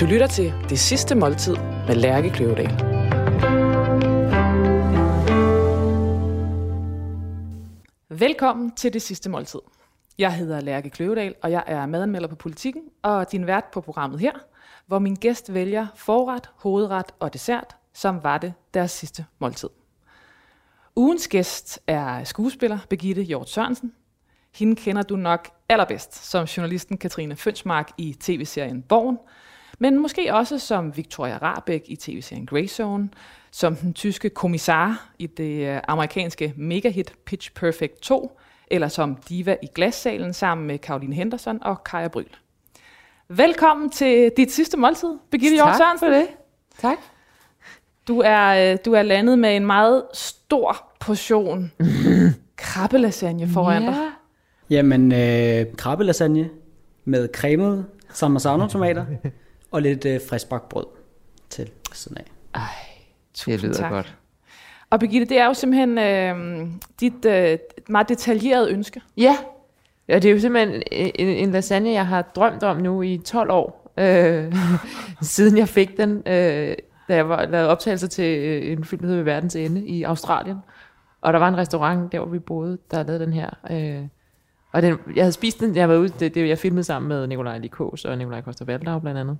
Du 0.00 0.06
lytter 0.06 0.26
til 0.26 0.54
Det 0.68 0.78
Sidste 0.78 1.14
Måltid 1.14 1.56
med 1.86 1.94
Lærke 1.94 2.30
Kløvedal. 2.30 2.70
Velkommen 8.08 8.70
til 8.70 8.92
Det 8.92 9.02
Sidste 9.02 9.30
Måltid. 9.30 9.60
Jeg 10.18 10.34
hedder 10.34 10.60
Lærke 10.60 10.90
Kløvedal, 10.90 11.34
og 11.42 11.50
jeg 11.50 11.64
er 11.66 11.86
madanmelder 11.86 12.28
på 12.28 12.34
Politikken, 12.34 12.82
og 13.02 13.32
din 13.32 13.46
vært 13.46 13.64
på 13.72 13.80
programmet 13.80 14.20
her, 14.20 14.32
hvor 14.86 14.98
min 14.98 15.14
gæst 15.14 15.54
vælger 15.54 15.86
forret, 15.94 16.50
hovedret 16.56 17.06
og 17.18 17.32
dessert, 17.32 17.76
som 17.94 18.24
var 18.24 18.38
det 18.38 18.52
deres 18.74 18.90
sidste 18.90 19.26
måltid. 19.38 19.68
Ugens 20.96 21.28
gæst 21.28 21.80
er 21.86 22.24
skuespiller 22.24 22.78
Begitte 22.88 23.22
Hjort 23.22 23.50
Sørensen. 23.50 23.92
Hende 24.54 24.76
kender 24.76 25.02
du 25.02 25.16
nok 25.16 25.48
allerbedst 25.68 26.30
som 26.30 26.44
journalisten 26.44 26.98
Katrine 26.98 27.36
Fønsmark 27.36 27.90
i 27.98 28.16
tv-serien 28.20 28.82
Borgen, 28.82 29.18
men 29.82 29.98
måske 29.98 30.34
også 30.34 30.58
som 30.58 30.96
Victoria 30.96 31.38
Rabeck 31.42 31.84
i 31.88 31.96
tv-serien 31.96 32.46
Greyzone, 32.46 33.08
som 33.50 33.76
den 33.76 33.94
tyske 33.94 34.30
kommissar 34.30 35.10
i 35.18 35.26
det 35.26 35.68
øh, 35.68 35.80
amerikanske 35.88 36.54
megahit 36.56 37.14
Pitch 37.26 37.52
Perfect 37.54 38.00
2, 38.02 38.40
eller 38.70 38.88
som 38.88 39.16
diva 39.28 39.56
i 39.62 39.66
glassalen 39.74 40.32
sammen 40.32 40.66
med 40.66 40.78
Caroline 40.78 41.14
Henderson 41.14 41.58
og 41.62 41.84
Kaja 41.84 42.08
Bryl. 42.08 42.26
Velkommen 43.28 43.90
til 43.90 44.32
dit 44.36 44.52
sidste 44.52 44.76
måltid, 44.76 45.08
Birgitte 45.30 45.54
Hjort 45.54 45.68
Tak 45.68 45.98
for 45.98 46.06
det. 46.06 46.26
Tak. 46.78 46.98
Du 48.08 48.20
er, 48.24 48.72
øh, 48.72 48.78
du 48.84 48.92
er 48.92 49.02
landet 49.02 49.38
med 49.38 49.56
en 49.56 49.66
meget 49.66 50.02
stor 50.14 50.92
portion 51.00 51.72
krabbelasagne 52.56 53.48
foran 53.48 53.82
dig. 53.82 54.10
Jamen, 54.70 55.12
øh, 55.12 55.76
krabbelasagne 55.76 56.50
med 57.04 57.28
cremet 57.34 57.86
tomater 58.68 59.04
og 59.70 59.82
lidt 59.82 60.04
øh, 60.04 60.20
friskbagt 60.28 60.68
brød 60.68 60.86
til 61.50 61.70
siden 61.92 62.16
af. 62.16 62.24
Ej, 62.54 62.62
Tusind 63.34 63.52
det 63.52 63.62
lyder 63.62 63.74
tak. 63.74 63.90
godt. 63.90 64.16
Og 64.90 65.00
Birgitte, 65.00 65.26
det 65.26 65.38
er 65.38 65.46
jo 65.46 65.54
simpelthen 65.54 65.98
øh, 65.98 66.68
dit 67.00 67.24
øh, 67.24 67.58
meget 67.88 68.08
detaljerede 68.08 68.70
ønske. 68.70 69.00
Ja, 69.16 69.36
ja 70.08 70.14
det 70.14 70.24
er 70.24 70.32
jo 70.32 70.40
simpelthen 70.40 70.82
en, 70.92 71.28
en 71.28 71.50
lasagne, 71.50 71.90
jeg 71.90 72.06
har 72.06 72.22
drømt 72.22 72.62
om 72.62 72.76
nu 72.76 73.02
i 73.02 73.18
12 73.18 73.50
år, 73.50 73.92
øh, 73.98 74.54
siden 75.22 75.58
jeg 75.58 75.68
fik 75.68 75.96
den, 75.96 76.16
øh, 76.26 76.76
da 77.08 77.14
jeg 77.14 77.28
var, 77.28 77.46
lavede 77.46 77.68
optagelser 77.68 78.08
til 78.08 78.38
øh, 78.38 78.72
en 78.72 78.84
film, 78.84 79.00
der 79.00 79.08
hedder 79.08 79.22
Ved 79.22 79.32
Verdens 79.32 79.56
Ende 79.56 79.86
i 79.86 80.02
Australien. 80.02 80.56
Og 81.20 81.32
der 81.32 81.38
var 81.38 81.48
en 81.48 81.56
restaurant, 81.56 82.12
der 82.12 82.18
hvor 82.18 82.28
vi 82.28 82.38
boede, 82.38 82.78
der 82.90 83.02
lavede 83.02 83.24
den 83.24 83.32
her. 83.32 83.50
Øh, 83.70 84.06
og 84.72 84.82
den, 84.82 84.98
jeg 85.16 85.24
havde 85.24 85.32
spist 85.32 85.60
den, 85.60 85.76
jeg 85.76 85.88
var 85.88 85.96
ude, 85.96 86.08
det, 86.08 86.34
det, 86.34 86.48
jeg 86.48 86.58
filmede 86.58 86.84
sammen 86.84 87.08
med 87.08 87.26
Nikolaj 87.26 87.58
Likos 87.58 88.04
og 88.04 88.18
Nikolaj 88.18 88.40
Koster 88.40 88.64
Valdau 88.64 88.98
blandt 88.98 89.20
andet. 89.20 89.38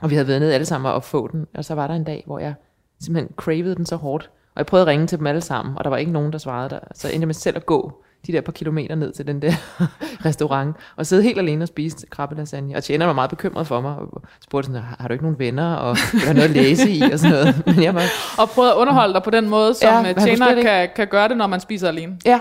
Og 0.00 0.10
vi 0.10 0.14
havde 0.14 0.28
været 0.28 0.40
nede 0.40 0.54
alle 0.54 0.64
sammen 0.66 0.92
og 0.92 1.04
få 1.04 1.28
den, 1.32 1.46
og 1.54 1.64
så 1.64 1.74
var 1.74 1.86
der 1.86 1.94
en 1.94 2.04
dag, 2.04 2.22
hvor 2.26 2.38
jeg 2.38 2.54
simpelthen 3.00 3.34
cravede 3.36 3.74
den 3.74 3.86
så 3.86 3.96
hårdt. 3.96 4.30
Og 4.54 4.58
jeg 4.58 4.66
prøvede 4.66 4.82
at 4.82 4.86
ringe 4.88 5.06
til 5.06 5.18
dem 5.18 5.26
alle 5.26 5.40
sammen, 5.40 5.78
og 5.78 5.84
der 5.84 5.90
var 5.90 5.96
ikke 5.96 6.12
nogen, 6.12 6.32
der 6.32 6.38
svarede 6.38 6.70
der. 6.70 6.78
Så 6.94 7.08
endte 7.08 7.20
jeg 7.20 7.26
med 7.28 7.34
selv 7.34 7.56
at 7.56 7.66
gå 7.66 8.02
de 8.26 8.32
der 8.32 8.40
par 8.40 8.52
kilometer 8.52 8.94
ned 8.94 9.12
til 9.12 9.26
den 9.26 9.42
der 9.42 9.52
restaurant, 10.26 10.76
og 10.96 11.06
sidde 11.06 11.22
helt 11.22 11.38
alene 11.38 11.64
og 11.64 11.68
spise 11.68 12.06
krabbelasagne. 12.10 12.76
Og 12.76 12.84
tjeneren 12.84 13.06
var 13.08 13.14
meget 13.14 13.30
bekymret 13.30 13.66
for 13.66 13.80
mig, 13.80 13.96
og 13.96 14.22
spurgte 14.44 14.66
sådan, 14.66 14.82
har 14.82 14.96
har 15.00 15.08
du 15.08 15.12
ikke 15.12 15.24
nogen 15.24 15.38
venner, 15.38 15.74
og 15.74 15.96
have 15.96 16.34
noget 16.34 16.48
at 16.48 16.50
læse 16.56 16.90
i, 16.90 17.02
og 17.12 17.18
sådan 17.18 17.30
noget. 17.36 17.62
Men 17.66 17.82
jeg 17.82 17.94
var, 17.94 18.02
Og 18.38 18.48
prøve 18.50 18.68
at 18.70 18.74
underholde 18.76 19.14
dig 19.14 19.22
på 19.22 19.30
den 19.30 19.48
måde, 19.48 19.74
som 19.74 20.04
Ja, 20.04 20.12
kunne 20.12 20.26
tjener 20.26 20.62
kan, 20.62 20.88
kan 20.96 21.06
gøre 21.08 21.28
det, 21.28 21.36
når 21.36 21.46
man 21.46 21.60
spiser 21.60 21.88
alene. 21.88 22.16
ja. 22.24 22.40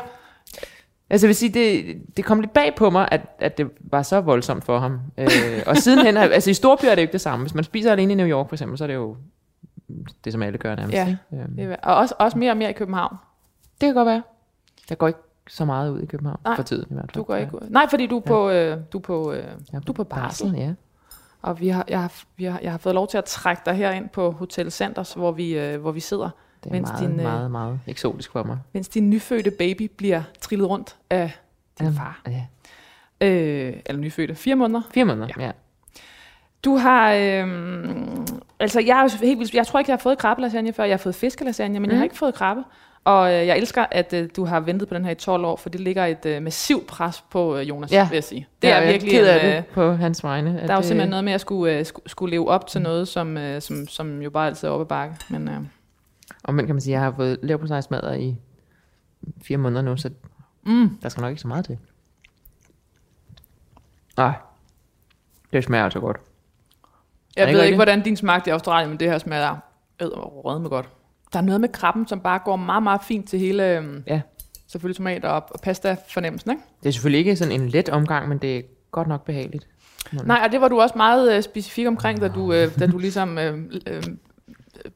Altså 1.12 1.28
jeg 1.28 1.30
vil 1.30 1.36
sige, 1.36 1.54
det, 1.54 1.98
det 2.18 2.26
kom 2.26 2.40
lidt 2.40 2.54
bag 2.54 2.76
på 2.78 2.90
mig, 2.90 3.08
at, 3.12 3.22
at 3.40 3.58
det 3.58 3.70
var 3.80 4.02
så 4.02 4.22
voldsomt 4.22 4.64
for 4.64 4.80
ham. 4.80 5.00
Øh, 5.18 5.28
og 5.68 5.78
sidenhen, 5.78 6.18
altså 6.18 6.50
i 6.50 6.54
storbyer 6.54 6.90
er 6.90 6.96
det 6.96 7.02
jo 7.02 7.04
ikke 7.04 7.12
det 7.12 7.22
samme. 7.22 7.44
Hvis 7.44 7.56
man 7.56 7.64
spiser 7.64 7.92
alene 7.92 8.14
i 8.14 8.16
New 8.16 8.28
York 8.28 8.50
for 8.50 8.56
eksempel, 8.56 8.78
så 8.78 8.84
er 8.84 8.88
det 8.88 8.96
jo 8.96 9.18
det, 10.26 10.34
som 10.34 10.42
alle 10.42 10.58
gør 10.58 10.76
nærmest. 10.76 10.94
Ja. 10.94 11.16
Øhm, 11.34 11.56
Det 11.56 11.66
er- 11.72 11.76
Og 11.84 11.96
også, 11.96 12.16
også 12.20 12.38
mere 12.38 12.52
og 12.52 12.58
mere 12.58 12.70
i 12.70 12.74
København. 12.74 13.16
Det 13.82 13.88
kan 13.88 13.94
godt 13.94 14.06
være. 14.06 14.24
Der 14.90 14.96
går 14.96 15.08
ikke 15.08 15.20
så 15.50 15.66
meget 15.66 15.92
ud 15.92 16.02
i 16.02 16.06
København, 16.06 16.40
Nej, 16.46 16.56
for 16.56 16.64
tiden 16.64 16.86
i 16.90 16.94
hvert 16.94 17.06
fald. 17.06 17.14
Du 17.14 17.24
går 17.24 17.36
ikke 17.36 17.56
ud. 17.56 17.68
Nej, 17.70 17.88
fordi 17.90 18.08
du 18.08 18.18
er 18.18 18.22
på, 18.22 18.50
øh, 18.50 18.78
du 18.94 18.98
er 18.98 19.02
på, 19.02 19.32
øh, 19.34 19.44
Ja, 19.74 19.80
du 19.80 19.92
er 19.92 19.96
på 19.96 20.04
barsel. 20.04 20.54
ja. 20.58 20.74
Og 21.42 21.60
vi 21.60 21.68
har, 21.68 21.86
jeg, 21.88 22.02
har, 22.02 22.14
vi 22.38 22.44
har, 22.44 22.60
jeg 22.64 22.72
har 22.72 22.78
fået 22.78 22.96
lov 22.96 23.08
til 23.08 23.18
at 23.18 23.26
trække 23.26 23.62
dig 23.66 23.74
herind 23.74 24.10
på 24.10 24.32
Hotel 24.32 24.72
Sanders, 24.72 25.14
hvor 25.14 25.32
vi, 25.32 25.58
øh, 25.60 25.82
hvor 25.82 25.92
vi 25.92 26.00
sidder, 26.00 26.30
Det 26.64 26.70
er 26.70 26.74
Mens 26.74 26.90
meget, 26.90 27.02
din, 27.10 27.20
øh, 27.20 27.24
meget, 27.26 27.52
meget 27.52 27.80
eksotisk 27.88 28.32
for 28.32 28.44
mig. 28.44 28.58
mens 28.74 28.88
din 28.88 29.10
nyfødte 29.10 29.52
baby 29.52 29.92
bliver 29.98 30.22
trillet 30.42 30.70
rundt 30.70 30.96
af 31.10 31.32
din 31.80 31.86
Jamen, 31.86 31.98
far. 32.00 32.22
Ja. 32.28 32.46
Øh, 33.28 33.74
eller 33.86 34.02
nyfødte, 34.02 34.36
fire 34.36 34.56
måneder. 34.56 34.82
Fire 34.94 35.06
måneder, 35.06 35.28
ja. 35.38 35.46
ja. 35.46 35.52
Du 36.66 36.76
har, 36.76 37.14
øh, 37.14 37.48
altså 38.60 38.80
jeg 38.80 39.04
er 39.04 39.26
helt 39.26 39.40
vildt, 39.40 39.54
jeg 39.54 39.68
tror 39.68 39.80
ikke, 39.80 39.90
jeg 39.90 39.96
har 39.98 40.02
fået 40.02 40.18
krabbelasagne 40.18 40.74
før, 40.74 40.84
jeg 40.84 40.94
har 40.94 40.98
fået 40.98 41.16
fiskelasagne, 41.16 41.80
men 41.80 41.88
mm. 41.88 41.92
jeg 41.92 41.98
har 42.00 42.04
ikke 42.04 42.18
fået 42.18 42.34
krabbe. 42.34 42.64
Og 43.04 43.34
øh, 43.34 43.48
jeg 43.48 43.58
elsker, 43.58 43.86
at 43.92 44.14
øh, 44.14 44.30
du 44.36 44.46
har 44.46 44.60
ventet 44.60 44.88
på 44.88 44.94
den 44.96 45.06
her 45.06 45.12
i 45.12 45.16
12 45.16 45.46
år, 45.46 45.56
for 45.56 45.70
det 45.70 45.80
ligger 45.82 46.06
et 46.06 46.26
øh, 46.26 46.42
massivt 46.44 46.88
pres 46.88 47.24
på 47.32 47.58
øh, 47.58 47.70
Jonas, 47.70 47.92
Ja. 47.92 48.08
vil 48.10 48.16
jeg 48.16 48.24
sige. 48.24 48.48
Det 48.62 48.68
Ja, 48.68 48.74
er 48.74 48.78
og 48.78 48.84
jeg 48.84 48.92
virkelig 48.92 49.12
ked 49.14 49.22
en, 49.24 49.28
af 49.30 49.48
øh, 49.50 49.56
det 49.56 49.66
på 49.66 49.92
hans 49.92 50.24
vegne. 50.24 50.62
Der 50.68 50.74
er 50.74 50.76
jo 50.76 50.82
simpelthen 50.82 51.10
noget 51.10 51.24
med 51.24 51.34
at 51.34 51.42
skulle, 51.42 51.78
øh, 51.78 51.86
skulle, 51.86 52.10
skulle 52.10 52.32
leve 52.32 52.48
op 52.50 52.68
til 52.68 52.82
noget, 52.82 53.08
som, 53.08 53.38
øh, 53.38 53.62
som, 53.62 53.88
som 53.88 54.22
jo 54.22 54.30
bare 54.30 54.48
altid 54.48 54.68
er 54.68 54.72
oppe 54.72 54.86
bakke. 54.86 55.16
Men 55.30 55.48
øh, 55.48 55.56
Og 56.44 56.54
men 56.54 56.66
kan 56.66 56.76
man 56.76 56.82
sige, 56.82 56.94
jeg 56.94 57.02
har 57.02 57.12
fået 57.16 57.40
lav 57.44 57.58
på 57.60 57.68
sig 57.68 57.84
smadret 57.84 58.20
i 58.20 58.36
fire 59.44 59.58
måneder 59.58 59.82
nu, 59.82 59.98
så 59.98 60.10
mm, 60.64 60.98
der 61.04 61.10
skal 61.10 61.22
nok 61.22 61.30
ikke 61.30 61.42
så 61.42 61.48
meget 61.48 61.66
til. 61.66 61.78
Ej, 64.18 64.34
det 65.54 65.64
smager 65.64 65.84
altså 65.84 66.00
godt. 66.00 66.18
jeg 67.36 67.48
ikke 67.48 67.58
ved 67.58 67.66
ikke, 67.66 67.76
hvordan 67.78 68.04
din 68.04 68.16
smagte 68.18 68.50
i 68.50 68.52
Australien, 68.52 68.90
men 68.90 69.00
det 69.00 69.10
her 69.10 69.18
smager 69.18 69.56
rød 70.02 70.60
med 70.60 70.70
godt. 70.70 70.90
Der 71.34 71.40
er 71.40 71.44
noget 71.44 71.62
med 71.62 71.70
krabben, 71.70 72.08
som 72.08 72.20
bare 72.20 72.40
går 72.46 72.56
meget, 72.56 72.84
meget 72.84 73.02
fint 73.04 73.30
til 73.30 73.40
hele, 73.40 73.78
øh, 73.78 74.02
Ja. 74.08 74.22
selvfølgelig 74.68 74.98
tomater 74.98 75.30
og, 75.30 75.44
og 75.50 75.60
pasta 75.64 75.96
fornemmelsen, 76.10 76.52
ikke? 76.52 76.64
Det 76.84 76.90
er 76.90 76.94
selvfølgelig 76.94 77.20
ikke 77.20 77.36
sådan 77.36 77.62
en 77.62 77.70
let 77.70 77.90
omgang, 77.90 78.30
men 78.30 78.38
det 78.38 78.58
er 78.58 78.62
godt 78.92 79.08
nok 79.08 79.26
behageligt. 79.26 79.68
Nej, 80.26 80.42
og 80.46 80.52
det 80.52 80.62
var 80.62 80.68
du 80.68 80.82
også 80.82 80.94
meget 80.98 81.36
øh, 81.36 81.44
specifik 81.44 81.88
omkring, 81.88 82.22
da 82.22 82.28
du, 82.28 82.54
øh, 82.54 82.80
da 82.80 82.88
du 82.88 82.98
ligesom 82.98 83.38
øh, 83.38 83.60
øh, 83.88 84.04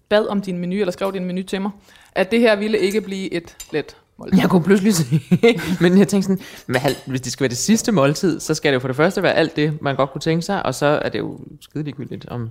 bad 0.09 0.27
om 0.27 0.41
din 0.41 0.57
menu, 0.57 0.75
eller 0.75 0.91
skrev 0.91 1.13
din 1.13 1.25
menu 1.25 1.43
til 1.43 1.61
mig, 1.61 1.71
at 2.11 2.31
det 2.31 2.39
her 2.39 2.55
ville 2.55 2.79
ikke 2.79 3.01
blive 3.01 3.33
et 3.33 3.55
let 3.71 3.97
måltid. 4.17 4.39
Jeg 4.39 4.49
kunne 4.49 4.63
pludselig 4.63 4.95
se, 4.95 5.21
men 5.81 5.97
jeg 5.97 6.07
tænkte 6.07 6.21
sådan, 6.27 6.39
men 6.67 6.81
hvis 7.05 7.21
det 7.21 7.31
skal 7.31 7.43
være 7.43 7.49
det 7.49 7.57
sidste 7.57 7.91
måltid, 7.91 8.39
så 8.39 8.53
skal 8.53 8.71
det 8.71 8.75
jo 8.75 8.79
for 8.79 8.87
det 8.87 8.95
første 8.97 9.23
være 9.23 9.33
alt 9.33 9.55
det, 9.55 9.81
man 9.81 9.95
godt 9.95 10.11
kunne 10.11 10.21
tænke 10.21 10.41
sig, 10.41 10.65
og 10.65 10.75
så 10.75 10.85
er 10.85 11.09
det 11.09 11.19
jo 11.19 11.39
skide 11.61 11.83
ligegyldigt, 11.83 12.25
om, 12.29 12.49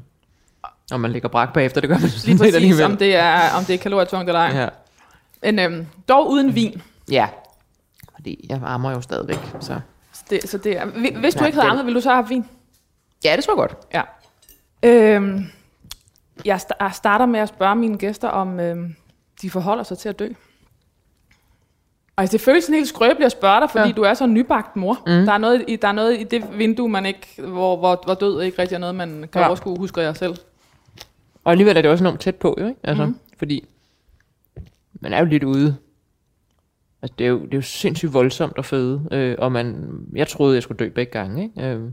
om 0.93 1.01
man 1.01 1.13
ligger 1.13 1.29
brak 1.29 1.53
bagefter, 1.53 1.81
det 1.81 1.89
gør 1.91 1.99
man 1.99 2.11
Lige 2.25 2.39
præcis, 2.39 2.55
alligevel. 2.55 2.85
om 2.85 2.97
det 2.97 3.17
er, 3.17 3.51
om 3.59 3.65
det 3.65 3.75
er 3.75 3.79
kalorietungt 3.79 4.29
eller 4.29 4.41
ej. 4.41 4.61
Ja. 4.61 4.69
Men 5.43 5.59
øhm, 5.59 5.87
dog 6.09 6.31
uden 6.31 6.55
vin. 6.55 6.83
ja, 7.11 7.29
fordi 8.15 8.47
jeg 8.49 8.61
ammer 8.65 8.91
jo 8.91 9.01
stadigvæk, 9.01 9.39
så... 9.61 9.81
Så 10.13 10.23
det, 10.31 10.49
så 10.51 10.59
det 10.59 10.77
er, 10.79 10.85
hvi- 10.87 11.19
hvis 11.19 11.35
du 11.35 11.45
ikke 11.45 11.59
havde 11.59 11.71
ammet, 11.71 11.85
ville 11.87 11.97
du 11.97 12.03
så 12.03 12.09
have 12.09 12.23
haft 12.23 12.31
vin? 12.31 12.45
Ja, 13.25 13.37
det 13.37 13.45
tror 13.45 13.53
jeg 13.53 13.69
godt. 13.69 13.77
Ja. 13.95 14.03
Øhm, 15.17 15.45
jeg 16.45 16.57
sta- 16.57 16.85
jeg 16.85 16.91
starter 16.95 17.27
med 17.27 17.41
at 17.41 17.49
spørge 17.49 17.77
mine 17.77 17.99
gæster, 17.99 18.29
om 18.29 18.61
øhm, 18.61 18.95
de 19.43 19.51
forholder 19.51 19.83
sig 19.83 19.99
til 19.99 20.09
at 20.09 20.19
dø. 20.19 20.29
Altså, 22.17 22.33
det 22.33 22.41
føles 22.41 22.65
sådan 22.65 22.75
helt 22.75 22.89
skrøbeligt 22.89 23.27
at 23.27 23.33
spørge 23.33 23.61
dig, 23.61 23.71
fordi 23.71 23.89
ja. 23.89 23.93
Du 23.93 24.03
er 24.03 24.15
så 24.15 24.25
en 24.25 24.35
nybagt 24.35 24.77
mor. 24.77 24.95
Mm. 24.95 25.25
Der, 25.27 25.33
er 25.33 25.39
noget 25.39 25.65
i, 25.69 25.77
der 25.77 25.89
er 25.89 25.93
noget 25.93 26.21
i 26.21 26.25
det 26.25 26.45
vindue, 26.59 26.89
man 26.89 27.07
ikke, 27.07 27.29
hvor, 27.39 27.77
hvor, 27.77 28.03
hvor 28.05 28.15
død 28.15 28.43
ikke 28.43 28.59
rigtig 28.63 28.75
er 28.75 28.81
noget, 28.81 28.95
man 28.95 29.29
kan 29.33 29.41
ja. 29.41 29.47
Overskue, 29.47 29.79
husker 29.79 30.03
jeg 30.03 30.17
selv. 30.17 30.35
Og 31.45 31.53
alligevel 31.53 31.77
er 31.77 31.83
det 31.83 31.91
også 31.91 32.05
enormt 32.05 32.21
tæt 32.21 32.37
på, 32.37 32.57
jo, 32.61 32.67
ikke? 32.67 32.81
Altså, 32.83 33.07
mm. 33.07 33.19
fordi 33.39 33.65
man 35.01 35.13
er 35.13 35.19
jo 35.19 35.25
lidt 35.25 35.45
ude. 35.45 35.77
Altså, 37.03 37.15
det 37.19 37.25
er 37.27 37.31
jo, 37.31 37.39
det 37.39 37.55
er 37.55 37.59
jo 37.59 37.63
sindssygt 37.63 38.13
voldsomt 38.15 38.59
at 38.59 38.65
føde, 38.65 39.09
øh, 39.13 39.37
og 39.39 39.53
man, 39.53 39.91
jeg 40.17 40.29
troede, 40.29 40.55
jeg 40.55 40.63
skulle 40.63 40.79
dø 40.79 40.89
begge 40.89 41.13
gange, 41.13 41.43
ikke? 41.43 41.69
Øh, 41.69 41.91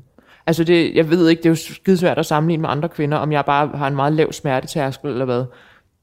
altså, 0.51 0.63
det, 0.63 0.96
jeg 0.96 1.09
ved 1.09 1.29
ikke, 1.29 1.40
det 1.40 1.46
er 1.46 1.49
jo 1.49 1.55
skide 1.55 1.97
svært 1.97 2.17
at 2.17 2.26
sammenligne 2.26 2.61
med 2.61 2.70
andre 2.70 2.90
kvinder, 2.90 3.17
om 3.17 3.31
jeg 3.31 3.46
bare 3.46 3.67
har 3.67 3.87
en 3.87 3.96
meget 3.96 4.14
lav 4.14 4.31
smertetærskel 4.31 5.09
eller 5.09 5.26
hvad. 5.26 5.46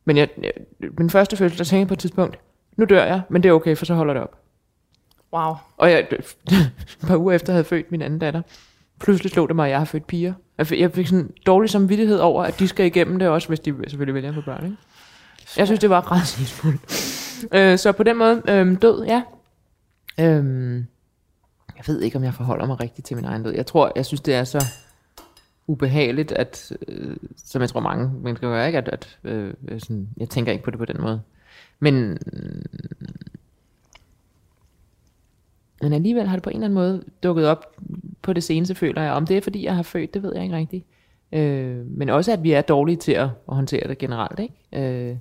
Men 0.05 0.17
jeg, 0.17 0.29
jeg, 0.43 0.53
min 0.99 1.11
første 1.11 1.37
følelse, 1.37 1.59
der 1.59 1.65
tænkte 1.65 1.81
jeg 1.81 1.89
på 1.89 1.95
et 1.95 1.99
tidspunkt, 1.99 2.39
nu 2.77 2.85
dør 2.85 3.05
jeg, 3.05 3.23
men 3.29 3.43
det 3.43 3.49
er 3.49 3.53
okay, 3.53 3.77
for 3.77 3.85
så 3.85 3.95
holder 3.95 4.15
det 4.15 4.23
op. 4.23 4.39
Wow. 5.33 5.55
Og 5.77 5.91
jeg, 5.91 5.99
et 6.11 7.07
par 7.07 7.17
uger 7.17 7.33
efter, 7.33 7.53
havde 7.53 7.65
født 7.65 7.91
min 7.91 8.03
anden 8.03 8.19
datter, 8.19 8.43
pludselig 9.01 9.33
slog 9.33 9.49
det 9.49 9.57
mig, 9.57 9.65
at 9.65 9.71
jeg 9.71 9.79
har 9.79 9.85
født 9.85 10.07
piger. 10.07 10.33
Jeg 10.59 10.93
fik, 10.93 11.07
sådan 11.07 11.31
dårlig 11.47 11.71
samvittighed 11.71 12.19
over, 12.19 12.45
at 12.45 12.59
de 12.59 12.69
skal 12.69 12.87
igennem 12.87 13.19
det 13.19 13.29
også, 13.29 13.49
hvis 13.49 13.61
de 13.61 13.75
selvfølgelig 13.87 14.15
vælger 14.15 14.29
at 14.29 14.35
få 14.35 14.41
børn. 14.41 14.65
Ikke? 14.65 14.77
Jeg 15.57 15.67
synes, 15.67 15.81
det 15.81 15.91
var 15.91 16.01
rædselsfuldt. 16.01 16.81
øh, 17.55 17.79
så 17.79 17.93
på 17.93 18.03
den 18.03 18.17
måde, 18.17 18.43
øh, 18.49 18.77
død, 18.83 19.05
ja. 19.05 19.23
Øh, 20.21 20.85
jeg 21.79 21.85
ved 21.87 22.01
ikke, 22.01 22.17
om 22.17 22.25
jeg 22.25 22.35
forholder 22.35 22.67
mig 22.67 22.81
rigtigt 22.81 23.07
til 23.07 23.17
min 23.17 23.25
egen 23.25 23.43
død. 23.43 23.53
Jeg 23.53 23.67
tror, 23.67 23.93
jeg 23.97 24.07
synes, 24.07 24.21
det 24.21 24.35
er 24.35 24.45
så 24.45 24.65
ubehageligt, 25.67 26.33
at, 26.33 26.73
øh, 26.89 27.17
som 27.37 27.63
jeg 27.63 27.69
tror 27.69 27.81
mange 27.81 28.11
mennesker 28.23 28.49
gør, 28.49 28.65
ikke? 28.65 28.79
At, 28.79 28.89
at 28.89 29.19
øh, 29.25 29.55
øh, 29.69 29.81
sådan, 29.81 30.09
jeg 30.17 30.29
tænker 30.29 30.53
ikke 30.53 30.65
på 30.65 30.71
det 30.71 30.79
på 30.79 30.85
den 30.85 31.01
måde. 31.01 31.21
Men 31.79 32.19
Men 35.83 35.93
alligevel 35.93 36.27
har 36.27 36.37
det 36.37 36.43
på 36.43 36.51
en 36.51 36.57
eller 36.57 36.67
anden 36.67 36.75
måde 36.75 37.03
dukket 37.23 37.47
op 37.47 37.77
på 38.23 38.33
det 38.33 38.45
seneste, 38.45 38.75
føler 38.75 39.03
jeg. 39.03 39.13
Om 39.13 39.27
det 39.27 39.37
er, 39.37 39.41
fordi 39.41 39.65
jeg 39.65 39.77
har 39.77 39.83
født, 39.83 40.15
det 40.15 40.23
ved 40.23 40.35
jeg 40.35 40.45
ikke 40.45 40.57
rigtigt. 40.57 40.87
Øh, 41.33 41.87
men 41.87 42.09
også, 42.09 42.33
at 42.33 42.43
vi 42.43 42.53
er 42.53 42.61
dårlige 42.61 42.97
til 42.97 43.13
at, 43.13 43.29
at 43.49 43.55
håndtere 43.55 43.89
det 43.89 43.99
generelt. 43.99 44.41
Ikke? 44.41 45.11
Øh, 45.11 45.17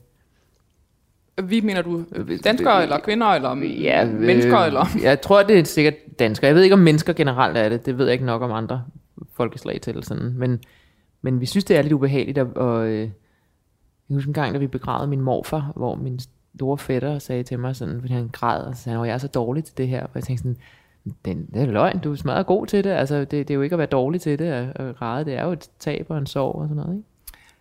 vi 1.43 1.61
mener 1.61 1.81
du 1.81 2.05
danskere, 2.43 2.83
eller 2.83 2.99
kvinder, 2.99 3.27
eller 3.27 3.55
ja, 3.65 4.05
mennesker, 4.05 4.57
eller? 4.57 4.85
Jeg 5.03 5.21
tror, 5.21 5.43
det 5.43 5.59
er 5.59 5.63
sikkert 5.63 5.93
danskere. 6.19 6.47
Jeg 6.47 6.55
ved 6.55 6.63
ikke, 6.63 6.73
om 6.73 6.79
mennesker 6.79 7.13
generelt 7.13 7.57
er 7.57 7.69
det. 7.69 7.85
Det 7.85 7.97
ved 7.97 8.05
jeg 8.05 8.13
ikke 8.13 8.25
nok 8.25 8.41
om 8.41 8.51
andre 8.51 8.83
folkeslag 9.33 9.81
til. 9.81 9.91
Eller 9.91 10.03
sådan. 10.03 10.33
Men, 10.35 10.59
men 11.21 11.41
vi 11.41 11.45
synes, 11.45 11.65
det 11.65 11.77
er 11.77 11.81
lidt 11.81 11.93
ubehageligt. 11.93 12.37
Og, 12.37 12.47
og 12.55 12.87
øh, 12.87 13.09
jeg 14.09 14.15
husker 14.15 14.29
en 14.29 14.33
gang, 14.33 14.53
da 14.53 14.59
vi 14.59 14.67
begravede 14.67 15.07
min 15.07 15.21
morfar, 15.21 15.71
hvor 15.75 15.95
min 15.95 16.19
store 16.55 16.77
fætter 16.77 17.19
sagde 17.19 17.43
til 17.43 17.59
mig, 17.59 17.75
sådan, 17.75 18.01
fordi 18.01 18.13
han 18.13 18.29
græd, 18.31 18.63
og 18.63 18.75
sagde, 18.75 18.99
at 18.99 19.07
jeg 19.07 19.13
er 19.13 19.17
så 19.17 19.27
dårlig 19.27 19.63
til 19.63 19.77
det 19.77 19.87
her. 19.87 20.03
Og 20.03 20.09
jeg 20.15 20.23
tænkte 20.23 20.41
sådan, 20.41 20.57
det, 21.25 21.47
det 21.53 21.61
er 21.61 21.65
løgn, 21.65 21.99
du 21.99 22.11
er 22.11 22.15
smadret 22.15 22.45
god 22.45 22.67
til 22.67 22.83
det. 22.83 22.89
Altså, 22.89 23.19
det, 23.19 23.31
det 23.31 23.49
er 23.49 23.55
jo 23.55 23.61
ikke 23.61 23.73
at 23.73 23.79
være 23.79 23.87
dårlig 23.87 24.21
til 24.21 24.39
det 24.39 24.45
at, 24.45 24.67
at 24.75 24.95
græde. 24.95 25.25
Det 25.25 25.33
er 25.33 25.45
jo 25.45 25.51
et 25.51 25.69
tab 25.79 26.05
og 26.09 26.17
en 26.17 26.25
sorg 26.25 26.55
og 26.55 26.67
sådan 26.67 26.83
noget. 26.83 27.03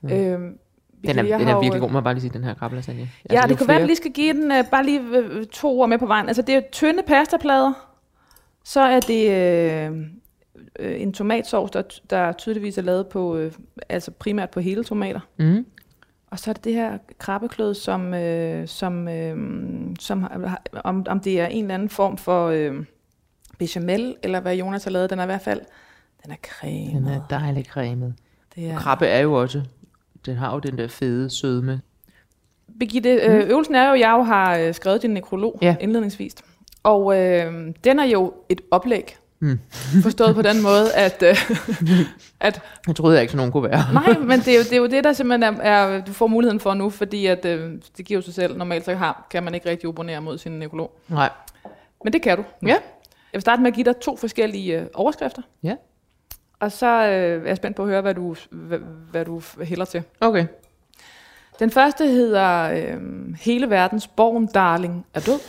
Ikke? 0.04 0.32
Øhm, 0.32 0.58
Den 1.02 1.18
er, 1.18 1.22
jeg 1.24 1.38
den 1.40 1.48
er 1.48 1.60
virkelig 1.60 1.80
god, 1.80 1.90
må 1.90 1.98
jeg 1.98 2.04
bare 2.04 2.14
lige 2.14 2.20
sige, 2.22 2.32
den 2.32 2.44
her 2.44 2.54
krabbelasagne. 2.54 3.00
Altså, 3.00 3.12
Ja, 3.30 3.42
jo 3.42 3.48
det 3.48 3.58
kunne 3.58 3.68
være, 3.68 3.76
at 3.76 3.80
vi 3.80 3.80
flere- 3.80 3.86
lige 3.86 3.96
skal 3.96 4.12
give 4.12 4.32
den 4.32 4.50
uh, 4.50 4.70
bare 4.70 4.84
lige 4.84 5.00
uh, 5.00 5.44
to 5.52 5.80
ord 5.80 5.88
med 5.88 5.98
på 5.98 6.06
vejen. 6.06 6.26
Altså, 6.26 6.42
det 6.42 6.54
er 6.54 6.60
tynde 6.72 7.02
pastaplader. 7.06 7.72
Så 8.64 8.80
er 8.80 9.00
det 9.00 9.30
øh, 9.30 9.92
øh, 10.78 11.00
en 11.02 11.12
tomatsovs, 11.12 11.70
der, 11.70 11.82
der 12.10 12.32
tydeligvis 12.32 12.78
er 12.78 12.82
lavet 12.82 13.06
på, 13.06 13.36
øh, 13.36 13.52
altså 13.88 14.10
primært 14.10 14.50
på 14.50 14.60
hele 14.60 14.84
tomater. 14.84 15.20
Mhm. 15.38 15.66
Og 16.30 16.38
så 16.38 16.50
er 16.50 16.54
det 16.54 16.64
det 16.64 16.74
her 16.74 16.98
krabbeklød, 17.18 17.74
som, 17.74 18.14
øh, 18.14 18.68
som, 18.68 19.08
øh, 19.08 19.36
som 19.98 20.22
har- 20.22 20.62
om, 20.84 21.06
om 21.08 21.20
det 21.20 21.40
er 21.40 21.46
en 21.46 21.64
eller 21.64 21.74
anden 21.74 21.88
form 21.88 22.16
for 22.16 22.46
øh, 22.46 22.74
bechamel, 23.58 24.16
eller 24.22 24.40
hvad 24.40 24.56
Jonas 24.56 24.84
har 24.84 24.90
lavet. 24.90 25.10
Den 25.10 25.18
er 25.18 25.22
i 25.22 25.26
hvert 25.26 25.40
fald, 25.42 25.60
den 26.24 26.32
er 26.32 26.36
cremet. 26.42 26.92
Den 26.92 27.06
er 27.08 27.20
dejligt 27.30 27.68
cremet. 27.68 28.14
det 28.54 28.70
er, 28.70 28.78
Krabbe 28.78 29.06
er 29.06 29.20
jo 29.20 29.32
også, 29.34 29.62
den 30.26 30.36
har 30.36 30.52
jo 30.54 30.58
den 30.58 30.78
der 30.78 30.88
fede 30.88 31.30
sødme. 31.30 31.80
Birgitte, 32.80 33.10
øh, 33.10 33.48
øvelsen 33.50 33.74
er 33.74 33.88
jo, 33.88 33.94
at 33.94 34.00
jeg 34.00 34.10
jo 34.18 34.22
har 34.22 34.56
øh, 34.58 34.74
skrevet 34.74 35.02
din 35.02 35.10
nekrolog 35.10 35.58
Ja. 35.62 35.76
indledningsvis. 35.80 36.34
Og 36.82 37.18
øh, 37.20 37.74
den 37.84 37.98
er 37.98 38.04
jo 38.04 38.32
et 38.48 38.60
oplæg. 38.70 39.16
Mm. 39.40 39.58
Forstået 40.02 40.34
på 40.34 40.42
den 40.42 40.62
måde, 40.62 40.94
at, 40.94 41.22
øh, 41.22 41.36
at 42.40 42.62
Jeg 42.86 42.96
troede 42.96 43.14
jeg 43.14 43.22
ikke, 43.22 43.30
sådan 43.30 43.36
nogen 43.36 43.52
kunne 43.52 43.68
være. 43.70 43.92
nej, 43.92 44.18
men 44.18 44.40
det 44.40 44.48
er, 44.48 44.56
jo, 44.56 44.62
det 44.62 44.72
er 44.72 44.76
jo 44.76 44.86
det, 44.86 45.04
der 45.04 45.12
simpelthen 45.12 45.56
er, 45.56 45.62
er, 45.62 46.04
du 46.04 46.12
får 46.12 46.26
muligheden 46.26 46.60
for 46.60 46.74
nu, 46.74 46.90
fordi 46.90 47.26
at, 47.26 47.44
øh, 47.44 47.70
det 47.96 48.06
giver 48.06 48.18
jo 48.18 48.22
sig 48.24 48.34
selv. 48.34 48.56
Normalt 48.56 48.84
så 48.84 48.94
har, 48.94 49.26
kan 49.30 49.42
man 49.42 49.54
ikke 49.54 49.70
rigtig 49.70 49.88
opponere 49.88 50.20
mod 50.22 50.38
sin 50.38 50.52
nekrolog. 50.52 50.98
Nej. 51.08 51.30
Men 52.04 52.12
det 52.12 52.22
kan 52.22 52.36
du. 52.36 52.44
nu. 52.60 52.68
Ja. 52.68 52.74
Jeg 52.74 53.38
vil 53.38 53.40
starte 53.40 53.62
med 53.62 53.68
at 53.70 53.74
give 53.74 53.84
dig 53.84 53.96
to 53.96 54.16
forskellige 54.16 54.80
øh, 54.80 54.86
overskrifter. 54.94 55.42
Ja. 55.62 55.74
Og 56.60 56.72
så 56.72 56.86
øh, 56.86 57.42
er 57.42 57.46
jeg 57.46 57.56
spændt 57.56 57.76
på 57.76 57.82
at 57.82 57.88
høre, 57.88 58.02
hvad 58.02 58.14
du, 58.14 58.36
hvad, 58.50 58.78
hvad 59.10 59.24
du 59.24 59.42
hælder 59.62 59.84
til. 59.84 60.02
Okay. 60.20 60.46
Den 61.58 61.70
første 61.70 62.06
hedder 62.06 62.62
øh, 62.62 63.00
Hele 63.34 63.70
verdens 63.70 64.06
born 64.06 64.46
darling 64.46 65.06
er 65.14 65.20
død. 65.20 65.40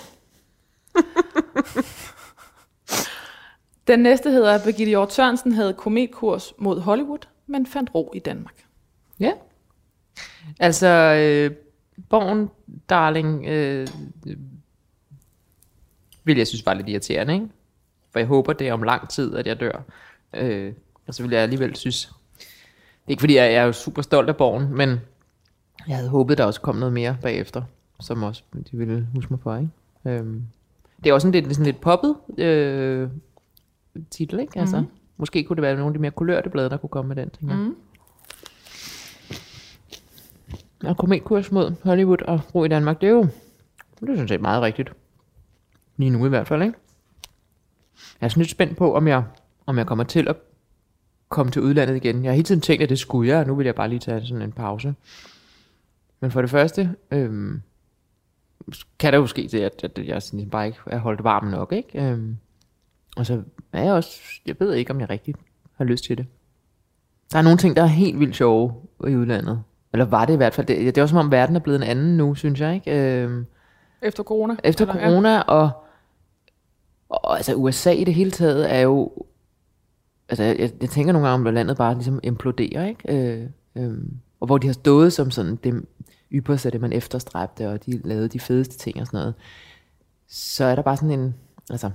Den 3.88 4.00
næste 4.00 4.32
hedder 4.32 4.64
Birgitte 4.64 4.90
Hjort 4.90 5.14
Sørensen 5.14 5.52
havde 5.52 5.74
kometkurs 5.74 6.54
mod 6.58 6.80
Hollywood, 6.80 7.28
men 7.48 7.66
fandt 7.66 7.96
ro 7.96 8.12
i 8.16 8.20
Danmark. 8.20 8.66
Ja. 9.20 9.32
Altså, 10.60 10.88
øh, 10.88 11.52
Born 12.10 12.50
Darling 12.90 13.46
øh, 13.46 13.88
vil 16.24 16.38
jeg 16.38 16.48
synes 16.48 16.66
var 16.66 16.74
lidt 16.74 16.90
irriterende, 16.90 17.34
ikke? 17.34 17.48
For 18.12 18.20
jeg 18.20 18.28
håber, 18.28 18.54
det 18.54 18.68
er 18.68 18.74
om 18.74 18.84
lang 18.84 19.10
tid, 19.10 19.36
at 19.36 19.48
jeg 19.48 19.60
dør. 19.60 19.82
Øh, 20.34 20.74
og 21.08 21.14
så 21.14 21.24
vil 21.24 21.32
jeg 21.32 21.42
alligevel 21.42 21.76
synes... 21.76 22.06
Det 22.80 23.12
er 23.12 23.12
ikke 23.12 23.22
fordi, 23.22 23.36
jeg, 23.36 23.52
jeg 23.54 23.62
er 23.62 23.64
jo 23.66 23.72
super 23.74 24.02
stolt 24.02 24.30
af 24.30 24.38
Born, 24.38 24.68
men 24.74 24.90
jeg 25.88 25.96
havde 25.96 26.10
håbet, 26.10 26.38
der 26.38 26.46
også 26.46 26.62
kom 26.62 26.76
noget 26.76 26.94
mere 26.94 27.18
bagefter, 27.22 27.62
som 28.00 28.24
også 28.24 28.44
de 28.72 28.78
ville 28.78 29.08
huske 29.16 29.34
mig 29.34 29.40
for, 29.44 29.56
ikke? 29.56 29.70
Øhm, 30.06 30.44
det 31.04 31.10
er 31.10 31.14
også 31.14 31.26
sådan 31.28 31.44
lidt, 31.44 31.56
sådan 31.56 31.66
lidt 31.66 31.82
poppet 31.82 32.16
øh, 32.38 33.10
titel, 34.12 34.40
ikke? 34.40 34.60
Altså, 34.60 34.78
Mhm. 34.78 34.88
Måske 35.18 35.44
kunne 35.44 35.56
det 35.56 35.62
være 35.62 35.76
nogle 35.76 35.88
af 35.88 35.94
de 35.94 36.00
mere 36.00 36.12
kulørte 36.12 36.50
blade, 36.50 36.70
der 36.70 36.78
kunne 36.78 36.90
komme 36.90 37.08
med 37.08 37.16
den, 37.16 37.30
tænker 37.30 37.56
jeg. 37.56 37.64
Mm. 37.64 37.76
Og 40.84 40.98
kometkurs 40.98 41.52
mod 41.52 41.76
Hollywood 41.84 42.22
og 42.22 42.42
ro 42.56 42.64
i 42.64 42.68
Danmark, 42.68 43.02
det 43.02 43.08
er 43.08 43.12
jo 43.14 43.22
det 44.00 44.10
er 44.10 44.16
sådan 44.16 44.28
set 44.28 44.42
meget 44.42 44.62
rigtigt. 44.62 44.92
Lige 45.98 46.10
nu 46.10 46.26
i 46.26 46.30
hvert 46.30 46.48
fald, 46.48 46.62
ikke? 46.64 46.78
Jeg 48.22 48.26
er 48.26 48.30
sådan 48.30 48.42
lidt 48.42 48.52
spændt 48.52 48.78
på, 48.78 48.96
om 48.96 49.08
jeg, 49.08 49.24
om 49.66 49.78
jeg 49.78 49.86
kommer 49.88 50.04
til 50.04 50.28
at 50.28 50.36
komme 51.30 51.52
til 51.52 51.62
udlandet 51.62 51.96
igen. 51.96 52.24
Jeg 52.24 52.30
har 52.32 52.36
hele 52.36 52.44
tiden 52.46 52.62
tænkt, 52.62 52.84
at 52.84 52.90
det 52.90 53.00
skulle 53.00 53.30
jeg, 53.30 53.40
og 53.40 53.48
nu 53.48 53.56
vil 53.56 53.66
jeg 53.66 53.76
bare 53.76 53.90
lige 53.90 54.00
tage 54.00 54.26
sådan 54.26 54.42
en 54.42 54.52
pause. 54.52 54.96
Men 56.20 56.32
for 56.32 56.42
det 56.42 56.50
første, 56.50 56.96
øhm, 57.12 57.62
kan 59.00 59.14
der 59.14 59.20
jo 59.20 59.28
ske 59.28 59.50
det, 59.52 59.62
at, 59.62 59.84
at 59.84 60.08
jeg 60.08 60.22
sådan 60.22 60.50
bare 60.50 60.66
ikke 60.68 60.78
er 60.86 60.98
holdt 60.98 61.24
varm 61.24 61.46
nok, 61.46 61.72
ikke? 61.74 62.02
Øhm, 62.12 62.38
og 63.18 63.26
så 63.26 63.42
er 63.74 63.84
jeg 63.84 63.94
også, 63.94 64.20
jeg 64.46 64.56
ved 64.60 64.74
ikke, 64.74 64.92
om 64.92 65.00
jeg 65.00 65.10
rigtig 65.10 65.36
har 65.78 65.86
lyst 65.86 66.04
til 66.04 66.18
det. 66.18 66.26
Der 67.32 67.38
er 67.38 67.42
nogle 67.42 67.58
ting, 67.58 67.76
der 67.76 67.82
er 67.84 67.88
helt 67.88 68.20
vildt 68.20 68.36
sjove 68.36 68.74
i 69.08 69.16
udlandet. 69.16 69.64
Eller 69.94 70.06
var 70.06 70.26
det 70.26 70.34
i 70.34 70.38
hvert 70.38 70.54
fald. 70.54 70.68
Det, 70.68 70.78
det 70.78 70.98
er 70.98 71.02
også 71.02 71.14
som 71.14 71.26
om 71.26 71.32
verden 71.32 71.56
er 71.56 71.60
blevet 71.60 71.78
en 71.82 71.88
anden 71.88 72.18
nu, 72.18 72.36
synes 72.36 72.60
jeg. 72.60 72.76
Ikke? 72.76 73.22
Øhm, 73.24 73.46
Efter 74.02 74.24
corona? 74.24 74.56
efter 74.64 74.86
Eller- 74.86 75.02
ja. 75.02 75.10
corona, 75.10 75.40
og, 75.42 75.72
og 77.10 77.38
altså 77.38 77.56
USA 77.56 77.92
i 77.92 78.04
det 78.04 78.14
hele 78.14 78.32
taget 78.32 78.74
er 78.74 78.80
jo... 78.80 79.26
Altså, 80.30 80.44
jeg, 80.44 80.72
jeg 80.82 80.90
tænker 80.90 81.14
nogle 81.14 81.28
gange, 81.28 81.42
om 81.42 81.48
at 81.48 81.54
landet 81.54 81.78
bare 81.78 81.94
ligesom 81.94 82.20
imploderer, 82.24 82.88
ikke? 82.88 83.30
Øh, 83.30 83.50
øh, 83.76 83.98
og 84.40 84.48
hvor 84.48 84.58
de 84.58 84.68
har 84.68 84.74
stået 84.74 85.14
som 85.14 85.32
sådan 85.32 85.56
det 85.56 85.86
ypperste, 86.32 86.72
det 86.72 86.82
man 86.82 86.94
efterstræbte, 86.94 87.70
og 87.70 87.86
de 87.86 88.02
lavede 88.04 88.28
de 88.28 88.40
fedeste 88.40 88.78
ting 88.78 89.02
og 89.02 89.08
sådan 89.08 89.18
noget. 89.18 89.34
Så 90.28 90.66
er 90.66 90.76
der 90.76 90.82
bare 90.82 90.98
sådan 90.98 91.20
en... 91.20 91.36
Altså, 91.70 91.92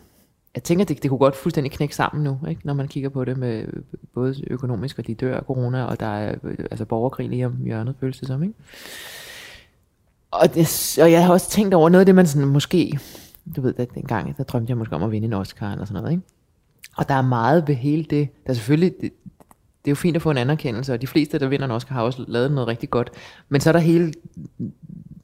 jeg 0.55 0.63
tænker, 0.63 0.85
det, 0.85 1.03
det 1.03 1.09
kunne 1.09 1.19
godt 1.19 1.37
fuldstændig 1.37 1.73
knække 1.73 1.97
sammen 1.97 2.25
nu, 2.25 2.39
ikke? 2.49 2.67
når 2.67 2.75
man 2.75 2.89
kigger 2.89 3.09
på 3.09 3.25
det 3.25 3.37
med 3.39 3.67
både 4.15 4.35
økonomisk, 4.51 4.99
og 4.99 5.07
de 5.07 5.15
dør 5.15 5.37
af 5.37 5.43
corona, 5.43 5.85
og 5.85 6.01
der 6.01 6.07
er 6.07 6.35
altså 6.71 6.85
borgerkrig 6.85 7.29
lige 7.29 7.47
om 7.47 7.57
hjørnet, 7.65 7.95
føles 8.01 8.19
det 8.19 8.29
som, 8.29 8.43
ikke? 8.43 8.55
Og, 10.31 10.55
det, 10.55 10.99
og 11.03 11.13
jeg 11.13 11.27
har 11.27 11.33
også 11.33 11.51
tænkt 11.51 11.75
over 11.75 11.89
noget 11.89 12.01
af 12.01 12.07
det, 12.07 12.15
man 12.15 12.27
sådan 12.27 12.49
måske, 12.49 12.99
du 13.57 13.61
ved, 13.61 13.75
at 13.79 13.95
dengang, 13.95 14.37
der 14.37 14.45
drømte 14.45 14.71
jeg 14.71 14.77
måske 14.79 14.97
om 14.97 15.03
at 15.03 15.11
vinde 15.11 15.27
en 15.27 15.33
Oscar 15.33 15.73
eller 15.73 15.85
sådan 15.85 16.03
noget, 16.03 16.13
ikke? 16.13 16.25
Og 16.97 17.09
der 17.09 17.15
er 17.15 17.23
meget 17.23 17.69
ved 17.69 17.75
hele 17.75 18.05
det, 18.05 18.29
der 18.45 18.51
er 18.51 18.55
selvfølgelig, 18.55 18.95
det, 19.01 19.13
det 19.85 19.89
er 19.89 19.91
jo 19.91 19.95
fint 19.95 20.17
at 20.17 20.23
få 20.23 20.31
en 20.31 20.39
anerkendelse, 20.39 20.93
og 20.93 21.01
de 21.01 21.07
fleste, 21.07 21.39
der 21.39 21.47
vinder 21.47 21.65
en 21.65 21.71
Oscar, 21.71 21.95
har 21.95 22.03
også 22.03 22.25
lavet 22.29 22.53
noget 22.53 22.69
rigtig 22.69 22.91
godt. 22.91 23.11
Men 23.49 23.61
så 23.61 23.71
er 23.71 23.73
der 23.73 23.81
hele 23.81 24.13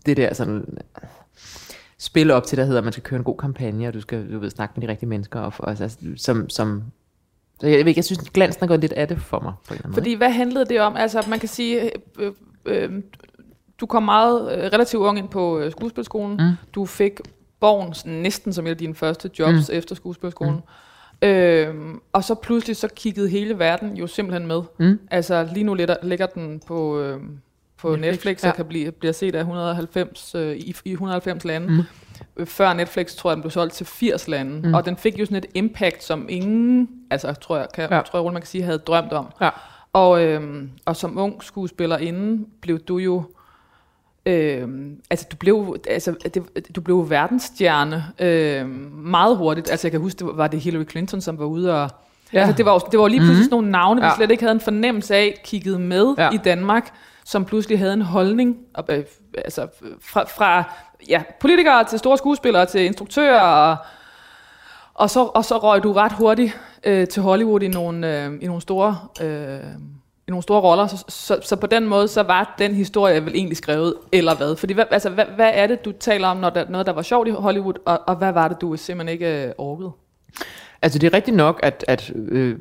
det 0.06 0.16
der 0.16 0.34
sådan 0.34 0.78
spil 1.98 2.30
op 2.30 2.46
til, 2.46 2.58
der 2.58 2.64
hedder, 2.64 2.78
at 2.78 2.84
man 2.84 2.92
skal 2.92 3.02
køre 3.02 3.18
en 3.18 3.24
god 3.24 3.36
kampagne, 3.36 3.88
og 3.88 3.94
du 3.94 4.00
skal 4.00 4.32
du 4.32 4.38
ved, 4.38 4.50
snakke 4.50 4.72
med 4.76 4.86
de 4.86 4.92
rigtige 4.92 5.08
mennesker, 5.08 5.40
og, 5.40 5.52
og, 5.58 5.70
altså, 5.70 5.96
som, 6.16 6.48
som 6.48 6.82
så 7.60 7.66
jeg, 7.66 7.78
ikke, 7.78 7.92
jeg 7.96 8.04
synes, 8.04 8.30
glansen 8.30 8.64
er 8.64 8.68
gået 8.68 8.80
lidt 8.80 8.92
af 8.92 9.08
det 9.08 9.20
for 9.20 9.40
mig. 9.40 9.52
På 9.68 9.74
en 9.74 9.76
eller 9.76 9.84
anden 9.84 9.94
Fordi 9.94 10.14
hvad 10.14 10.30
handlede 10.30 10.64
det 10.64 10.80
om? 10.80 10.96
Altså, 10.96 11.24
man 11.28 11.38
kan 11.38 11.48
sige, 11.48 11.90
øh, 12.18 12.32
øh, 12.64 13.02
du 13.80 13.86
kom 13.86 14.02
meget 14.02 14.58
øh, 14.58 14.64
relativt 14.72 15.02
ung 15.02 15.18
ind 15.18 15.28
på 15.28 15.58
øh, 15.58 15.70
skuespilskolen. 15.70 16.36
Mm. 16.36 16.52
Du 16.74 16.86
fik 16.86 17.20
Borgen 17.60 18.22
næsten 18.22 18.52
som 18.52 18.66
et 18.66 18.70
af 18.70 18.76
dine 18.76 18.94
første 18.94 19.30
jobs 19.38 19.68
mm. 19.68 19.76
efter 19.76 19.94
skuespilskolen. 19.94 20.54
Mm. 20.54 20.60
Øhm, 21.22 22.00
og 22.12 22.24
så 22.24 22.34
pludselig 22.34 22.76
så 22.76 22.88
kiggede 22.96 23.28
hele 23.28 23.58
verden 23.58 23.96
jo 23.96 24.06
simpelthen 24.06 24.46
med. 24.46 24.62
Mm. 24.78 24.98
Altså 25.10 25.48
lige 25.54 25.64
nu 25.64 25.74
ligger, 25.74 25.96
ligger 26.02 26.26
den 26.26 26.60
på, 26.66 27.00
øh, 27.00 27.20
på 27.76 27.88
Netflix, 27.96 28.10
Netflix, 28.10 28.44
ja. 28.44 28.48
og 28.48 28.54
kan 28.56 28.64
blive, 28.64 28.92
bliver 28.92 29.12
set 29.12 29.34
af 29.34 29.40
190, 29.40 30.34
øh, 30.34 30.56
i, 30.56 30.74
i 30.84 30.92
190 30.92 31.44
lande. 31.44 31.84
Mm. 32.36 32.46
Før 32.46 32.72
Netflix 32.72 33.14
tror 33.14 33.30
jeg, 33.30 33.36
den 33.36 33.42
blev 33.42 33.50
solgt 33.50 33.74
til 33.74 33.86
80 33.86 34.28
lande. 34.28 34.68
Mm. 34.68 34.74
Og 34.74 34.84
den 34.84 34.96
fik 34.96 35.18
jo 35.20 35.24
sådan 35.24 35.36
et 35.36 35.46
impact, 35.54 36.04
som 36.04 36.26
ingen, 36.28 36.88
altså 37.10 37.32
tror 37.32 37.56
jeg, 37.56 37.66
kan, 37.74 37.88
Ja. 37.90 38.00
tror 38.00 38.22
jeg 38.22 38.32
man 38.32 38.42
kan 38.42 38.46
sige, 38.46 38.64
havde 38.64 38.78
drømt 38.78 39.12
om. 39.12 39.26
Ja. 39.40 39.50
Og, 39.92 40.24
øhm, 40.24 40.70
og 40.84 40.96
som 40.96 41.18
ung 41.18 41.42
skuespiller 41.42 41.98
inden 41.98 42.46
blev 42.60 42.78
du 42.78 42.98
jo 42.98 43.22
Øhm, 44.28 44.96
altså 45.10 45.26
du 45.30 45.36
blev 45.36 45.76
altså 45.88 46.14
det, 46.34 46.42
du 46.76 46.80
blev 46.80 47.10
verdensstjerne 47.10 48.04
øhm, 48.18 48.90
meget 48.94 49.36
hurtigt. 49.36 49.70
Altså 49.70 49.86
jeg 49.86 49.92
kan 49.92 50.00
huske 50.00 50.18
det 50.18 50.36
var, 50.36 50.46
det 50.46 50.60
Hillary 50.60 50.84
Clinton 50.90 51.20
som 51.20 51.38
var 51.38 51.44
ude 51.44 51.82
og 51.82 51.90
Ja. 52.32 52.38
altså 52.40 52.54
det 52.56 52.64
var 52.66 52.72
jo, 52.72 52.80
det 52.92 52.98
var 53.00 53.08
lige 53.08 53.20
pludselig 53.20 53.44
sådan 53.44 53.50
nogle 53.50 53.70
navne 53.70 54.00
vi 54.00 54.06
Ja. 54.06 54.14
slet 54.16 54.30
ikke 54.30 54.42
havde 54.42 54.54
en 54.54 54.60
fornemmelse 54.60 55.14
af 55.14 55.40
kiggede 55.44 55.78
med 55.78 56.14
Ja. 56.18 56.30
i 56.30 56.36
Danmark, 56.36 56.90
som 57.24 57.44
pludselig 57.44 57.78
havde 57.78 57.92
en 57.92 58.02
holdning 58.02 58.56
og, 58.74 58.84
øh, 58.88 59.04
altså 59.44 59.66
fra, 60.00 60.24
fra 60.24 60.64
ja, 61.08 61.22
politikere 61.40 61.84
til 61.84 61.98
store 61.98 62.18
skuespillere 62.18 62.66
til 62.66 62.80
instruktører 62.84 63.40
og, 63.40 63.76
og 64.94 65.10
så 65.10 65.24
og 65.24 65.44
så 65.44 65.58
røg 65.58 65.82
du 65.82 65.92
ret 65.92 66.12
hurtigt 66.12 66.60
øh, 66.84 67.06
til 67.08 67.22
Hollywood 67.22 67.62
i 67.62 67.68
nogle 67.68 68.24
øh, 68.24 68.32
i 68.40 68.46
nogle 68.46 68.62
store 68.62 68.96
øh, 69.22 69.58
nogle 70.30 70.42
store 70.42 70.60
roller, 70.60 70.86
så, 70.86 71.04
så, 71.08 71.38
så 71.42 71.56
på 71.56 71.66
den 71.66 71.88
måde, 71.88 72.08
så 72.08 72.22
var 72.22 72.54
den 72.58 72.74
historie 72.74 73.24
vel 73.24 73.34
egentlig 73.34 73.56
skrevet, 73.56 73.94
eller 74.12 74.36
hvad? 74.36 74.56
Fordi 74.56 74.74
hvad, 74.74 74.84
altså, 74.90 75.10
hvad, 75.10 75.24
hvad 75.36 75.50
er 75.54 75.66
det, 75.66 75.84
du 75.84 75.92
taler 75.92 76.28
om, 76.28 76.36
når 76.36 76.50
der 76.50 76.68
noget, 76.68 76.86
der 76.86 76.92
var 76.92 77.02
sjovt 77.02 77.28
i 77.28 77.30
Hollywood, 77.30 77.74
og, 77.84 78.00
og 78.06 78.16
hvad 78.16 78.32
var 78.32 78.48
det, 78.48 78.60
du 78.60 78.76
simpelthen 78.76 79.12
ikke 79.12 79.46
øh, 79.46 79.52
orkede? 79.58 79.90
Altså 80.82 80.98
det 80.98 81.06
er 81.06 81.12
rigtigt 81.12 81.36
nok, 81.36 81.60
at, 81.62 81.84
at 81.88 82.12
øh, 82.14 82.58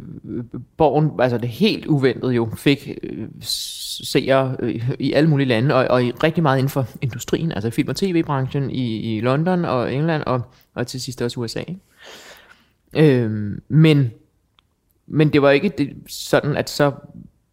borgen, 0.77 1.12
altså 1.19 1.38
det 1.38 1.50
helt 1.50 1.86
uventet 1.86 2.31
jo, 2.31 2.50
fik 2.57 2.97
øh, 3.03 3.27
seere 3.41 4.55
øh, 4.59 4.89
i 5.00 5.13
alle 5.13 5.29
mulige 5.29 5.47
lande, 5.47 5.75
og, 5.75 5.88
og 5.88 6.03
i 6.03 6.12
rigtig 6.12 6.43
meget 6.43 6.57
inden 6.57 6.69
for 6.69 6.88
industrien, 7.01 7.51
altså 7.51 7.69
film- 7.69 7.89
og 7.89 7.95
tv-branchen 7.95 8.71
i, 8.71 9.17
i 9.17 9.21
London 9.21 9.65
og 9.65 9.93
England, 9.93 10.24
og, 10.24 10.41
og 10.75 10.88
til 10.88 11.01
sidst 11.01 11.21
også 11.21 11.39
USA. 11.39 11.59
Ikke? 11.59 11.79
Øh, 12.93 13.31
men, 13.67 14.12
men 15.07 15.33
det 15.33 15.41
var 15.41 15.51
ikke 15.51 15.69
det, 15.69 15.93
sådan, 16.07 16.57
at 16.57 16.69
så 16.69 16.91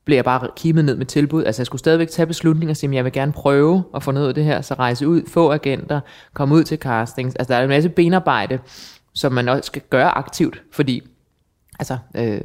blev 0.05 0.17
jeg 0.17 0.25
bare 0.25 0.49
kimet 0.57 0.85
ned 0.85 0.97
med 0.97 1.07
tilbud. 1.07 1.45
Altså 1.45 1.63
jeg 1.63 1.67
skulle 1.67 1.79
stadigvæk 1.79 2.09
tage 2.09 2.27
beslutninger 2.27 2.73
og 2.73 2.77
sige, 2.77 2.91
at 2.91 2.95
jeg 2.95 3.05
vil 3.05 3.13
gerne 3.13 3.33
prøve 3.33 3.85
at 3.95 4.03
få 4.03 4.11
noget 4.11 4.29
af 4.29 4.35
det 4.35 4.45
her, 4.45 4.61
så 4.61 4.75
rejse 4.75 5.09
ud, 5.09 5.23
få 5.29 5.53
agenter, 5.53 6.01
komme 6.35 6.55
ud 6.55 6.65
til 6.65 6.79
castings. 6.79 7.35
Altså 7.35 7.53
der 7.53 7.59
er 7.59 7.63
en 7.63 7.69
masse 7.69 7.89
benarbejde, 7.89 8.59
som 9.13 9.33
man 9.33 9.49
også 9.49 9.67
skal 9.67 9.83
gøre 9.91 10.19
aktivt, 10.19 10.63
fordi 10.73 11.03
altså, 11.79 11.99
øh, 12.17 12.41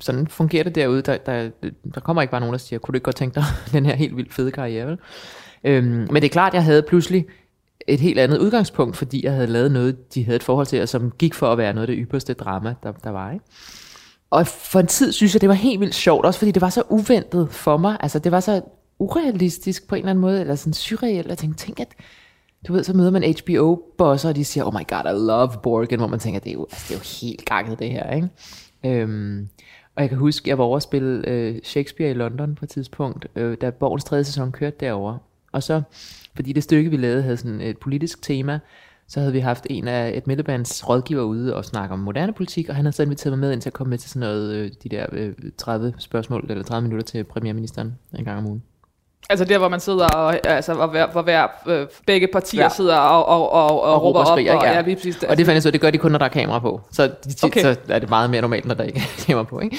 sådan 0.00 0.26
fungerer 0.26 0.64
det 0.64 0.74
derude. 0.74 1.02
Der, 1.02 1.16
der, 1.16 1.50
der 1.94 2.00
kommer 2.00 2.22
ikke 2.22 2.30
bare 2.30 2.40
nogen, 2.40 2.52
der 2.52 2.58
siger, 2.58 2.78
kunne 2.78 2.92
du 2.92 2.96
ikke 2.96 3.04
godt 3.04 3.16
tænke 3.16 3.34
dig 3.34 3.44
den 3.72 3.86
her 3.86 3.94
helt 3.94 4.16
vildt 4.16 4.34
fede 4.34 4.50
karriere, 4.50 4.86
vel? 4.86 4.98
Øhm, 5.64 5.86
men 5.86 6.14
det 6.14 6.24
er 6.24 6.28
klart, 6.28 6.54
jeg 6.54 6.64
havde 6.64 6.82
pludselig 6.82 7.26
et 7.88 8.00
helt 8.00 8.18
andet 8.18 8.38
udgangspunkt, 8.38 8.96
fordi 8.96 9.24
jeg 9.24 9.32
havde 9.32 9.46
lavet 9.46 9.72
noget, 9.72 10.14
de 10.14 10.24
havde 10.24 10.36
et 10.36 10.42
forhold 10.42 10.66
til, 10.66 10.82
og 10.82 10.88
som 10.88 11.10
gik 11.10 11.34
for 11.34 11.52
at 11.52 11.58
være 11.58 11.74
noget 11.74 11.88
af 11.88 11.96
det 11.96 12.04
ypperste 12.06 12.34
drama, 12.34 12.74
der, 12.82 12.92
der 12.92 13.10
var. 13.10 13.32
Ikke? 13.32 13.44
Og 14.32 14.46
for 14.46 14.80
en 14.80 14.86
tid 14.86 15.12
synes 15.12 15.34
jeg, 15.34 15.40
det 15.40 15.48
var 15.48 15.54
helt 15.54 15.80
vildt 15.80 15.94
sjovt, 15.94 16.26
også 16.26 16.38
fordi 16.38 16.50
det 16.50 16.60
var 16.60 16.70
så 16.70 16.82
uventet 16.88 17.48
for 17.50 17.76
mig. 17.76 17.96
Altså 18.00 18.18
det 18.18 18.32
var 18.32 18.40
så 18.40 18.62
urealistisk 18.98 19.88
på 19.88 19.94
en 19.94 19.98
eller 19.98 20.10
anden 20.10 20.20
måde, 20.20 20.40
eller 20.40 20.54
sådan 20.54 20.72
surreal. 20.72 21.26
Jeg 21.28 21.38
tænkte, 21.38 21.66
tænk 21.66 21.80
at, 21.80 21.94
du 22.68 22.72
ved, 22.72 22.84
så 22.84 22.92
møder 22.92 23.10
man 23.10 23.34
HBO-bosser, 23.40 24.28
og 24.28 24.36
de 24.36 24.44
siger, 24.44 24.64
oh 24.64 24.74
my 24.74 24.86
god, 24.88 25.12
I 25.12 25.26
love 25.26 25.50
Borgen, 25.62 25.98
hvor 25.98 26.06
man 26.06 26.18
tænker, 26.18 26.40
det 26.40 26.50
er 26.50 26.54
jo, 26.54 26.66
altså, 26.70 26.84
det 26.88 26.94
er 26.94 26.98
jo 26.98 27.26
helt 27.26 27.44
ganget 27.44 27.78
det 27.78 27.90
her, 27.90 28.10
ikke? 28.10 28.28
Øhm, 28.84 29.48
og 29.96 30.02
jeg 30.02 30.08
kan 30.08 30.18
huske, 30.18 30.48
jeg 30.48 30.58
var 30.58 30.64
over 30.64 30.76
at 30.76 30.82
spille 30.82 31.28
øh, 31.28 31.60
Shakespeare 31.64 32.10
i 32.10 32.14
London 32.14 32.54
på 32.54 32.64
et 32.64 32.68
tidspunkt, 32.68 33.26
øh, 33.36 33.56
da 33.60 33.70
Borgens 33.70 34.04
tredje 34.04 34.24
sæson 34.24 34.52
kørte 34.52 34.76
derover. 34.80 35.18
Og 35.52 35.62
så, 35.62 35.82
fordi 36.34 36.52
det 36.52 36.62
stykke, 36.62 36.90
vi 36.90 36.96
lavede, 36.96 37.22
havde 37.22 37.36
sådan 37.36 37.60
et 37.60 37.78
politisk 37.78 38.22
tema, 38.22 38.60
så 39.12 39.20
havde 39.20 39.32
vi 39.32 39.38
haft 39.38 39.66
en 39.70 39.88
af 39.88 40.12
et 40.16 40.26
middelbands 40.26 40.88
rådgiver 40.88 41.22
ude 41.22 41.56
og 41.56 41.64
snakke 41.64 41.92
om 41.92 41.98
moderne 41.98 42.32
politik, 42.32 42.68
og 42.68 42.74
han 42.74 42.84
havde 42.84 42.96
så 42.96 43.02
inviteret 43.02 43.32
mig 43.32 43.38
med 43.38 43.52
ind 43.52 43.60
til 43.60 43.68
at 43.68 43.72
komme 43.72 43.90
med 43.90 43.98
til 43.98 44.10
sådan 44.10 44.20
noget, 44.20 44.54
øh, 44.54 44.70
de 44.82 44.88
der 44.88 45.06
øh, 45.12 45.32
30 45.58 45.94
spørgsmål, 45.98 46.46
eller 46.48 46.64
30 46.64 46.88
minutter 46.88 47.04
til 47.04 47.24
premierministeren 47.24 47.98
en 48.18 48.24
gang 48.24 48.38
om 48.38 48.46
ugen. 48.46 48.62
Altså 49.30 49.44
der, 49.44 49.58
hvor 49.58 49.68
man 49.68 49.80
sidder 49.80 50.06
og, 50.06 50.46
altså, 50.46 50.74
hvor, 50.74 50.86
hver, 50.86 51.06
hvor 51.06 51.22
hver, 51.22 51.46
øh, 51.66 51.86
begge 52.06 52.26
partier 52.32 52.62
ja. 52.62 52.68
sidder 52.68 52.96
og, 52.96 53.26
og, 53.26 53.52
og, 53.52 53.82
og, 53.82 53.94
og 53.94 54.02
råber 54.02 54.20
op. 54.20 54.26
Skriger, 54.26 54.54
og, 54.54 54.64
ja. 54.64 54.72
Ja, 54.72 54.80
lige 54.80 54.96
præcis, 54.96 55.16
det, 55.16 55.28
og 55.28 55.36
det 55.36 55.46
fandt 55.46 55.62
så, 55.62 55.70
det 55.70 55.80
gør 55.80 55.90
de 55.90 55.98
kun, 55.98 56.10
når 56.10 56.18
der 56.18 56.24
er 56.24 56.30
kamera 56.30 56.58
på. 56.58 56.80
Så, 56.92 57.06
de, 57.06 57.12
okay. 57.42 57.62
så 57.62 57.76
er 57.88 57.98
det 57.98 58.08
meget 58.08 58.30
mere 58.30 58.40
normalt, 58.40 58.66
når 58.66 58.74
der 58.74 58.84
ikke 58.84 58.98
er 58.98 59.22
kamera 59.26 59.42
på. 59.42 59.60
Ikke? 59.60 59.78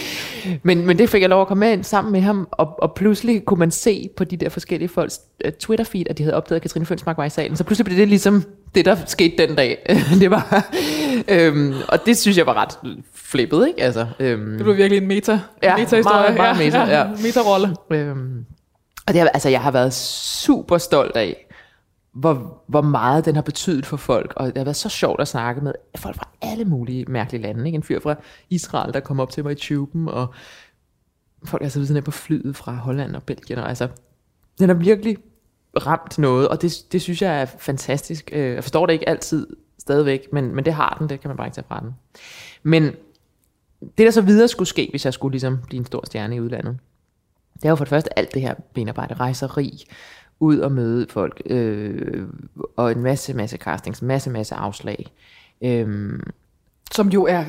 Men, 0.64 0.86
men 0.86 0.98
det 0.98 1.10
fik 1.10 1.22
jeg 1.22 1.30
lov 1.30 1.42
at 1.42 1.48
komme 1.48 1.60
med 1.60 1.74
ind 1.74 1.84
sammen 1.84 2.12
med 2.12 2.22
ham, 2.22 2.48
og, 2.52 2.84
og 2.84 2.94
pludselig 2.94 3.46
kunne 3.46 3.60
man 3.60 3.72
se 3.72 4.10
på 4.18 4.24
de 4.24 4.38
der 4.38 4.50
forskellige 4.50 4.90
folks 4.90 5.20
uh, 5.46 5.52
Twitter-feed, 5.60 6.04
at 6.10 6.18
de 6.18 6.24
havde 6.24 6.36
opdaget, 6.36 6.56
at 6.56 6.62
Katrine 6.62 6.86
Fønsmark 6.86 7.18
var 7.18 7.26
i 7.26 7.30
salen. 7.30 7.58
Så 7.58 7.64
pludselig 7.64 7.86
blev 7.86 7.98
det 7.98 8.08
ligesom 8.08 8.44
det, 8.76 8.86
der 8.86 8.96
skete 9.06 9.48
den 9.48 9.56
dag. 9.56 9.96
det 10.22 10.32
var, 10.32 10.66
øhm, 11.28 11.74
og 11.88 12.06
det 12.06 12.18
synes 12.18 12.38
jeg 12.38 12.46
var 12.46 12.54
ret 12.54 12.96
flippet, 13.16 13.68
ikke? 13.68 13.84
Altså, 13.84 14.08
øhm, 14.20 14.52
det 14.52 14.64
blev 14.64 14.78
virkelig 14.78 15.02
en 15.02 15.08
meta, 15.08 15.40
ja, 15.64 15.78
meta-historie. 15.78 16.36
Meget, 16.36 16.36
meget 16.36 16.60
ja, 16.60 16.82
meta, 16.82 16.98
ja. 16.98 17.08
meta-rolle. 17.26 17.76
Øhm, 17.90 18.46
og 19.08 19.14
det 19.14 19.22
har, 19.22 19.28
altså, 19.28 19.50
jeg 19.50 19.62
har 19.62 19.72
været 19.72 19.94
super 19.94 20.78
stolt 20.78 21.16
af, 21.16 21.48
hvor, 22.14 22.64
hvor 22.68 22.82
meget 22.82 23.26
den 23.26 23.36
har 23.36 23.42
betydet 23.42 23.86
for 23.86 23.98
folk. 23.98 24.34
Og 24.36 24.46
det 24.46 24.58
har 24.58 24.64
været 24.64 24.76
så 24.76 24.90
sjovt 24.90 25.22
at 25.22 25.28
snakke 25.28 25.62
med 25.62 25.74
folk 25.98 26.16
fra 26.16 26.30
alle 26.42 26.66
mulige 26.66 27.06
mærkelige 27.06 27.42
lande. 27.42 27.66
Ikke? 27.66 27.76
En 27.76 27.84
fyr 27.84 28.00
fra 28.00 28.16
Israel, 28.50 28.94
der 28.94 29.00
kom 29.00 29.20
op 29.20 29.32
til 29.32 29.44
mig 29.44 29.52
i 29.52 29.56
tuben, 29.56 30.10
og 30.10 30.34
folk 31.46 31.62
er 31.62 31.66
altså 31.66 31.82
så 31.82 31.88
sådan 31.88 32.04
på 32.04 32.12
flyet 32.12 32.56
fra 32.56 32.76
Holland 32.76 33.16
og 33.16 33.24
Belgien. 33.24 33.60
Og 33.60 33.70
altså, 33.70 33.88
den 34.60 34.70
har 34.70 34.76
virkelig 34.76 35.18
ramt 35.86 36.20
noget, 36.20 36.48
og 36.48 36.62
det, 36.62 36.74
det 36.92 37.02
synes 37.02 37.22
jeg 37.22 37.42
er 37.42 37.46
fantastisk. 37.46 38.30
Øh, 38.34 38.54
jeg 38.54 38.64
forstår 38.64 38.86
det 38.86 38.94
ikke 38.94 39.10
altid 39.10 39.48
stadigvæk, 39.80 40.34
men, 40.34 40.56
men 40.56 40.66
det 40.66 40.74
har 40.74 40.96
den, 41.00 41.10
det 41.10 41.22
kan 41.22 41.28
man 41.28 41.38
bare 41.38 41.48
ikke 41.48 41.56
tage 41.56 41.66
fra 41.68 41.80
den. 41.80 41.96
Men 42.64 42.84
det, 43.82 44.06
der 44.06 44.12
så 44.12 44.22
videre 44.22 44.48
skulle 44.48 44.70
ske, 44.70 44.88
hvis 44.92 45.06
jeg 45.06 45.14
skulle 45.14 45.32
ligesom 45.32 45.60
blive 45.68 45.80
en 45.80 45.86
stor 45.86 46.04
stjerne 46.06 46.36
i 46.36 46.40
udlandet, 46.40 46.78
det 47.64 47.68
er 47.68 47.72
jo 47.72 47.76
for 47.76 47.84
det 47.86 47.90
første 47.90 48.20
alt 48.20 48.34
det 48.34 48.42
her 48.42 48.54
benarbejde, 48.74 49.14
rejseri, 49.14 49.86
ud 50.40 50.58
og 50.60 50.72
møde 50.72 51.08
folk, 51.10 51.42
øh, 51.46 52.28
og 52.78 52.92
en 52.92 53.02
masse, 53.02 53.34
masse 53.34 53.58
castings, 53.58 54.02
masse, 54.02 54.30
masse 54.30 54.56
afslag. 54.56 55.06
Øh, 55.62 56.20
Som 56.92 57.10
jo 57.10 57.26
er 57.26 57.44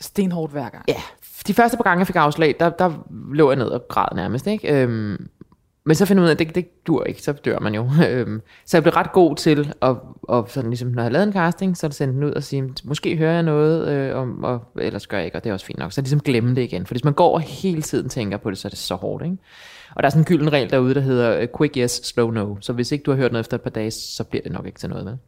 stenhårdt 0.00 0.52
hver 0.52 0.68
gang. 0.68 0.84
Ja, 0.88 1.02
de 1.46 1.54
første 1.54 1.76
par 1.76 1.84
gange, 1.84 1.98
jeg 1.98 2.06
fik 2.06 2.16
afslag, 2.16 2.56
der, 2.60 2.70
der 2.70 2.92
lå 3.32 3.50
jeg 3.50 3.58
ned 3.58 3.66
og 3.68 3.88
græd 3.88 4.16
nærmest. 4.16 4.46
Ikke? 4.46 4.82
Øh, 4.82 5.18
men 5.88 5.94
så 5.94 6.06
finder 6.06 6.22
man 6.22 6.26
ud 6.26 6.30
af, 6.30 6.34
at 6.34 6.38
det, 6.38 6.54
det 6.54 6.86
dur 6.86 7.04
ikke, 7.04 7.22
så 7.22 7.32
dør 7.32 7.58
man 7.58 7.74
jo. 7.74 7.90
Øhm, 8.08 8.42
så 8.66 8.76
jeg 8.76 8.82
blev 8.82 8.92
ret 8.92 9.12
god 9.12 9.36
til, 9.36 9.72
at, 9.82 9.96
at 10.32 10.44
sådan 10.50 10.70
ligesom, 10.70 10.88
når 10.88 11.02
jeg 11.02 11.12
lavede 11.12 11.26
en 11.26 11.32
casting, 11.32 11.76
så 11.76 11.90
sendte 11.90 12.16
den 12.16 12.24
ud 12.24 12.32
og 12.32 12.42
sige, 12.42 12.74
måske 12.84 13.16
hører 13.16 13.32
jeg 13.32 13.42
noget, 13.42 13.88
øh, 13.88 14.16
om, 14.16 14.44
og, 14.44 14.62
ellers 14.80 15.06
gør 15.06 15.16
jeg 15.16 15.24
ikke, 15.24 15.36
og 15.36 15.44
det 15.44 15.50
er 15.50 15.54
også 15.54 15.66
fint 15.66 15.78
nok. 15.78 15.92
Så 15.92 16.00
ligesom 16.00 16.20
glemme 16.20 16.54
det 16.54 16.62
igen, 16.62 16.86
for 16.86 16.94
hvis 16.94 17.04
man 17.04 17.12
går 17.12 17.34
og 17.34 17.40
hele 17.40 17.82
tiden 17.82 18.08
tænker 18.08 18.36
på 18.36 18.50
det, 18.50 18.58
så 18.58 18.68
er 18.68 18.70
det 18.70 18.78
så 18.78 18.94
hårdt. 18.94 19.24
Ikke? 19.24 19.36
Og 19.94 20.02
der 20.02 20.06
er 20.06 20.10
sådan 20.10 20.20
en 20.20 20.24
gylden 20.24 20.52
regel 20.52 20.70
derude, 20.70 20.94
der 20.94 21.00
hedder 21.00 21.46
quick 21.58 21.76
yes, 21.76 21.90
slow 21.90 22.30
no. 22.30 22.56
Så 22.60 22.72
hvis 22.72 22.92
ikke 22.92 23.02
du 23.02 23.10
har 23.10 23.18
hørt 23.18 23.32
noget 23.32 23.42
efter 23.42 23.56
et 23.56 23.62
par 23.62 23.70
dage, 23.70 23.90
så 23.90 24.24
bliver 24.24 24.42
det 24.42 24.52
nok 24.52 24.66
ikke 24.66 24.78
til 24.78 24.88
noget. 24.88 25.06
Vel? 25.06 25.18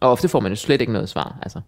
Og 0.00 0.10
ofte 0.10 0.28
får 0.28 0.40
man 0.40 0.52
jo 0.52 0.56
slet 0.56 0.80
ikke 0.80 0.92
noget 0.92 1.08
svar. 1.08 1.38
Altså. 1.42 1.60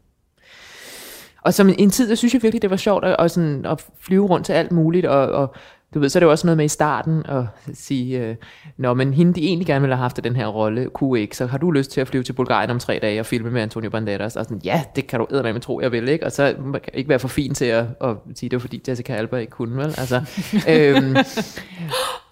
Og 1.42 1.54
som 1.54 1.74
en, 1.78 1.90
tid, 1.90 2.08
jeg 2.08 2.18
synes 2.18 2.34
jeg 2.34 2.42
virkelig, 2.42 2.62
det 2.62 2.70
var 2.70 2.76
sjovt 2.76 3.04
at, 3.04 3.16
at, 3.18 3.30
sådan, 3.30 3.66
at 3.66 3.86
flyve 4.00 4.26
rundt 4.26 4.46
til 4.46 4.52
alt 4.52 4.72
muligt, 4.72 5.06
og, 5.06 5.26
og 5.26 5.54
du 5.94 6.00
ved, 6.00 6.08
så 6.08 6.18
er 6.18 6.20
det 6.20 6.26
jo 6.26 6.30
også 6.30 6.46
noget 6.46 6.56
med 6.56 6.64
i 6.64 6.68
starten 6.68 7.22
at 7.28 7.44
sige, 7.74 8.20
øh, 8.20 8.36
når 8.76 8.94
men 8.94 9.14
hende, 9.14 9.34
de 9.34 9.46
egentlig 9.46 9.66
gerne 9.66 9.80
ville 9.80 9.94
have 9.94 10.02
haft 10.02 10.24
den 10.24 10.36
her 10.36 10.46
rolle, 10.46 10.88
kunne 10.88 11.20
ikke, 11.20 11.36
så 11.36 11.46
har 11.46 11.58
du 11.58 11.70
lyst 11.70 11.90
til 11.90 12.00
at 12.00 12.08
flyve 12.08 12.22
til 12.22 12.32
Bulgarien 12.32 12.70
om 12.70 12.78
tre 12.78 12.98
dage 13.02 13.20
og 13.20 13.26
filme 13.26 13.50
med 13.50 13.62
Antonio 13.62 13.90
Banderas? 13.90 14.36
Og 14.36 14.44
sådan, 14.44 14.60
ja, 14.64 14.84
det 14.96 15.06
kan 15.06 15.20
du 15.20 15.26
eddermame 15.30 15.58
tro, 15.58 15.80
jeg 15.80 15.92
vil, 15.92 16.08
ikke? 16.08 16.26
Og 16.26 16.32
så 16.32 16.54
man 16.64 16.80
kan 16.80 16.92
ikke 16.94 17.08
være 17.08 17.18
for 17.18 17.28
fin 17.28 17.54
til 17.54 17.64
at, 17.64 17.84
at 18.00 18.16
sige, 18.34 18.50
det 18.50 18.56
var 18.56 18.60
fordi 18.60 18.82
Jessica 18.88 19.14
Alba 19.14 19.36
ikke 19.36 19.50
kunne, 19.50 19.76
vel? 19.76 19.94
Altså, 19.98 20.22
øhm, 20.68 21.16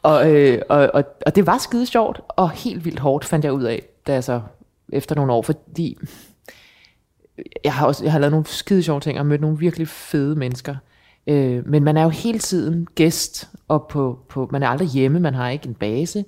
og, 0.02 0.32
øh, 0.32 0.62
og, 0.68 0.90
og, 0.94 1.04
og, 1.26 1.36
det 1.36 1.46
var 1.46 1.58
skide 1.58 1.86
sjovt, 1.86 2.20
og 2.28 2.50
helt 2.50 2.84
vildt 2.84 2.98
hårdt, 2.98 3.24
fandt 3.24 3.44
jeg 3.44 3.52
ud 3.52 3.62
af, 3.62 3.82
da 4.06 4.12
jeg 4.12 4.24
så 4.24 4.40
efter 4.92 5.14
nogle 5.14 5.32
år, 5.32 5.42
fordi 5.42 5.98
jeg 7.64 7.74
har, 7.74 7.86
også, 7.86 8.04
jeg 8.04 8.12
har 8.12 8.18
lavet 8.18 8.32
nogle 8.32 8.46
skide 8.46 8.82
sjove 8.82 9.00
ting, 9.00 9.18
og 9.18 9.26
mødt 9.26 9.40
nogle 9.40 9.58
virkelig 9.58 9.88
fede 9.88 10.36
mennesker, 10.36 10.76
Øh, 11.26 11.68
men 11.68 11.84
man 11.84 11.96
er 11.96 12.02
jo 12.02 12.08
hele 12.08 12.38
tiden 12.38 12.86
gæst, 12.94 13.50
og 13.68 13.86
på, 13.88 14.18
på, 14.28 14.48
man 14.52 14.62
er 14.62 14.68
aldrig 14.68 14.88
hjemme, 14.88 15.20
man 15.20 15.34
har 15.34 15.48
ikke 15.48 15.68
en 15.68 15.74
base, 15.74 16.24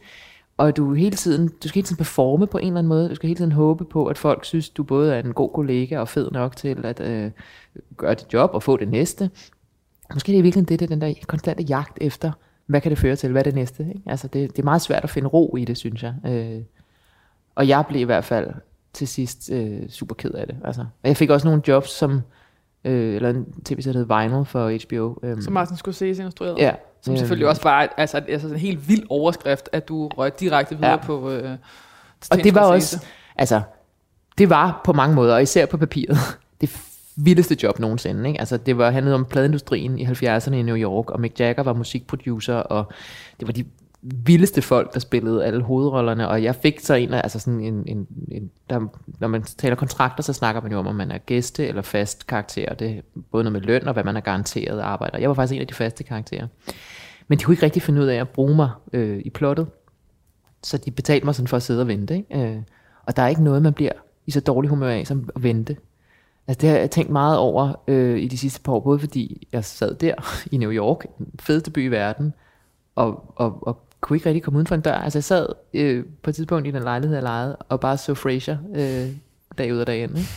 og 0.56 0.76
du, 0.76 0.94
hele 0.94 1.16
tiden, 1.16 1.48
du 1.48 1.68
skal 1.68 1.74
hele 1.74 1.86
tiden 1.86 1.96
performe 1.96 2.46
på 2.46 2.58
en 2.58 2.66
eller 2.66 2.78
anden 2.78 2.88
måde, 2.88 3.08
du 3.08 3.14
skal 3.14 3.26
hele 3.26 3.38
tiden 3.38 3.52
håbe 3.52 3.84
på, 3.84 4.06
at 4.06 4.18
folk 4.18 4.44
synes, 4.44 4.70
du 4.70 4.82
både 4.82 5.14
er 5.14 5.22
en 5.22 5.32
god 5.32 5.50
kollega 5.50 5.98
og 5.98 6.08
fed 6.08 6.30
nok 6.30 6.56
til 6.56 6.84
at 6.84 7.00
øh, 7.00 7.30
gøre 7.96 8.14
dit 8.14 8.32
job 8.32 8.50
og 8.54 8.62
få 8.62 8.76
det 8.76 8.88
næste. 8.88 9.30
Måske 10.14 10.32
det 10.32 10.38
er 10.38 10.42
virkelig 10.42 10.68
det, 10.68 10.80
det 10.80 10.86
er 10.86 10.96
den 10.96 11.00
der 11.00 11.14
konstante 11.26 11.62
jagt 11.62 11.98
efter, 12.00 12.32
hvad 12.66 12.80
kan 12.80 12.90
det 12.90 12.98
føre 12.98 13.16
til, 13.16 13.30
hvad 13.30 13.40
er 13.40 13.44
det 13.44 13.54
næste? 13.54 13.86
Ikke? 13.88 14.02
Altså 14.06 14.28
det, 14.28 14.50
det 14.50 14.58
er 14.58 14.64
meget 14.64 14.82
svært 14.82 15.04
at 15.04 15.10
finde 15.10 15.28
ro 15.28 15.56
i 15.56 15.64
det, 15.64 15.76
synes 15.76 16.02
jeg. 16.02 16.14
Øh, 16.26 16.62
og 17.54 17.68
jeg 17.68 17.84
blev 17.88 18.00
i 18.00 18.04
hvert 18.04 18.24
fald 18.24 18.50
til 18.92 19.08
sidst 19.08 19.50
øh, 19.52 19.88
super 19.88 20.14
ked 20.14 20.30
af 20.30 20.46
det. 20.46 20.56
Altså. 20.64 20.80
Og 20.80 21.08
jeg 21.08 21.16
fik 21.16 21.30
også 21.30 21.46
nogle 21.46 21.62
jobs, 21.68 21.90
som 21.90 22.20
øh, 22.84 23.14
eller 23.14 23.30
en 23.30 23.46
tv-serie, 23.64 24.04
der 24.04 24.22
Vinyl 24.22 24.44
for 24.44 24.86
HBO. 24.86 25.18
Øh. 25.22 25.42
Som 25.42 25.52
Martin 25.52 25.76
Scorsese 25.76 26.22
instruerede. 26.22 26.56
Ja. 26.58 26.72
Som 27.02 27.16
selvfølgelig 27.16 27.48
også 27.48 27.62
var 27.62 27.94
altså, 27.96 28.22
altså 28.28 28.48
en 28.48 28.56
helt 28.56 28.88
vild 28.88 29.02
overskrift, 29.08 29.68
at 29.72 29.88
du 29.88 30.08
røg 30.08 30.40
direkte 30.40 30.74
videre 30.76 30.90
ja. 30.90 30.96
på 30.96 31.30
øh, 31.30 31.50
Og 32.30 32.38
det 32.44 32.54
var 32.54 32.60
Scorsese. 32.60 32.96
også, 32.96 33.06
altså, 33.36 33.60
det 34.38 34.50
var 34.50 34.80
på 34.84 34.92
mange 34.92 35.14
måder, 35.14 35.34
og 35.34 35.42
især 35.42 35.66
på 35.66 35.76
papiret, 35.76 36.16
det 36.60 36.70
vildeste 37.16 37.56
job 37.62 37.78
nogensinde. 37.78 38.28
Ikke? 38.28 38.40
Altså, 38.40 38.56
det 38.56 38.78
var 38.78 38.90
handlet 38.90 39.14
om 39.14 39.24
pladeindustrien 39.24 39.98
i 39.98 40.06
70'erne 40.06 40.54
i 40.54 40.62
New 40.62 40.76
York, 40.76 41.10
og 41.10 41.20
Mick 41.20 41.40
Jagger 41.40 41.62
var 41.62 41.72
musikproducer, 41.72 42.54
og 42.54 42.92
det 43.40 43.48
var 43.48 43.52
de 43.52 43.64
vildeste 44.02 44.62
folk, 44.62 44.94
der 44.94 45.00
spillede 45.00 45.44
alle 45.44 45.62
hovedrollerne, 45.62 46.28
og 46.28 46.42
jeg 46.42 46.54
fik 46.54 46.80
så 46.80 46.94
en 46.94 47.14
af, 47.14 47.20
altså 47.24 47.38
sådan 47.38 47.60
en, 47.60 47.82
en, 47.86 48.06
en 48.28 48.50
der, 48.70 48.80
når 49.18 49.28
man 49.28 49.42
taler 49.42 49.76
kontrakter, 49.76 50.22
så 50.22 50.32
snakker 50.32 50.62
man 50.62 50.72
jo 50.72 50.78
om, 50.78 50.86
om 50.86 50.94
man 50.94 51.10
er 51.10 51.18
gæste 51.18 51.66
eller 51.66 51.82
fast 51.82 52.26
karakter, 52.26 52.74
det 52.74 52.90
er 52.90 53.00
både 53.30 53.44
noget 53.44 53.52
med 53.52 53.60
løn 53.60 53.88
og 53.88 53.92
hvad 53.92 54.04
man 54.04 54.16
er 54.16 54.20
garanteret 54.20 54.80
arbejder. 54.80 55.18
Jeg 55.18 55.28
var 55.28 55.34
faktisk 55.34 55.54
en 55.54 55.60
af 55.60 55.66
de 55.66 55.74
faste 55.74 56.04
karakterer. 56.04 56.46
Men 57.28 57.38
de 57.38 57.44
kunne 57.44 57.54
ikke 57.54 57.64
rigtig 57.64 57.82
finde 57.82 58.00
ud 58.00 58.06
af 58.06 58.16
at 58.16 58.28
bruge 58.28 58.56
mig 58.56 58.70
øh, 58.92 59.22
i 59.24 59.30
plottet, 59.30 59.66
så 60.62 60.78
de 60.78 60.90
betalte 60.90 61.24
mig 61.24 61.34
sådan 61.34 61.48
for 61.48 61.56
at 61.56 61.62
sidde 61.62 61.80
og 61.80 61.88
vente. 61.88 62.16
Ikke? 62.16 62.54
Øh, 62.54 62.62
og 63.06 63.16
der 63.16 63.22
er 63.22 63.28
ikke 63.28 63.44
noget, 63.44 63.62
man 63.62 63.72
bliver 63.72 63.92
i 64.26 64.30
så 64.30 64.40
dårlig 64.40 64.70
humør 64.70 64.90
af, 64.90 65.06
som 65.06 65.28
at 65.36 65.42
vente. 65.42 65.76
Altså 66.46 66.60
det 66.60 66.68
har 66.70 66.76
jeg 66.76 66.90
tænkt 66.90 67.10
meget 67.10 67.38
over 67.38 67.82
øh, 67.88 68.18
i 68.18 68.28
de 68.28 68.38
sidste 68.38 68.60
par 68.60 68.72
år, 68.72 68.80
både 68.80 68.98
fordi 68.98 69.48
jeg 69.52 69.64
sad 69.64 69.94
der 69.94 70.14
i 70.52 70.56
New 70.56 70.70
York, 70.70 71.04
den 71.18 71.26
fedeste 71.40 71.70
by 71.70 71.84
i 71.84 71.88
verden, 71.88 72.34
og, 72.94 73.32
og, 73.36 73.66
og 73.66 73.91
kunne 74.02 74.16
ikke 74.16 74.26
rigtig 74.26 74.42
komme 74.42 74.56
uden 74.56 74.66
for 74.66 74.74
en 74.74 74.80
dør. 74.80 74.94
Altså 74.94 75.18
jeg 75.18 75.24
sad 75.24 75.46
øh, 75.74 76.04
på 76.22 76.30
et 76.30 76.36
tidspunkt 76.36 76.68
i 76.68 76.70
den 76.70 76.82
lejlighed, 76.82 77.16
jeg 77.16 77.22
lejede, 77.22 77.56
og 77.56 77.80
bare 77.80 77.96
så 77.96 78.14
Frasier 78.14 78.58
øh, 78.74 79.16
dag 79.58 79.74
ud 79.74 79.78
og 79.78 79.86
dag 79.86 80.02
ind. 80.02 80.18
Ikke? 80.18 80.28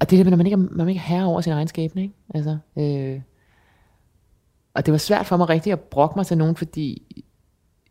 og 0.00 0.10
det 0.10 0.20
er 0.20 0.24
det, 0.24 0.30
når 0.30 0.36
man 0.36 0.46
ikke, 0.46 0.54
er, 0.54 0.68
man 0.70 0.88
ikke 0.88 0.98
er 0.98 1.02
herre 1.02 1.26
over 1.26 1.40
sin 1.40 1.52
egen 1.52 1.68
skæbne, 1.68 2.02
ikke? 2.02 2.14
Altså, 2.34 2.58
øh, 2.78 3.20
og 4.74 4.86
det 4.86 4.92
var 4.92 4.98
svært 4.98 5.26
for 5.26 5.36
mig 5.36 5.48
rigtig 5.48 5.72
at 5.72 5.80
brokke 5.80 6.18
mig 6.18 6.26
til 6.26 6.38
nogen, 6.38 6.56
fordi 6.56 7.02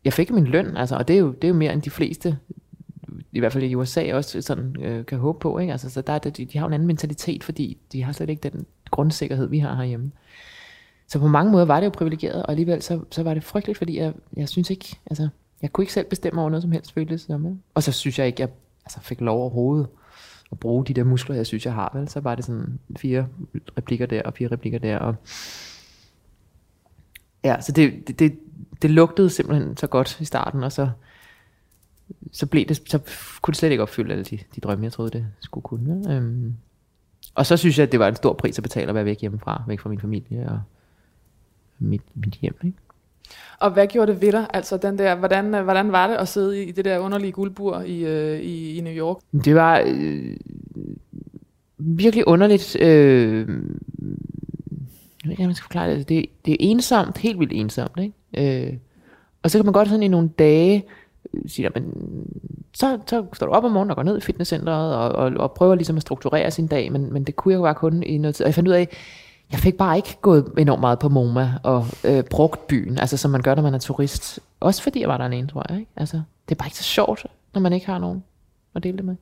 jeg 0.04 0.12
fik 0.12 0.30
min 0.30 0.44
løn, 0.44 0.76
altså, 0.76 0.96
og 0.96 1.08
det 1.08 1.16
er, 1.16 1.20
jo, 1.20 1.32
det 1.32 1.44
er 1.44 1.48
jo 1.48 1.54
mere 1.54 1.72
end 1.72 1.82
de 1.82 1.90
fleste, 1.90 2.38
i 3.32 3.38
hvert 3.38 3.52
fald 3.52 3.64
i 3.64 3.74
USA 3.74 4.14
også 4.14 4.42
sådan, 4.42 4.76
øh, 4.82 5.06
kan 5.06 5.18
håbe 5.18 5.38
på. 5.38 5.58
Ikke? 5.58 5.72
Altså, 5.72 5.90
så 5.90 6.00
der, 6.00 6.18
de, 6.18 6.30
de 6.30 6.58
har 6.58 6.60
jo 6.60 6.66
en 6.66 6.72
anden 6.72 6.86
mentalitet, 6.86 7.44
fordi 7.44 7.78
de 7.92 8.02
har 8.02 8.12
slet 8.12 8.30
ikke 8.30 8.50
den 8.50 8.66
grundsikkerhed, 8.90 9.48
vi 9.48 9.58
har 9.58 9.74
herhjemme. 9.74 10.12
Så 11.08 11.18
på 11.18 11.26
mange 11.26 11.52
måder 11.52 11.64
var 11.64 11.80
det 11.80 11.84
jo 11.84 11.90
privilegeret, 11.90 12.42
og 12.42 12.50
alligevel 12.50 12.82
så, 12.82 13.00
så 13.10 13.22
var 13.22 13.34
det 13.34 13.44
frygteligt, 13.44 13.78
fordi 13.78 13.98
jeg, 13.98 14.12
jeg 14.36 14.48
synes 14.48 14.70
ikke, 14.70 15.00
altså, 15.06 15.28
jeg 15.62 15.72
kunne 15.72 15.82
ikke 15.82 15.92
selv 15.92 16.06
bestemme 16.08 16.40
over 16.40 16.50
noget 16.50 16.62
som 16.62 16.72
helst 16.72 16.92
følelse. 16.92 17.26
Som, 17.26 17.60
og 17.74 17.82
så 17.82 17.92
synes 17.92 18.18
jeg 18.18 18.26
ikke, 18.26 18.40
jeg 18.40 18.48
altså, 18.84 19.00
fik 19.00 19.20
lov 19.20 19.40
overhovedet 19.40 19.86
at 20.52 20.58
bruge 20.58 20.84
de 20.84 20.94
der 20.94 21.04
muskler, 21.04 21.36
jeg 21.36 21.46
synes, 21.46 21.66
jeg 21.66 21.74
har. 21.74 21.90
Vel? 21.94 22.08
Så 22.08 22.20
var 22.20 22.34
det 22.34 22.44
sådan 22.44 22.78
fire 22.96 23.26
replikker 23.78 24.06
der, 24.06 24.22
og 24.22 24.34
fire 24.34 24.48
replikker 24.48 24.78
der, 24.78 24.98
og 24.98 25.14
Ja, 27.44 27.60
så 27.60 27.72
det, 27.72 28.08
det, 28.08 28.18
det, 28.18 28.38
det 28.82 28.90
lugtede 28.90 29.30
simpelthen 29.30 29.76
så 29.76 29.86
godt 29.86 30.20
i 30.20 30.24
starten, 30.24 30.64
og 30.64 30.72
så, 30.72 30.90
så, 32.32 32.46
blev 32.46 32.66
det, 32.66 32.76
så 32.76 32.98
kunne 33.42 33.52
det 33.52 33.58
slet 33.58 33.70
ikke 33.70 33.82
opfylde 33.82 34.12
alle 34.12 34.24
de, 34.24 34.38
de 34.54 34.60
drømme, 34.60 34.84
jeg 34.84 34.92
troede, 34.92 35.10
det 35.10 35.26
skulle 35.40 35.62
kunne. 35.62 36.14
Øhm, 36.14 36.54
og 37.34 37.46
så 37.46 37.56
synes 37.56 37.78
jeg, 37.78 37.86
at 37.86 37.92
det 37.92 38.00
var 38.00 38.08
en 38.08 38.16
stor 38.16 38.32
pris 38.32 38.58
at 38.58 38.62
betale 38.62 38.88
at 38.88 38.94
være 38.94 39.04
væk 39.04 39.20
hjemmefra, 39.20 39.62
væk 39.68 39.80
fra 39.80 39.90
min 39.90 40.00
familie 40.00 40.48
og 40.48 40.60
mit, 41.78 42.02
mit 42.14 42.34
hjem. 42.34 42.56
Ikke? 42.64 42.78
Og 43.60 43.70
hvad 43.70 43.86
gjorde 43.86 44.12
det 44.12 44.22
ved 44.22 44.32
dig? 44.32 44.46
Altså 44.54 44.76
den 44.76 44.98
der, 44.98 45.14
hvordan, 45.14 45.64
hvordan 45.64 45.92
var 45.92 46.06
det 46.06 46.16
at 46.16 46.28
sidde 46.28 46.64
i 46.64 46.72
det 46.72 46.84
der 46.84 46.98
underlige 46.98 47.32
guldbur 47.32 47.80
i, 47.80 48.04
øh, 48.04 48.40
i, 48.40 48.78
i 48.78 48.80
New 48.80 48.92
York? 48.92 49.16
Det 49.44 49.54
var 49.54 49.82
øh, 49.86 50.36
virkelig 51.78 52.28
underligt. 52.28 52.76
Øh, 52.80 53.48
jeg 55.24 55.30
ved 55.30 55.30
ikke, 55.30 55.46
man 55.46 55.54
skal 55.54 55.64
forklare 55.64 55.94
det. 55.94 56.08
det. 56.08 56.26
Det 56.44 56.52
er 56.52 56.56
ensomt, 56.60 57.18
helt 57.18 57.40
vildt 57.40 57.52
ensomt. 57.52 57.98
Ikke? 57.98 58.66
Øh, 58.66 58.76
og 59.42 59.50
så 59.50 59.58
kan 59.58 59.64
man 59.64 59.72
godt 59.72 59.88
sådan 59.88 60.02
i 60.02 60.08
nogle 60.08 60.28
dage 60.38 60.84
øh, 61.34 61.40
sige, 61.46 61.70
men 61.74 61.94
så, 62.74 62.98
så 63.06 63.24
står 63.32 63.46
du 63.46 63.52
op 63.52 63.64
om 63.64 63.72
morgenen 63.72 63.90
og 63.90 63.96
går 63.96 64.02
ned 64.02 64.18
i 64.18 64.20
fitnesscenteret 64.20 64.96
og, 64.96 65.08
og, 65.08 65.32
og 65.36 65.52
prøver 65.52 65.74
ligesom 65.74 65.96
at 65.96 66.02
strukturere 66.02 66.50
sin 66.50 66.66
dag, 66.66 66.92
men, 66.92 67.12
men 67.12 67.24
det 67.24 67.36
kunne 67.36 67.52
jeg 67.52 67.58
jo 67.58 67.62
bare 67.62 67.74
kun 67.74 68.02
i 68.02 68.18
noget 68.18 68.34
tid. 68.34 68.44
Og 68.44 68.48
jeg 68.48 68.54
fandt 68.54 68.68
ud 68.68 68.74
af, 68.74 68.88
jeg 69.52 69.58
fik 69.58 69.74
bare 69.74 69.96
ikke 69.96 70.18
gået 70.20 70.52
enormt 70.58 70.80
meget 70.80 70.98
på 70.98 71.08
MoMA 71.08 71.52
og 71.62 71.86
øh, 72.04 72.24
brugt 72.24 72.66
byen, 72.66 72.98
altså 72.98 73.16
som 73.16 73.30
man 73.30 73.42
gør, 73.42 73.54
når 73.54 73.62
man 73.62 73.74
er 73.74 73.78
turist. 73.78 74.40
Også 74.60 74.82
fordi 74.82 75.00
jeg 75.00 75.08
var 75.08 75.16
der 75.16 75.24
alene, 75.24 75.48
tror 75.48 75.66
jeg. 75.68 75.78
Ikke? 75.78 75.90
Altså, 75.96 76.16
det 76.48 76.54
er 76.54 76.58
bare 76.58 76.66
ikke 76.66 76.76
så 76.76 76.84
sjovt, 76.84 77.26
når 77.54 77.60
man 77.60 77.72
ikke 77.72 77.86
har 77.86 77.98
nogen 77.98 78.24
at 78.74 78.82
dele 78.82 78.96
det 78.96 79.04
med. 79.04 79.16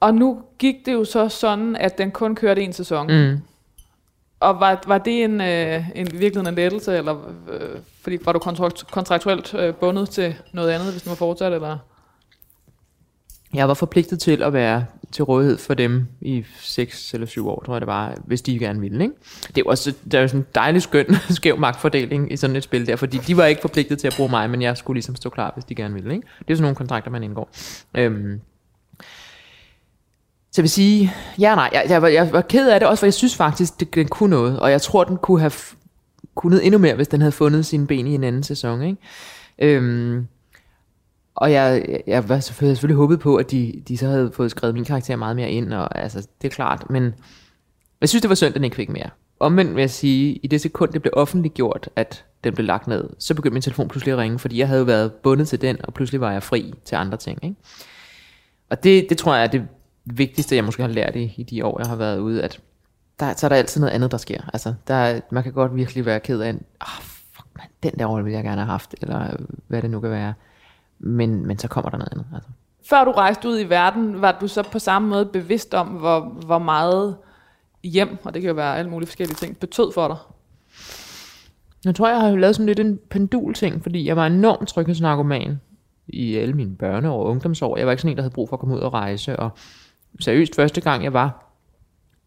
Og 0.00 0.14
nu 0.14 0.42
gik 0.58 0.86
det 0.86 0.92
jo 0.92 1.04
så 1.04 1.28
sådan, 1.28 1.76
at 1.76 1.98
den 1.98 2.10
kun 2.10 2.34
kørte 2.34 2.62
en 2.62 2.72
sæson. 2.72 3.06
Mm. 3.06 3.40
Og 4.40 4.60
var, 4.60 4.82
var 4.86 4.98
det 4.98 5.24
en, 5.24 5.40
øh, 5.40 5.90
en 5.94 6.08
virkelig 6.12 6.48
en 6.48 6.54
lettelse, 6.54 6.96
eller 6.96 7.16
øh, 7.50 7.78
fordi 8.00 8.18
var 8.24 8.32
du 8.32 8.38
kontraktuelt 8.90 9.54
øh, 9.54 9.74
bundet 9.74 10.10
til 10.10 10.34
noget 10.52 10.70
andet, 10.70 10.90
hvis 10.90 11.02
du 11.02 11.08
var 11.08 11.16
fortsat, 11.16 11.52
eller? 11.52 11.78
Jeg 13.54 13.68
var 13.68 13.74
forpligtet 13.74 14.20
til 14.20 14.42
at 14.42 14.52
være 14.52 14.84
til 15.12 15.24
rådighed 15.24 15.58
for 15.58 15.74
dem 15.74 16.06
i 16.20 16.44
6 16.60 17.14
eller 17.14 17.26
7 17.26 17.48
år, 17.48 17.62
tror 17.66 17.74
jeg 17.74 17.80
det 17.80 17.86
var, 17.86 18.14
hvis 18.24 18.42
de 18.42 18.58
gerne 18.58 18.80
ville. 18.80 19.02
Ikke? 19.02 19.14
Det 19.54 19.58
er 19.58 19.70
også 19.70 19.94
der 20.12 20.20
er 20.20 20.26
sådan 20.26 20.40
en 20.40 20.46
dejlig 20.54 20.82
skøn, 20.82 21.06
skæv 21.30 21.58
magtfordeling 21.58 22.32
i 22.32 22.36
sådan 22.36 22.56
et 22.56 22.62
spil 22.62 22.86
der, 22.86 22.96
fordi 22.96 23.16
de 23.16 23.36
var 23.36 23.44
ikke 23.44 23.60
forpligtet 23.60 23.98
til 23.98 24.06
at 24.06 24.14
bruge 24.16 24.30
mig, 24.30 24.50
men 24.50 24.62
jeg 24.62 24.76
skulle 24.76 24.96
ligesom 24.96 25.16
stå 25.16 25.30
klar, 25.30 25.50
hvis 25.54 25.64
de 25.64 25.74
gerne 25.74 25.94
ville. 25.94 26.14
Ikke? 26.14 26.26
Det 26.38 26.50
er 26.50 26.54
sådan 26.54 26.62
nogle 26.62 26.76
kontrakter, 26.76 27.10
man 27.10 27.22
indgår. 27.22 27.50
Øhm, 27.94 28.40
så 30.52 30.60
jeg 30.60 30.62
vil 30.62 30.70
sige, 30.70 31.12
ja 31.38 31.54
nej, 31.54 31.70
jeg, 31.72 31.84
jeg, 31.88 32.02
var, 32.02 32.08
jeg 32.08 32.32
var 32.32 32.40
ked 32.40 32.68
af 32.68 32.80
det 32.80 32.88
også, 32.88 33.00
for 33.00 33.06
jeg 33.06 33.14
synes 33.14 33.36
faktisk, 33.36 33.80
det, 33.80 33.94
den 33.94 34.08
kunne 34.08 34.30
noget, 34.30 34.60
og 34.60 34.70
jeg 34.70 34.82
tror, 34.82 35.04
den 35.04 35.16
kunne 35.16 35.40
have 35.40 35.52
kunnet 36.34 36.66
endnu 36.66 36.78
mere, 36.78 36.94
hvis 36.94 37.08
den 37.08 37.20
havde 37.20 37.32
fundet 37.32 37.66
sine 37.66 37.86
ben 37.86 38.06
i 38.06 38.14
en 38.14 38.24
anden 38.24 38.42
sæson. 38.42 38.82
Ikke? 38.82 38.98
Øhm, 39.58 40.26
og 41.40 41.52
jeg, 41.52 41.84
jeg 42.06 42.28
var 42.28 42.40
selvfølgelig, 42.40 42.76
selvfølgelig 42.76 42.96
håbet 42.96 43.20
på, 43.20 43.36
at 43.36 43.50
de, 43.50 43.82
de 43.88 43.98
så 43.98 44.06
havde 44.06 44.32
fået 44.32 44.50
skrevet 44.50 44.74
min 44.74 44.84
karakter 44.84 45.16
meget 45.16 45.36
mere 45.36 45.50
ind, 45.50 45.72
og 45.72 45.98
altså, 45.98 46.28
det 46.42 46.48
er 46.48 46.54
klart, 46.54 46.90
men 46.90 47.14
jeg 48.00 48.08
synes, 48.08 48.22
det 48.22 48.28
var 48.28 48.34
synd, 48.34 48.48
at 48.48 48.54
den 48.54 48.64
ikke 48.64 48.76
fik 48.76 48.88
mere. 48.88 49.10
Omvendt 49.40 49.74
vil 49.74 49.80
jeg 49.80 49.90
sige, 49.90 50.34
i 50.34 50.46
det 50.46 50.60
sekund, 50.60 50.92
det 50.92 51.02
blev 51.02 51.12
offentliggjort, 51.16 51.88
at 51.96 52.24
den 52.44 52.54
blev 52.54 52.66
lagt 52.66 52.86
ned, 52.86 53.04
så 53.18 53.34
begyndte 53.34 53.54
min 53.54 53.62
telefon 53.62 53.88
pludselig 53.88 54.12
at 54.12 54.18
ringe, 54.18 54.38
fordi 54.38 54.58
jeg 54.58 54.68
havde 54.68 54.86
været 54.86 55.12
bundet 55.12 55.48
til 55.48 55.60
den, 55.60 55.76
og 55.84 55.94
pludselig 55.94 56.20
var 56.20 56.32
jeg 56.32 56.42
fri 56.42 56.74
til 56.84 56.96
andre 56.96 57.16
ting. 57.16 57.38
Ikke? 57.44 57.56
Og 58.70 58.84
det, 58.84 59.06
det 59.08 59.18
tror 59.18 59.34
jeg 59.34 59.44
er 59.44 59.48
det 59.48 59.66
vigtigste, 60.04 60.56
jeg 60.56 60.64
måske 60.64 60.82
har 60.82 60.90
lært 60.90 61.16
i, 61.16 61.34
i 61.36 61.42
de 61.42 61.64
år, 61.64 61.80
jeg 61.80 61.88
har 61.88 61.96
været 61.96 62.18
ude, 62.18 62.42
at 62.42 62.60
der, 63.20 63.34
så 63.36 63.46
er 63.46 63.48
der 63.48 63.56
altid 63.56 63.80
noget 63.80 63.92
andet, 63.92 64.10
der 64.10 64.16
sker. 64.16 64.40
Altså, 64.52 64.74
der, 64.88 65.20
man 65.30 65.42
kan 65.42 65.52
godt 65.52 65.76
virkelig 65.76 66.06
være 66.06 66.20
ked 66.20 66.40
af, 66.40 66.54
ah, 66.80 67.02
fuck 67.32 67.46
man, 67.56 67.66
den 67.82 67.98
der 67.98 68.06
rolle 68.06 68.24
ville 68.24 68.36
jeg 68.36 68.44
gerne 68.44 68.60
have 68.60 68.70
haft, 68.70 68.94
eller 69.02 69.36
hvad 69.66 69.82
det 69.82 69.90
nu 69.90 70.00
kan 70.00 70.10
være. 70.10 70.34
Men, 70.98 71.46
men 71.46 71.58
så 71.58 71.68
kommer 71.68 71.90
der 71.90 71.98
noget 71.98 72.12
andet. 72.12 72.26
Altså. 72.34 72.50
Før 72.88 73.04
du 73.04 73.10
rejste 73.10 73.48
ud 73.48 73.60
i 73.60 73.64
verden, 73.64 74.20
var 74.20 74.38
du 74.40 74.48
så 74.48 74.62
på 74.62 74.78
samme 74.78 75.08
måde 75.08 75.26
bevidst 75.26 75.74
om, 75.74 75.86
hvor, 75.86 76.20
hvor 76.20 76.58
meget 76.58 77.16
hjem, 77.84 78.18
og 78.24 78.34
det 78.34 78.42
kan 78.42 78.48
jo 78.48 78.54
være 78.54 78.78
alle 78.78 78.90
mulige 78.90 79.06
forskellige 79.06 79.36
ting, 79.36 79.58
betød 79.58 79.92
for 79.92 80.08
dig? 80.08 80.16
Jeg 81.84 81.94
tror, 81.94 82.08
jeg 82.08 82.20
har 82.20 82.36
lavet 82.36 82.56
sådan 82.56 82.66
lidt 82.66 82.80
en 82.80 82.98
pendul-ting, 83.10 83.82
fordi 83.82 84.06
jeg 84.06 84.16
var 84.16 84.26
enormt 84.26 84.68
tryghedsnarkoman 84.68 85.60
i 86.08 86.36
alle 86.36 86.54
mine 86.54 86.76
børne- 86.82 87.06
og 87.06 87.24
ungdomsår. 87.24 87.76
Jeg 87.76 87.86
var 87.86 87.92
ikke 87.92 88.00
sådan 88.00 88.12
en, 88.12 88.16
der 88.16 88.22
havde 88.22 88.34
brug 88.34 88.48
for 88.48 88.56
at 88.56 88.60
komme 88.60 88.74
ud 88.74 88.80
og 88.80 88.92
rejse, 88.92 89.36
og 89.36 89.50
seriøst 90.20 90.56
første 90.56 90.80
gang, 90.80 91.04
jeg 91.04 91.12
var 91.12 91.44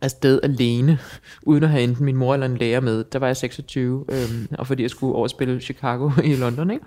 afsted 0.01 0.39
alene, 0.43 0.99
uden 1.49 1.63
at 1.63 1.69
have 1.69 1.83
enten 1.83 2.05
min 2.05 2.15
mor 2.15 2.33
eller 2.33 2.45
en 2.45 2.57
lærer 2.57 2.79
med. 2.79 3.03
Der 3.03 3.19
var 3.19 3.27
jeg 3.27 3.37
26, 3.37 4.05
øhm, 4.09 4.47
og 4.57 4.67
fordi 4.67 4.81
jeg 4.81 4.89
skulle 4.89 5.15
overspille 5.15 5.61
Chicago 5.61 6.11
i 6.23 6.35
London, 6.35 6.71
ikke? 6.71 6.85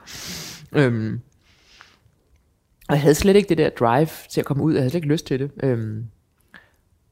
Øhm, 0.72 1.20
og 2.88 2.94
jeg 2.94 3.02
havde 3.02 3.14
slet 3.14 3.36
ikke 3.36 3.48
det 3.48 3.58
der 3.58 3.68
drive 3.70 4.08
til 4.30 4.40
at 4.40 4.46
komme 4.46 4.62
ud, 4.62 4.72
jeg 4.72 4.80
havde 4.80 4.90
slet 4.90 4.98
ikke 4.98 5.12
lyst 5.12 5.26
til 5.26 5.40
det. 5.40 5.50
Øhm, 5.62 6.04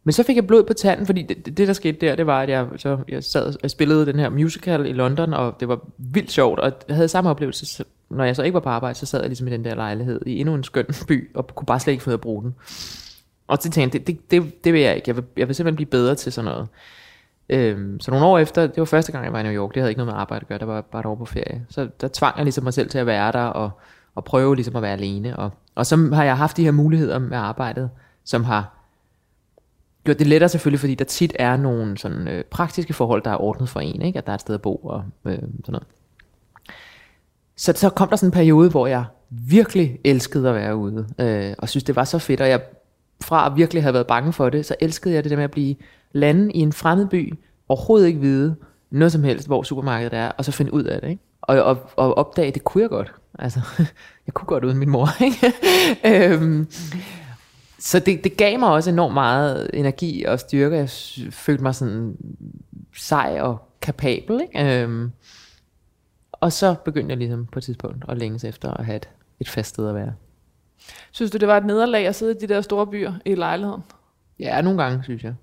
men 0.05 0.13
så 0.13 0.23
fik 0.23 0.37
jeg 0.37 0.47
blod 0.47 0.65
på 0.65 0.73
tanden, 0.73 1.07
fordi 1.07 1.23
det, 1.23 1.47
det, 1.47 1.59
det 1.59 1.69
der 1.69 1.73
skete 1.73 2.07
der, 2.07 2.17
det 2.17 2.27
var, 2.27 2.43
at 2.43 2.49
jeg, 2.49 2.67
så, 2.77 2.99
jeg 3.09 3.25
sad 3.25 3.55
og 3.63 3.71
spillede 3.71 4.07
den 4.07 4.19
her 4.19 4.29
musical 4.29 4.87
i 4.87 4.93
London, 4.93 5.35
og 5.35 5.57
det 5.61 5.69
var 5.69 5.81
vildt 5.99 6.31
sjovt, 6.31 6.61
og 6.61 6.73
jeg 6.89 6.97
havde 6.97 7.09
samme 7.09 7.31
oplevelse, 7.31 7.85
når 8.11 8.25
jeg 8.25 8.37
så 8.37 8.43
ikke 8.43 8.55
var 8.55 8.61
på 8.61 8.69
arbejde, 8.69 8.99
så 8.99 9.07
sad 9.07 9.21
jeg 9.21 9.29
ligesom 9.29 9.49
i 9.49 9.51
den 9.51 9.65
der 9.65 9.75
lejlighed 9.75 10.21
i 10.27 10.39
endnu 10.39 10.55
en 10.55 10.65
skøn 10.65 10.87
by, 11.09 11.31
og 11.35 11.47
kunne 11.55 11.67
bare 11.67 11.81
slet 11.81 11.93
ikke 11.93 12.05
få 12.05 12.11
ud 12.11 12.15
at 12.15 12.21
bruge 12.21 12.43
den. 12.43 12.55
Og 13.49 13.59
så 13.61 13.71
tænkte 13.71 13.99
jeg, 13.99 14.07
det, 14.07 14.31
det, 14.31 14.65
det 14.65 14.73
vil 14.73 14.81
jeg 14.81 14.97
ikke. 14.97 15.09
Jeg 15.09 15.17
vil, 15.17 15.25
jeg 15.37 15.49
vil 15.49 15.57
simpelthen 15.57 15.77
blive 15.77 15.91
bedre 15.91 16.15
til 16.15 16.33
sådan 16.33 16.51
noget. 16.51 16.69
Øhm, 17.49 18.01
så 18.01 18.11
nogle 18.11 18.27
år 18.27 18.39
efter, 18.39 18.67
det 18.67 18.77
var 18.77 18.85
første 18.85 19.13
gang, 19.13 19.25
jeg 19.25 19.33
var 19.33 19.41
i 19.41 19.43
New 19.43 19.53
York, 19.53 19.75
det 19.75 19.81
havde 19.81 19.91
ikke 19.91 19.99
noget 19.99 20.15
med 20.15 20.21
arbejde 20.21 20.43
at 20.43 20.49
gøre, 20.49 20.59
der 20.59 20.65
var 20.65 20.81
bare 20.81 21.01
et 21.01 21.07
år 21.07 21.15
på 21.15 21.25
ferie. 21.25 21.67
Så 21.69 21.89
der 22.01 22.09
tvang 22.13 22.37
jeg 22.37 22.45
ligesom 22.45 22.65
mig 22.65 22.75
selv 22.75 22.89
til 22.89 22.99
at 22.99 23.07
være 23.07 23.33
der, 23.33 23.45
og, 23.45 23.71
og 24.15 24.25
prøve 24.25 24.55
ligesom 24.55 24.77
at 24.77 24.83
være 24.83 24.93
alene. 24.93 25.37
Og, 25.37 25.51
og 25.75 25.87
så 25.87 26.11
har 26.13 26.25
jeg 26.25 26.37
haft 26.37 26.57
de 26.57 26.65
her 26.65 26.71
muligheder 26.71 27.19
med 27.19 27.37
arbejdet, 27.37 27.91
som 28.25 28.45
har 28.45 28.79
gjort 30.05 30.19
det 30.19 30.27
lettere 30.27 30.49
selvfølgelig, 30.49 30.81
fordi 30.81 30.95
der 30.95 31.05
tit 31.05 31.33
er 31.39 31.57
nogle 31.57 31.99
sådan, 31.99 32.29
øh, 32.29 32.45
praktiske 32.45 32.93
forhold, 32.93 33.23
der 33.23 33.31
er 33.31 33.43
ordnet 33.43 33.69
for 33.69 33.81
en, 33.81 34.03
ikke? 34.03 34.19
at 34.19 34.27
der 34.27 34.33
er 34.33 34.35
et 34.35 34.41
sted 34.41 34.55
at 34.55 34.63
bo 34.63 34.77
og 34.77 35.05
øh, 35.25 35.33
sådan 35.35 35.53
noget. 35.69 35.87
Så, 37.57 37.73
så 37.77 37.91
kom 37.91 38.09
der 38.09 38.17
sådan 38.17 38.29
en 38.29 38.33
periode, 38.33 38.71
hvor 38.71 38.87
jeg 38.87 39.05
virkelig 39.31 39.99
elskede 40.05 40.49
at 40.49 40.55
være 40.55 40.77
ude, 40.77 41.07
øh, 41.19 41.55
og 41.59 41.69
synes 41.69 41.85
det 41.85 41.97
var 41.97 42.05
så 42.05 42.19
fedt, 42.19 42.41
og 42.41 42.49
jeg 42.49 42.61
fra 43.21 43.47
at 43.47 43.57
virkelig 43.57 43.83
have 43.83 43.95
været 43.95 44.07
bange 44.07 44.33
for 44.33 44.51
det, 44.51 44.67
så 44.67 44.75
elskede 44.81 45.15
jeg 45.15 45.25
det 45.25 45.31
der 45.31 45.37
med 45.37 45.45
at 45.45 45.51
blive 45.51 45.75
lande 46.13 46.53
i 46.53 46.59
en 46.59 46.73
fremmed 46.73 47.07
by, 47.07 47.39
overhovedet 47.69 48.07
ikke 48.07 48.21
vide 48.21 48.57
noget 48.91 49.13
som 49.13 49.25
helst, 49.25 49.47
hvor 49.47 49.63
supermarkedet 49.63 50.15
er, 50.15 50.29
og 50.29 50.45
så 50.45 50.53
finde 50.53 50.75
ud 50.75 50.85
af 50.85 51.01
det, 51.01 51.11
ikke? 51.11 51.23
Og, 51.43 51.63
og, 51.63 51.91
og 51.97 52.19
opdage, 52.19 52.51
det 52.51 52.65
kunne 52.65 52.83
jeg 52.83 52.91
godt. 52.91 53.13
Altså, 53.39 53.61
jeg 54.27 54.35
kunne 54.35 54.47
godt 54.47 54.65
uden 54.65 54.79
min 54.79 54.91
mor, 54.91 55.09
ikke? 55.25 55.53
øhm, 56.05 56.69
så 57.79 57.99
det, 57.99 58.25
det 58.25 58.37
gav 58.37 58.59
mig 58.59 58.69
også 58.69 58.91
enormt 58.91 59.15
meget 59.15 59.71
energi 59.75 60.25
og 60.25 60.41
styrke. 60.41 60.77
Jeg 60.77 60.91
følte 61.31 61.63
mig 61.63 61.75
sådan 61.75 62.17
sej 62.97 63.39
og 63.41 63.69
kapabel, 63.81 64.41
ikke? 64.43 64.83
Øhm, 64.83 65.13
og 66.33 66.53
så 66.53 66.75
begyndte 66.85 67.11
jeg 67.11 67.19
ligesom 67.19 67.47
på 67.47 67.59
et 67.59 67.63
tidspunkt 67.63 68.05
at 68.09 68.19
længes 68.19 68.45
efter 68.45 68.71
at 68.71 68.85
have 68.85 68.97
et, 68.97 69.09
et 69.41 69.49
fast 69.49 69.69
sted 69.69 69.89
at 69.89 69.95
være. 69.95 70.13
Synes 71.11 71.31
du, 71.31 71.39
det 71.39 71.49
var 71.49 71.57
et 71.57 71.67
nederlag 71.67 72.07
at 72.07 72.15
sidde 72.15 72.33
i 72.33 72.47
de 72.47 72.55
der 72.55 72.61
store 72.61 72.87
byer 72.87 73.13
i 73.25 73.35
lejligheden? 73.35 73.83
Ja, 74.39 74.61
nogle 74.61 74.83
gange, 74.83 75.05
synes 75.05 75.25
jeg. 75.25 75.35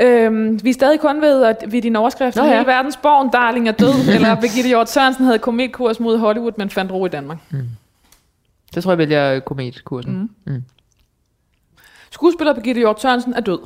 Øhm, 0.00 0.60
vi 0.64 0.70
er 0.70 0.74
stadig 0.74 1.00
kun 1.00 1.20
ved, 1.20 1.44
at 1.44 1.64
vi 1.68 1.78
i 1.78 1.80
din 1.80 1.96
overskrift, 1.96 2.36
Nå, 2.36 2.42
ja. 2.44 2.52
hele 2.52 2.66
verdens 2.66 2.96
born, 2.96 3.30
darling 3.30 3.68
er 3.68 3.72
død, 3.72 3.94
eller 4.14 4.40
Birgitte 4.40 4.68
Hjort 4.68 4.90
Sørensen 4.90 5.24
havde 5.24 5.38
kometkurs 5.38 6.00
mod 6.00 6.18
Hollywood, 6.18 6.52
men 6.58 6.70
fandt 6.70 6.92
ro 6.92 7.06
i 7.06 7.08
Danmark. 7.08 7.38
Mm. 7.50 7.68
Det 8.74 8.82
tror 8.82 8.92
jeg 8.92 8.98
vælger 8.98 9.40
kometkursen. 9.40 10.30
Mm. 10.46 10.52
Mm. 10.52 10.62
Skuespiller 12.10 12.54
Birgitte 12.54 12.78
Hjort 12.78 13.00
Sørensen 13.00 13.34
er 13.34 13.40
død. 13.40 13.58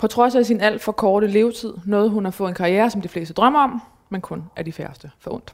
På 0.00 0.06
trods 0.06 0.34
af 0.34 0.46
sin 0.46 0.60
alt 0.60 0.82
for 0.82 0.92
korte 0.92 1.26
levetid, 1.26 1.72
nåede 1.84 2.08
hun 2.10 2.26
at 2.26 2.34
få 2.34 2.46
en 2.46 2.54
karriere, 2.54 2.90
som 2.90 3.00
de 3.00 3.08
fleste 3.08 3.34
drømmer 3.34 3.60
om, 3.60 3.82
men 4.10 4.20
kun 4.20 4.44
er 4.56 4.62
de 4.62 4.72
færreste 4.72 5.10
for 5.20 5.34
ondt. 5.34 5.52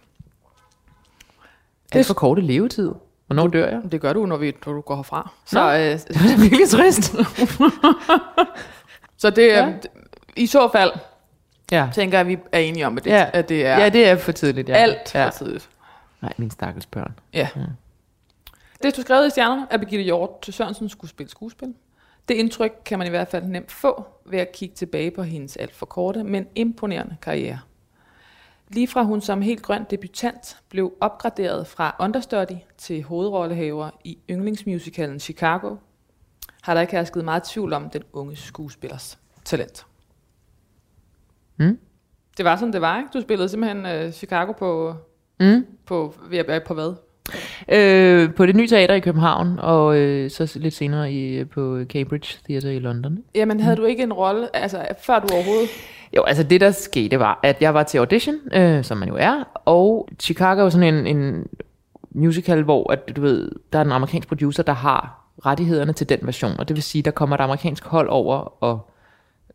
Det 1.92 2.00
er 2.00 2.04
for 2.04 2.14
korte 2.14 2.42
levetid. 2.42 2.92
Hvornår 3.26 3.46
dør 3.46 3.68
jeg? 3.68 3.80
Det 3.92 4.00
gør 4.00 4.12
du, 4.12 4.26
når, 4.26 4.36
vi, 4.36 4.52
når 4.66 4.72
du 4.72 4.80
går 4.80 4.96
herfra. 4.96 5.30
Så, 5.46 5.60
Nå. 5.60 5.70
øh, 5.70 5.80
Det 6.24 6.32
er 6.32 6.40
virkelig 6.40 6.68
trist. 6.68 7.14
så 9.18 9.30
det 9.30 9.54
er, 9.54 9.66
Ja. 9.66 9.74
i 10.36 10.46
så 10.46 10.68
fald, 10.72 10.92
ja. 11.70 11.88
tænker 11.94 12.18
jeg, 12.18 12.20
at 12.20 12.28
vi 12.28 12.38
er 12.52 12.58
enige 12.58 12.86
om, 12.86 12.96
at 12.98 13.04
det, 13.04 13.10
Ja. 13.10 13.30
at 13.32 13.48
det 13.48 13.66
er 13.66 13.78
ja, 13.78 13.88
det 13.88 14.08
er 14.08 14.16
for 14.16 14.32
tidligt. 14.32 14.68
Ja. 14.68 14.74
alt 14.74 15.08
for 15.10 15.18
ja. 15.18 15.30
tidligt. 15.30 15.68
Nej, 16.22 16.32
min 16.36 16.50
stakkels 16.50 16.86
børn. 16.86 17.18
Ja. 17.34 17.48
Det 18.82 18.92
stod 18.92 19.04
skrevet 19.04 19.26
i 19.26 19.30
stjernerne, 19.30 19.66
at 19.70 19.80
Birgitte 19.80 20.04
Hjort 20.04 20.40
til 20.42 20.54
Sørensen 20.54 20.88
skulle 20.88 21.10
spille 21.10 21.30
skuespil. 21.30 21.74
Det 22.28 22.34
indtryk 22.34 22.72
kan 22.84 22.98
man 22.98 23.06
i 23.06 23.10
hvert 23.10 23.28
fald 23.28 23.44
nemt 23.44 23.72
få 23.72 24.04
ved 24.26 24.38
at 24.38 24.52
kigge 24.52 24.74
tilbage 24.74 25.10
på 25.10 25.22
hendes 25.22 25.56
alt 25.56 25.74
for 25.74 25.86
korte, 25.86 26.24
men 26.24 26.46
imponerende 26.54 27.16
karriere. 27.22 27.58
Lige 28.68 28.88
fra 28.88 29.02
hun 29.02 29.20
som 29.20 29.42
helt 29.42 29.62
grøn 29.62 29.84
debutant 29.90 30.56
blev 30.68 30.92
opgraderet 31.00 31.66
fra 31.66 31.96
understudy 32.00 32.56
til 32.78 33.02
hovedrollehaver 33.02 33.90
i 34.04 34.18
yndlingsmusicalen 34.30 35.20
Chicago, 35.20 35.76
har 36.68 36.74
der 36.74 36.80
ikke 36.80 36.92
hersket 36.92 37.24
meget 37.24 37.42
tvivl 37.42 37.72
om 37.72 37.90
den 37.90 38.02
unge 38.12 38.36
skuespillers 38.36 39.18
talent. 39.44 39.86
Mm. 41.56 41.78
Det 42.36 42.44
var 42.44 42.56
sådan, 42.56 42.72
det 42.72 42.80
var, 42.80 42.98
ikke? 42.98 43.10
Du 43.14 43.20
spillede 43.20 43.48
simpelthen 43.48 44.06
uh, 44.06 44.12
Chicago 44.12 44.52
på, 44.52 44.94
Mm. 45.40 45.66
på, 45.86 46.14
på, 46.46 46.52
på 46.66 46.74
hvad? 46.74 46.94
Øh, 47.68 48.34
på 48.34 48.46
det 48.46 48.56
nye 48.56 48.68
teater 48.68 48.94
i 48.94 49.00
København, 49.00 49.58
og 49.58 49.96
øh, 49.96 50.30
så 50.30 50.52
lidt 50.56 50.74
senere 50.74 51.12
i, 51.12 51.44
på 51.44 51.84
Cambridge 51.84 52.38
Theatre 52.48 52.74
i 52.74 52.78
London. 52.78 53.18
Jamen, 53.34 53.60
havde 53.60 53.76
du 53.76 53.84
ikke 53.84 54.02
en 54.02 54.12
rolle, 54.12 54.56
altså 54.56 54.86
før 55.02 55.18
du 55.18 55.34
overhovedet... 55.34 55.68
Jo, 56.16 56.22
altså 56.22 56.42
det 56.42 56.60
der 56.60 56.70
skete 56.70 57.18
var, 57.18 57.40
at 57.42 57.62
jeg 57.62 57.74
var 57.74 57.82
til 57.82 57.98
audition, 57.98 58.36
øh, 58.52 58.84
som 58.84 58.98
man 58.98 59.08
jo 59.08 59.16
er, 59.18 59.44
og 59.64 60.08
Chicago 60.20 60.64
er 60.64 60.68
sådan 60.68 60.94
en, 60.94 61.16
en 61.16 61.46
musical, 62.10 62.62
hvor 62.62 62.92
at, 62.92 63.16
du 63.16 63.20
ved, 63.20 63.50
der 63.72 63.78
er 63.78 63.84
en 63.84 63.92
amerikansk 63.92 64.28
producer, 64.28 64.62
der 64.62 64.72
har 64.72 65.27
rettighederne 65.46 65.92
til 65.92 66.08
den 66.08 66.18
version, 66.22 66.52
og 66.58 66.68
det 66.68 66.76
vil 66.76 66.82
sige, 66.82 67.02
der 67.02 67.10
kommer 67.10 67.36
et 67.36 67.40
amerikansk 67.40 67.84
hold 67.84 68.08
over 68.08 68.62
og 68.62 68.90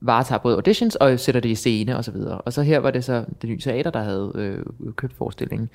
varetager 0.02 0.40
både 0.40 0.56
auditions 0.56 0.96
og 0.96 1.20
sætter 1.20 1.42
det 1.42 1.50
i 1.50 1.56
scene 1.56 1.98
og 1.98 2.04
så 2.04 2.12
videre. 2.12 2.38
Og 2.42 2.54
så 2.54 2.62
her 2.62 2.80
var 2.80 2.92
det 2.92 3.04
så 3.04 3.26
det 3.42 3.50
nye 3.50 3.60
teater, 3.60 3.92
der 3.92 4.04
havde 4.04 4.32
øh, 4.36 4.94
købt 4.96 5.14
forestillingen. 5.18 5.70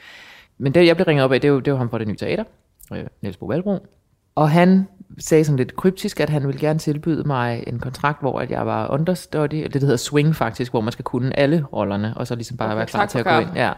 Men 0.58 0.74
det, 0.74 0.86
jeg 0.86 0.96
blev 0.96 1.04
ringet 1.04 1.24
op 1.24 1.32
af, 1.32 1.40
det 1.40 1.52
var, 1.52 1.60
det 1.60 1.72
var 1.72 1.78
ham 1.78 1.90
fra 1.90 1.98
det 1.98 2.08
nye 2.08 2.16
teater, 2.16 2.44
øh, 2.92 3.04
Niels 3.22 3.36
Bo 3.36 3.46
Valbro. 3.46 3.86
Og 4.34 4.50
han 4.50 4.88
sagde 5.18 5.44
sådan 5.44 5.56
lidt 5.56 5.76
kryptisk, 5.76 6.20
at 6.20 6.30
han 6.30 6.46
ville 6.46 6.60
gerne 6.60 6.78
tilbyde 6.78 7.24
mig 7.24 7.64
en 7.66 7.78
kontrakt, 7.78 8.20
hvor 8.20 8.40
at 8.40 8.50
jeg 8.50 8.66
var 8.66 8.90
understudy, 8.90 9.54
eller 9.54 9.68
det 9.68 9.80
der 9.80 9.86
hedder 9.86 9.96
swing 9.96 10.36
faktisk, 10.36 10.72
hvor 10.72 10.80
man 10.80 10.92
skal 10.92 11.04
kunne 11.04 11.38
alle 11.38 11.64
rollerne, 11.72 12.14
og 12.16 12.26
så 12.26 12.34
ligesom 12.34 12.56
bare 12.56 12.68
Okay, 12.68 12.76
være 12.76 12.86
klar 12.86 13.06
til 13.06 13.18
at 13.18 13.24
gå 13.24 13.38
ind. 13.38 13.50
Ja. 13.54 13.72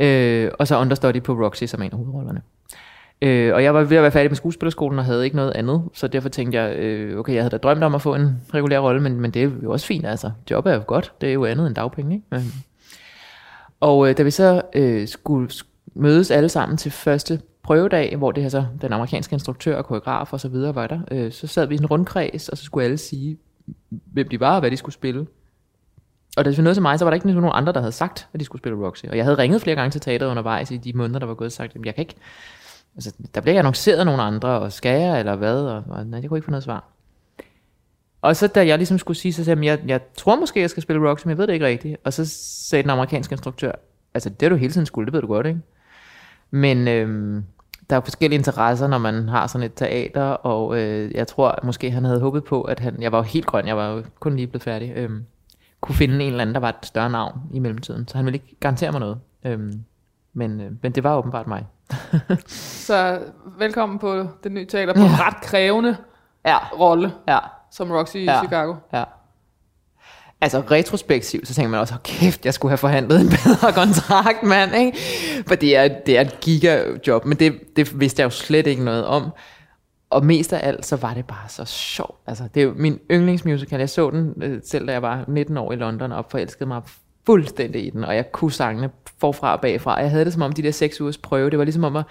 Øh, 0.00 0.52
og 0.58 0.66
så 0.66 0.78
understudy 0.78 1.22
på 1.22 1.32
Roxy, 1.32 1.64
som 1.64 1.80
er 1.80 1.84
en 1.84 1.92
af 1.92 1.98
hovedrollerne. 1.98 2.42
Øh, 3.22 3.54
og 3.54 3.62
jeg 3.62 3.74
var 3.74 3.84
ved 3.84 3.96
at 3.96 4.02
være 4.02 4.12
færdig 4.12 4.30
med 4.30 4.36
skuespillerskolen 4.36 4.98
og 4.98 5.04
havde 5.04 5.24
ikke 5.24 5.36
noget 5.36 5.52
andet, 5.52 5.82
så 5.94 6.08
derfor 6.08 6.28
tænkte 6.28 6.58
jeg, 6.58 6.76
øh, 6.76 7.18
okay, 7.18 7.34
jeg 7.34 7.42
havde 7.42 7.50
da 7.50 7.56
drømt 7.56 7.84
om 7.84 7.94
at 7.94 8.02
få 8.02 8.14
en 8.14 8.40
regulær 8.54 8.78
rolle, 8.78 9.02
men, 9.02 9.20
men 9.20 9.30
det 9.30 9.42
er 9.42 9.50
jo 9.62 9.72
også 9.72 9.86
fint, 9.86 10.06
altså. 10.06 10.30
Job 10.50 10.66
er 10.66 10.74
jo 10.74 10.82
godt, 10.86 11.12
det 11.20 11.28
er 11.28 11.32
jo 11.32 11.44
andet 11.44 11.66
end 11.66 11.74
dagpenge, 11.74 12.14
ikke? 12.14 12.26
Men. 12.30 12.52
Og 13.80 14.08
øh, 14.08 14.16
da 14.16 14.22
vi 14.22 14.30
så 14.30 14.62
øh, 14.74 15.08
skulle 15.08 15.50
mødes 15.94 16.30
alle 16.30 16.48
sammen 16.48 16.78
til 16.78 16.92
første 16.92 17.40
prøvedag, 17.62 18.16
hvor 18.16 18.32
det 18.32 18.42
her 18.42 18.50
så 18.50 18.66
den 18.82 18.92
amerikanske 18.92 19.32
instruktør 19.32 19.76
og 19.76 19.84
koreograf 19.84 20.32
og 20.32 20.40
så 20.40 20.48
videre 20.48 20.74
var 20.74 20.86
der, 20.86 21.00
øh, 21.10 21.32
så 21.32 21.46
sad 21.46 21.66
vi 21.66 21.74
i 21.74 21.78
en 21.78 21.86
rundkreds, 21.86 22.48
og 22.48 22.58
så 22.58 22.64
skulle 22.64 22.84
alle 22.84 22.98
sige, 22.98 23.38
hvem 23.90 24.28
de 24.28 24.40
var 24.40 24.54
og 24.54 24.60
hvad 24.60 24.70
de 24.70 24.76
skulle 24.76 24.94
spille. 24.94 25.26
Og 26.36 26.44
da 26.44 26.50
vi 26.50 26.56
nåede 26.56 26.74
til 26.74 26.82
mig, 26.82 26.98
så 26.98 27.04
var 27.04 27.10
der 27.10 27.14
ikke 27.14 27.32
nogen 27.32 27.50
andre, 27.54 27.72
der 27.72 27.80
havde 27.80 27.92
sagt, 27.92 28.28
at 28.32 28.40
de 28.40 28.44
skulle 28.44 28.60
spille 28.60 28.86
Roxy. 28.86 29.04
Og 29.04 29.16
jeg 29.16 29.24
havde 29.24 29.38
ringet 29.38 29.62
flere 29.62 29.76
gange 29.76 29.90
til 29.90 30.00
teateret 30.00 30.30
undervejs 30.30 30.70
i 30.70 30.76
de 30.76 30.92
måneder, 30.92 31.18
der 31.18 31.26
var 31.26 31.34
gået 31.34 31.46
og 31.46 31.52
sagt, 31.52 31.76
at 31.76 31.86
jeg 31.86 31.94
kan 31.94 32.02
ikke, 32.02 32.14
altså, 32.96 33.12
der 33.34 33.40
bliver 33.40 33.52
ikke 33.52 33.58
annonceret 33.58 34.06
nogen 34.06 34.20
andre, 34.20 34.48
og 34.48 34.72
skal 34.72 35.00
jeg, 35.00 35.18
eller 35.18 35.36
hvad, 35.36 35.60
og, 35.60 35.84
og 35.88 36.06
nej, 36.06 36.20
jeg 36.20 36.28
kunne 36.28 36.38
ikke 36.38 36.44
få 36.44 36.50
noget 36.50 36.64
svar. 36.64 36.84
Og 38.22 38.36
så 38.36 38.46
da 38.46 38.66
jeg 38.66 38.78
ligesom 38.78 38.98
skulle 38.98 39.16
sige, 39.16 39.32
så 39.32 39.44
sagde 39.44 39.66
jeg, 39.66 39.78
jeg, 39.78 39.88
jeg 39.88 40.00
tror 40.14 40.36
måske, 40.36 40.60
jeg 40.60 40.70
skal 40.70 40.82
spille 40.82 41.08
rock, 41.08 41.26
men 41.26 41.30
jeg 41.30 41.38
ved 41.38 41.46
det 41.46 41.52
ikke 41.52 41.66
rigtigt. 41.66 41.96
Og 42.04 42.12
så 42.12 42.24
sagde 42.68 42.82
den 42.82 42.90
amerikanske 42.90 43.32
instruktør, 43.32 43.72
altså 44.14 44.30
det 44.30 44.50
du 44.50 44.56
hele 44.56 44.72
tiden 44.72 44.86
skulle, 44.86 45.06
det 45.06 45.12
ved 45.12 45.20
du 45.20 45.26
godt, 45.26 45.46
ikke? 45.46 45.60
Men 46.50 46.88
øhm, 46.88 47.44
der 47.90 47.96
er 47.96 48.00
forskellige 48.00 48.38
interesser, 48.38 48.86
når 48.86 48.98
man 48.98 49.28
har 49.28 49.46
sådan 49.46 49.66
et 49.66 49.74
teater, 49.74 50.22
og 50.22 50.78
øh, 50.78 51.14
jeg 51.14 51.26
tror 51.26 51.58
måske 51.62 51.90
han 51.90 52.04
havde 52.04 52.20
håbet 52.20 52.44
på, 52.44 52.62
at 52.62 52.80
han, 52.80 53.02
jeg 53.02 53.12
var 53.12 53.18
jo 53.18 53.22
helt 53.22 53.46
grøn, 53.46 53.66
jeg 53.66 53.76
var 53.76 53.88
jo 53.88 54.02
kun 54.20 54.36
lige 54.36 54.46
blevet 54.46 54.62
færdig, 54.62 54.92
øhm, 54.96 55.24
kunne 55.80 55.94
finde 55.94 56.14
en 56.14 56.20
eller 56.20 56.40
anden, 56.40 56.54
der 56.54 56.60
var 56.60 56.68
et 56.68 56.86
større 56.86 57.10
navn 57.10 57.40
i 57.52 57.58
mellemtiden. 57.58 58.08
Så 58.08 58.16
han 58.16 58.24
ville 58.24 58.36
ikke 58.36 58.56
garantere 58.60 58.92
mig 58.92 59.00
noget. 59.00 59.18
Øhm, 59.44 59.84
men, 60.32 60.60
øh, 60.60 60.72
men 60.82 60.92
det 60.92 61.04
var 61.04 61.16
åbenbart 61.16 61.46
mig. 61.46 61.66
Så 62.46 63.20
velkommen 63.58 63.98
på 63.98 64.26
det 64.44 64.52
nye 64.52 64.66
teater 64.66 64.94
på 64.94 65.00
en 65.00 65.20
ret 65.20 65.40
krævende 65.42 65.96
Ja, 66.46 66.58
rolle 66.58 67.12
ja, 67.28 67.38
som 67.70 67.90
Roxy 67.90 68.16
i 68.16 68.24
Ja. 68.24 68.40
Chicago. 68.42 68.74
ja. 68.92 69.04
Altså 70.40 70.60
retrospektivt, 70.70 71.48
så 71.48 71.54
tænker 71.54 71.70
man 71.70 71.80
også, 71.80 71.94
oh, 71.94 72.00
kæft, 72.02 72.44
jeg 72.44 72.54
skulle 72.54 72.70
have 72.70 72.78
forhandlet 72.78 73.20
en 73.20 73.28
bedre 73.28 73.72
kontrakt, 73.72 74.42
mand, 74.42 74.74
ikke? 74.74 74.98
For 75.46 75.54
det 75.54 75.76
er, 75.76 75.88
det 76.06 76.16
er 76.16 76.20
et 76.20 76.40
gigajob, 76.40 77.24
men 77.24 77.38
det, 77.38 77.60
det 77.76 78.00
vidste 78.00 78.20
jeg 78.20 78.24
jo 78.24 78.30
slet 78.30 78.66
ikke 78.66 78.84
noget 78.84 79.06
om. 79.06 79.30
Og 80.10 80.24
mest 80.24 80.52
af 80.52 80.68
alt, 80.68 80.86
så 80.86 80.96
var 80.96 81.14
det 81.14 81.26
bare 81.26 81.48
så 81.48 81.64
sjovt. 81.64 82.20
Altså, 82.26 82.44
det 82.54 82.60
er 82.60 82.64
jo 82.64 82.74
min 82.76 82.98
yndlingsmusical. 83.10 83.78
Jeg 83.78 83.90
så 83.90 84.10
den 84.10 84.42
øh, 84.42 84.60
selv, 84.64 84.86
da 84.86 84.92
jeg 84.92 85.02
var 85.02 85.24
19 85.28 85.56
år 85.56 85.72
i 85.72 85.76
London, 85.76 86.12
og 86.12 86.26
forelskede 86.30 86.68
mig 86.68 86.82
fuldstændig 87.26 87.86
i 87.86 87.90
den. 87.90 88.04
Og 88.04 88.16
jeg 88.16 88.32
kunne 88.32 88.52
sangene 88.52 88.90
forfra 89.18 89.52
og 89.52 89.60
bagfra. 89.60 90.00
Jeg 90.00 90.10
havde 90.10 90.24
det 90.24 90.32
som 90.32 90.42
om 90.42 90.52
de 90.52 90.62
der 90.62 90.70
seks 90.70 91.00
ugers 91.00 91.18
prøve. 91.18 91.50
Det 91.50 91.58
var 91.58 91.64
ligesom 91.64 91.84
om 91.84 91.96
at, 91.96 92.04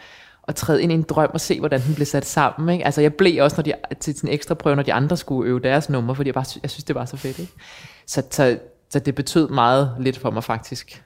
at 0.47 0.56
træde 0.56 0.84
ind 0.84 0.91
i 0.91 0.95
en 0.95 1.04
drøm 1.04 1.30
og 1.34 1.41
se, 1.41 1.60
hvordan 1.60 1.82
den 1.82 1.95
blev 1.95 2.06
sat 2.06 2.25
sammen. 2.25 2.73
Ikke? 2.73 2.86
Altså, 2.86 3.01
jeg 3.01 3.13
blev 3.13 3.43
også 3.43 3.58
når 3.58 3.63
de, 3.63 3.73
til 3.99 4.15
sådan 4.15 4.30
ekstra 4.30 4.56
prøve, 4.56 4.75
når 4.75 4.84
de 4.84 4.93
andre 4.93 5.17
skulle 5.17 5.49
øve 5.49 5.60
deres 5.60 5.89
numre, 5.89 6.15
fordi 6.15 6.28
jeg, 6.28 6.34
bare, 6.34 6.45
jeg 6.63 6.69
synes, 6.69 6.84
det 6.84 6.95
var 6.95 7.06
så 7.06 7.17
fedt. 7.17 7.39
Ikke? 7.39 7.54
Så, 8.06 8.23
så, 8.30 8.60
så 8.89 8.99
det 8.99 9.15
betød 9.15 9.49
meget 9.49 9.95
lidt 9.99 10.17
for 10.17 10.32
mig 10.32 10.43
faktisk. 10.43 11.04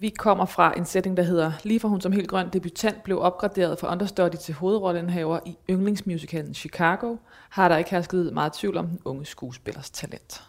Vi 0.00 0.08
kommer 0.08 0.44
fra 0.44 0.74
en 0.76 0.84
sætning, 0.84 1.16
der 1.16 1.22
hedder, 1.22 1.52
lige 1.62 1.80
fra 1.80 1.88
hun 1.88 2.00
som 2.00 2.12
helt 2.12 2.28
grøn 2.28 2.48
debutant 2.52 3.02
blev 3.02 3.20
opgraderet 3.20 3.78
fra 3.78 3.92
understudy 3.92 4.34
til 4.40 4.54
hovedrollenhaver 4.54 5.38
i 5.46 5.56
yndlingsmusicalen 5.70 6.54
Chicago, 6.54 7.16
har 7.48 7.68
der 7.68 7.76
ikke 7.76 7.90
hersket 7.90 8.32
meget 8.32 8.52
tvivl 8.52 8.76
om 8.76 8.86
den 8.86 8.98
unge 9.04 9.26
skuespillers 9.26 9.90
talent. 9.90 10.42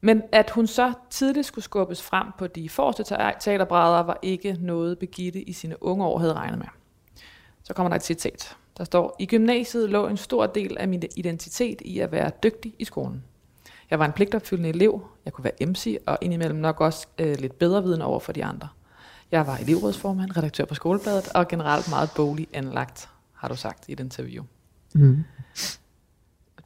Men 0.00 0.22
at 0.32 0.50
hun 0.50 0.66
så 0.66 0.92
tidligt 1.10 1.46
skulle 1.46 1.64
skubbes 1.64 2.02
frem 2.02 2.26
på 2.38 2.46
de 2.46 2.68
forreste 2.68 3.04
te- 3.04 3.40
teaterbrædder, 3.40 4.02
var 4.02 4.18
ikke 4.22 4.56
noget 4.60 4.98
Begitte 4.98 5.42
i 5.42 5.52
sine 5.52 5.82
unge 5.82 6.04
år 6.04 6.18
havde 6.18 6.32
regnet 6.32 6.58
med. 6.58 6.66
Så 7.62 7.74
kommer 7.74 7.88
der 7.88 7.96
et 7.96 8.04
citat. 8.04 8.56
Der 8.78 8.84
står, 8.84 9.16
i 9.18 9.26
gymnasiet 9.26 9.90
lå 9.90 10.06
en 10.06 10.16
stor 10.16 10.46
del 10.46 10.76
af 10.78 10.88
min 10.88 11.02
identitet 11.16 11.80
i 11.80 11.98
at 11.98 12.12
være 12.12 12.30
dygtig 12.42 12.74
i 12.78 12.84
skolen. 12.84 13.24
Jeg 13.90 13.98
var 13.98 14.04
en 14.04 14.12
pligtopfyldende 14.12 14.68
elev, 14.68 15.02
jeg 15.24 15.32
kunne 15.32 15.44
være 15.44 15.66
MC, 15.66 15.98
og 16.06 16.18
indimellem 16.20 16.58
nok 16.58 16.80
også 16.80 17.06
øh, 17.18 17.36
lidt 17.38 17.58
bedre 17.58 17.82
viden 17.82 18.02
over 18.02 18.20
for 18.20 18.32
de 18.32 18.44
andre. 18.44 18.68
Jeg 19.30 19.46
var 19.46 19.56
elevrådsformand, 19.56 20.36
redaktør 20.36 20.64
på 20.64 20.74
skolebladet, 20.74 21.28
og 21.34 21.48
generelt 21.48 21.90
meget 21.90 22.10
boglig 22.16 22.48
anlagt, 22.52 23.08
har 23.32 23.48
du 23.48 23.56
sagt 23.56 23.88
i 23.88 23.92
et 23.92 24.00
interview. 24.00 24.44
Mm. 24.94 25.24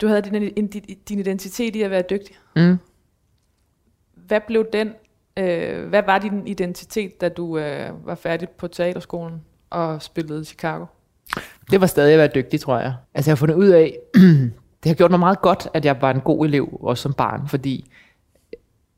Du 0.01 0.07
havde 0.07 0.23
din, 0.23 0.53
din, 0.69 0.83
din 1.09 1.19
identitet 1.19 1.77
i 1.77 1.83
at 1.83 1.91
være 1.91 2.03
dygtig. 2.11 2.37
Mm. 2.57 2.79
Hvad 4.27 4.41
blev 4.47 4.67
den, 4.73 4.93
øh, 5.37 5.89
hvad 5.89 6.03
var 6.07 6.19
din 6.19 6.47
identitet, 6.47 7.21
da 7.21 7.29
du 7.29 7.59
øh, 7.59 8.07
var 8.07 8.15
færdig 8.15 8.49
på 8.49 8.69
teaterskolen 8.69 9.41
og 9.71 10.03
spillede 10.03 10.41
i 10.41 10.45
Chicago? 10.45 10.85
Det 11.71 11.81
var 11.81 11.87
stadig 11.87 12.13
at 12.13 12.19
være 12.19 12.31
dygtig, 12.35 12.61
tror 12.61 12.79
jeg. 12.79 12.95
Altså 13.15 13.31
jeg 13.31 13.33
har 13.33 13.37
fundet 13.37 13.55
ud 13.55 13.69
af, 13.69 13.99
det 14.83 14.91
har 14.91 14.95
gjort 14.95 15.11
mig 15.11 15.21
meget 15.21 15.41
godt, 15.41 15.69
at 15.75 15.85
jeg 15.85 15.97
var 16.01 16.11
en 16.11 16.21
god 16.21 16.47
elev, 16.47 16.79
også 16.83 17.03
som 17.03 17.13
barn, 17.13 17.49
fordi 17.49 17.91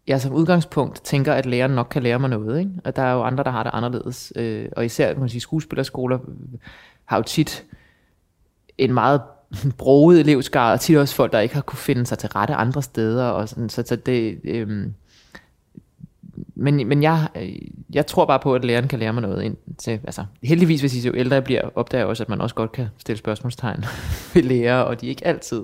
jeg 0.07 0.21
som 0.21 0.33
udgangspunkt 0.33 1.05
tænker, 1.05 1.33
at 1.33 1.47
læreren 1.47 1.73
nok 1.73 1.87
kan 1.91 2.03
lære 2.03 2.19
mig 2.19 2.31
noget. 2.31 2.59
Ikke? 2.59 2.71
Og 2.85 2.97
der 2.97 3.03
er 3.03 3.13
jo 3.13 3.23
andre, 3.23 3.45
der 3.45 3.51
har 3.51 3.63
det 3.63 3.71
anderledes. 3.75 4.33
Øh, 4.37 4.69
og 4.77 4.85
især 4.85 5.15
man 5.15 5.29
sige, 5.29 5.41
skuespillerskoler 5.41 6.19
har 7.05 7.17
jo 7.17 7.23
tit 7.23 7.65
en 8.79 8.95
meget 8.95 9.21
broget 9.79 10.21
elevskare, 10.21 10.73
og 10.73 10.81
tit 10.81 10.99
også 10.99 11.15
folk, 11.15 11.33
der 11.33 11.41
ikke 11.41 11.55
har 11.55 11.63
kunne 11.63 11.79
finde 11.79 12.07
sig 12.07 12.19
til 12.19 12.29
rette 12.29 12.55
andre 12.55 12.83
steder. 12.83 13.25
Og 13.25 13.49
sådan, 13.49 13.69
så, 13.69 13.83
så 13.87 13.97
det, 13.97 14.41
øh, 14.45 14.87
men, 16.55 16.89
men 16.89 17.03
jeg, 17.03 17.29
øh, 17.37 17.57
jeg 17.95 18.07
tror 18.07 18.27
bare 18.27 18.41
på, 18.41 18.55
at 18.55 18.65
læreren 18.65 18.89
kan 18.89 18.99
lære 18.99 19.13
mig 19.13 19.23
noget. 19.23 19.43
Ind 19.43 19.57
til, 19.79 19.91
altså, 19.91 20.25
heldigvis, 20.43 20.81
hvis 20.81 21.05
I 21.05 21.09
jo 21.09 21.15
ældre 21.17 21.35
jeg 21.35 21.45
bliver, 21.45 21.71
opdager 21.75 22.01
jeg 22.01 22.09
også, 22.09 22.23
at 22.23 22.29
man 22.29 22.41
også 22.41 22.55
godt 22.55 22.73
kan 22.73 22.87
stille 22.99 23.19
spørgsmålstegn 23.19 23.85
ved 24.35 24.43
lærer, 24.43 24.81
og 24.81 25.01
de 25.01 25.07
ikke 25.07 25.27
altid 25.27 25.63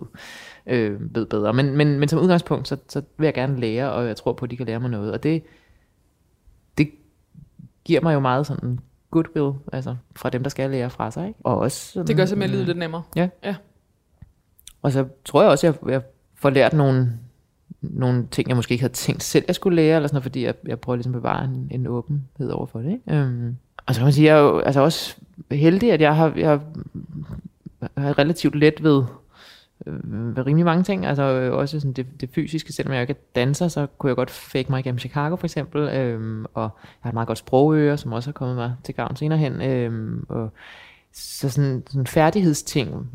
øh, 0.66 1.14
ved 1.14 1.26
bedre. 1.26 1.52
Men, 1.52 1.76
men, 1.76 2.00
men 2.00 2.08
som 2.08 2.18
udgangspunkt, 2.18 2.68
så, 2.68 2.76
så 2.88 3.02
vil 3.18 3.24
jeg 3.24 3.34
gerne 3.34 3.60
lære, 3.60 3.92
og 3.92 4.06
jeg 4.06 4.16
tror 4.16 4.32
på, 4.32 4.44
at 4.44 4.50
de 4.50 4.56
kan 4.56 4.66
lære 4.66 4.80
mig 4.80 4.90
noget. 4.90 5.12
Og 5.12 5.22
det, 5.22 5.42
det 6.78 6.90
giver 7.84 8.00
mig 8.00 8.14
jo 8.14 8.20
meget 8.20 8.46
sådan 8.46 8.78
goodwill, 9.10 9.52
altså 9.72 9.96
fra 10.16 10.30
dem, 10.30 10.42
der 10.42 10.50
skal 10.50 10.70
lære 10.70 10.90
fra 10.90 11.10
sig. 11.10 11.28
Ikke? 11.28 11.40
Og 11.44 11.58
også 11.58 11.92
sådan, 11.92 12.06
Det 12.06 12.16
gør 12.16 12.24
simpelthen 12.24 12.50
livet 12.54 12.66
lidt 12.66 12.78
nemmere. 12.78 13.02
og 14.82 14.92
så 14.92 15.06
tror 15.24 15.42
jeg 15.42 15.50
også, 15.50 15.66
at 15.66 15.76
jeg, 15.82 15.90
jeg 15.92 16.02
får 16.34 16.50
lært 16.50 16.72
nogle, 16.72 17.18
nogle 17.82 18.26
ting, 18.30 18.48
jeg 18.48 18.56
måske 18.56 18.72
ikke 18.72 18.82
havde 18.82 18.92
tænkt 18.92 19.22
selv, 19.22 19.44
jeg 19.46 19.54
skulle 19.54 19.76
lære, 19.76 19.96
eller 19.96 20.06
sådan 20.06 20.14
noget, 20.14 20.24
fordi 20.24 20.44
jeg, 20.44 20.54
jeg 20.66 20.80
prøver 20.80 20.96
ligesom 20.96 21.14
at 21.14 21.20
bevare 21.20 21.44
en, 21.44 21.68
en 21.70 21.86
åbenhed 21.86 22.50
over 22.50 22.66
for 22.66 22.78
det. 22.78 22.90
Ikke? 22.92 23.16
Øhm, 23.16 23.56
og 23.86 23.94
så 23.94 24.00
kan 24.00 24.06
man 24.06 24.12
sige, 24.12 24.26
jeg 24.26 24.38
er 24.38 24.42
jo 24.42 24.58
altså 24.58 24.80
også 24.80 25.16
heldig, 25.50 25.92
at 25.92 26.00
jeg 26.00 26.16
har, 26.16 26.32
jeg 26.36 26.60
har 27.96 28.18
relativt 28.18 28.54
let 28.54 28.82
ved, 28.82 29.02
øh, 29.86 30.36
ved 30.36 30.46
rimelig 30.46 30.64
mange 30.64 30.84
ting. 30.84 31.06
Altså 31.06 31.22
øh, 31.22 31.52
også 31.54 31.80
sådan 31.80 31.92
det, 31.92 32.06
det 32.20 32.30
fysiske, 32.34 32.72
selvom 32.72 32.92
jeg 32.92 33.00
ikke 33.00 33.12
er 33.12 33.24
danser, 33.34 33.68
så 33.68 33.86
kunne 33.98 34.08
jeg 34.08 34.16
godt 34.16 34.30
fake 34.30 34.66
mig 34.70 34.80
igennem 34.80 34.98
Chicago 34.98 35.36
for 35.36 35.46
eksempel. 35.46 35.88
Øhm, 35.88 36.44
og 36.54 36.62
jeg 36.62 36.70
har 37.00 37.10
et 37.10 37.14
meget 37.14 37.26
godt 37.26 37.38
sprogøre, 37.38 37.96
som 37.96 38.12
også 38.12 38.28
har 38.28 38.32
kommet 38.32 38.56
mig 38.56 38.74
til 38.84 38.94
gavn 38.94 39.16
senere 39.16 39.38
hen. 39.38 39.62
Øhm, 39.62 40.26
og 40.28 40.52
så 41.12 41.48
sådan, 41.48 41.82
sådan 41.90 42.06
færdighedsting, 42.06 43.10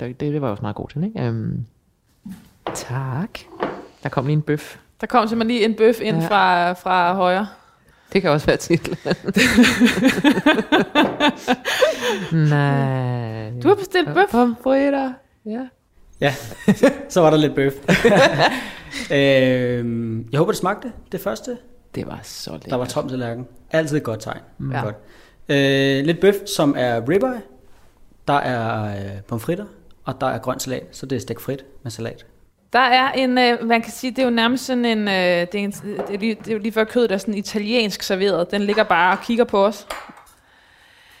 det, 0.00 0.20
det 0.20 0.40
var 0.40 0.46
jeg 0.46 0.52
også 0.52 0.62
meget 0.62 0.76
god 0.76 0.88
til. 0.88 1.04
Ikke? 1.04 1.22
Øhm, 1.26 1.64
tak. 2.74 3.38
Der 4.02 4.08
kom 4.08 4.26
lige 4.26 4.32
en 4.36 4.42
bøf. 4.42 4.76
Der 5.00 5.06
kom 5.06 5.28
simpelthen 5.28 5.56
lige 5.56 5.64
en 5.64 5.74
bøf 5.74 6.00
ind 6.00 6.16
Ja. 6.22 6.26
fra, 6.28 6.72
fra 6.72 7.14
højre. 7.14 7.46
Det 8.12 8.22
kan 8.22 8.30
også 8.30 8.46
være 8.46 8.56
titlen. 8.56 8.96
Nej. 12.50 13.50
Du 13.62 13.68
har 13.68 13.74
bestilt 13.74 14.14
bøf. 14.14 14.30
Pomfritter. 14.30 15.12
Ja. 15.46 15.66
Ja, 16.20 16.34
så 17.08 17.20
var 17.20 17.30
der 17.30 17.36
lidt 17.36 17.54
bøf. 17.54 17.72
øhm, 19.12 20.28
jeg 20.32 20.38
håber, 20.38 20.52
det 20.52 20.58
smagte 20.58 20.92
det 21.12 21.20
første. 21.20 21.58
Det 21.94 22.06
var 22.06 22.20
så 22.22 22.50
lækkert. 22.52 22.70
Der 22.70 22.76
var 22.76 22.84
tom 22.84 23.08
tallerken. 23.08 23.46
Altid 23.70 23.96
et 23.96 24.02
godt 24.02 24.20
tegn. 24.20 24.40
Ja. 24.72 24.80
Godt. 24.82 24.96
Øh, 25.48 26.04
lidt 26.04 26.20
bøf, 26.20 26.34
som 26.56 26.74
er 26.78 27.08
ribeye. 27.08 27.40
Der 28.28 28.34
er 28.34 28.84
øh, 28.96 29.20
pomfritter, 29.28 29.64
og 30.04 30.20
der 30.20 30.26
er 30.26 30.38
grøn 30.38 30.60
salat, 30.60 30.82
så 30.92 31.06
det 31.06 31.16
er 31.16 31.20
stegt 31.20 31.40
frit 31.42 31.64
med 31.82 31.90
salat. 31.90 32.26
Der 32.74 32.80
er 32.80 33.12
en, 33.12 33.38
øh, 33.38 33.66
man 33.66 33.82
kan 33.82 33.92
sige, 33.92 34.10
det 34.10 34.18
er 34.18 34.24
jo 34.24 34.30
nærmest 34.30 34.66
sådan 34.66 34.84
en, 34.84 34.98
øh, 34.98 35.14
det, 35.14 35.54
er 35.54 35.58
en 35.58 35.70
det, 35.70 36.14
er 36.14 36.18
lige, 36.18 36.34
det 36.34 36.48
er 36.48 36.52
jo 36.52 36.58
lige 36.58 36.72
før 36.72 36.84
kødet 36.84 37.12
er 37.12 37.18
sådan 37.18 37.34
italiensk 37.34 38.02
serveret. 38.02 38.50
Den 38.50 38.62
ligger 38.62 38.82
bare 38.82 39.18
og 39.18 39.24
kigger 39.24 39.44
på 39.44 39.66
os. 39.66 39.86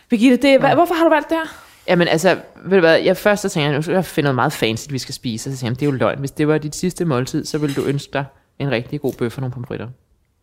Birgitte, 0.08 0.36
det, 0.36 0.52
ja. 0.52 0.74
hvorfor 0.74 0.94
har 0.94 1.04
du 1.04 1.10
valgt 1.10 1.28
det 1.28 1.36
her? 1.36 1.46
Jamen 1.88 2.08
altså, 2.08 2.38
ved 2.64 2.76
du 2.76 2.80
hvad, 2.80 2.98
jeg 2.98 3.16
først 3.16 3.42
så 3.42 3.48
tænkte 3.48 3.66
jeg, 3.66 3.74
nu 3.74 3.82
skal 3.82 3.94
jeg 3.94 4.04
finde 4.04 4.24
noget 4.24 4.34
meget 4.34 4.52
fancy, 4.52 4.86
vi 4.90 4.98
skal 4.98 5.14
spise. 5.14 5.56
Så 5.56 5.60
tænkte 5.60 5.66
jeg, 5.66 5.80
det 5.80 5.86
er 5.86 5.90
jo 5.90 6.06
løgn. 6.06 6.18
Hvis 6.18 6.30
det 6.30 6.48
var 6.48 6.58
dit 6.58 6.74
sidste 6.76 7.04
måltid, 7.04 7.44
så 7.44 7.58
ville 7.58 7.74
du 7.74 7.84
ønske 7.84 8.12
dig 8.12 8.24
en 8.58 8.70
rigtig 8.70 9.00
god 9.00 9.12
bøf 9.12 9.36
og 9.36 9.40
nogle 9.40 9.52
pomfritter. 9.52 9.88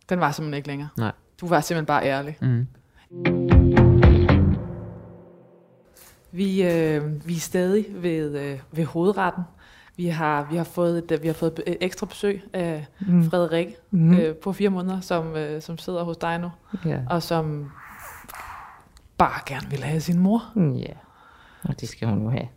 Den 0.09 0.19
var 0.19 0.31
simpelthen 0.31 0.57
ikke 0.57 0.67
længere. 0.67 0.89
Nej. 0.97 1.11
Du 1.41 1.47
var 1.47 1.61
simpelthen 1.61 1.85
bare 1.85 2.05
ærlig. 2.05 2.37
Mm. 2.41 2.67
Vi, 6.31 6.63
øh, 6.63 7.27
vi 7.27 7.35
er 7.35 7.39
stadig 7.39 7.85
ved, 7.89 8.39
øh, 8.39 8.59
ved 8.71 8.85
hovedretten. 8.85 9.43
Vi 9.97 10.07
har, 10.07 10.47
vi 10.51 10.57
har 10.57 10.63
fået 10.63 11.11
et, 11.11 11.21
vi 11.21 11.27
har 11.27 11.33
fået 11.33 11.59
et 11.67 11.77
ekstra 11.81 12.05
besøg 12.05 12.41
af 12.53 12.85
Mm. 13.07 13.29
Frederik 13.29 13.67
Mm. 13.91 14.13
øh, 14.17 14.35
på 14.35 14.53
fire 14.53 14.69
måneder, 14.69 14.99
som, 15.01 15.35
øh, 15.35 15.61
som 15.61 15.77
sidder 15.77 16.03
hos 16.03 16.17
dig 16.17 16.39
nu, 16.39 16.49
Ja. 16.85 16.99
og 17.09 17.23
som 17.23 17.71
bare 19.17 19.39
gerne 19.45 19.69
vil 19.69 19.83
have 19.83 20.01
sin 20.01 20.19
mor. 20.19 20.43
Mm, 20.55 20.73
Ja, 20.75 20.93
og 21.63 21.81
det 21.81 21.89
skal 21.89 22.07
hun 22.07 22.23
jo 22.23 22.29
have. 22.29 22.47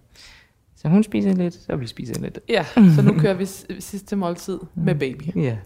Så 0.76 0.88
hun 0.88 1.02
spiser 1.02 1.32
lidt, 1.34 1.54
så 1.54 1.76
vi 1.76 1.86
spiser 1.86 2.20
lidt. 2.20 2.38
Ja, 2.48 2.64
så 2.96 3.02
nu 3.04 3.18
kører 3.18 3.34
vi 3.34 3.46
sidste 3.80 4.16
måltid 4.16 4.58
med 4.74 4.94
baby. 4.94 5.36
Ja. 5.42 5.56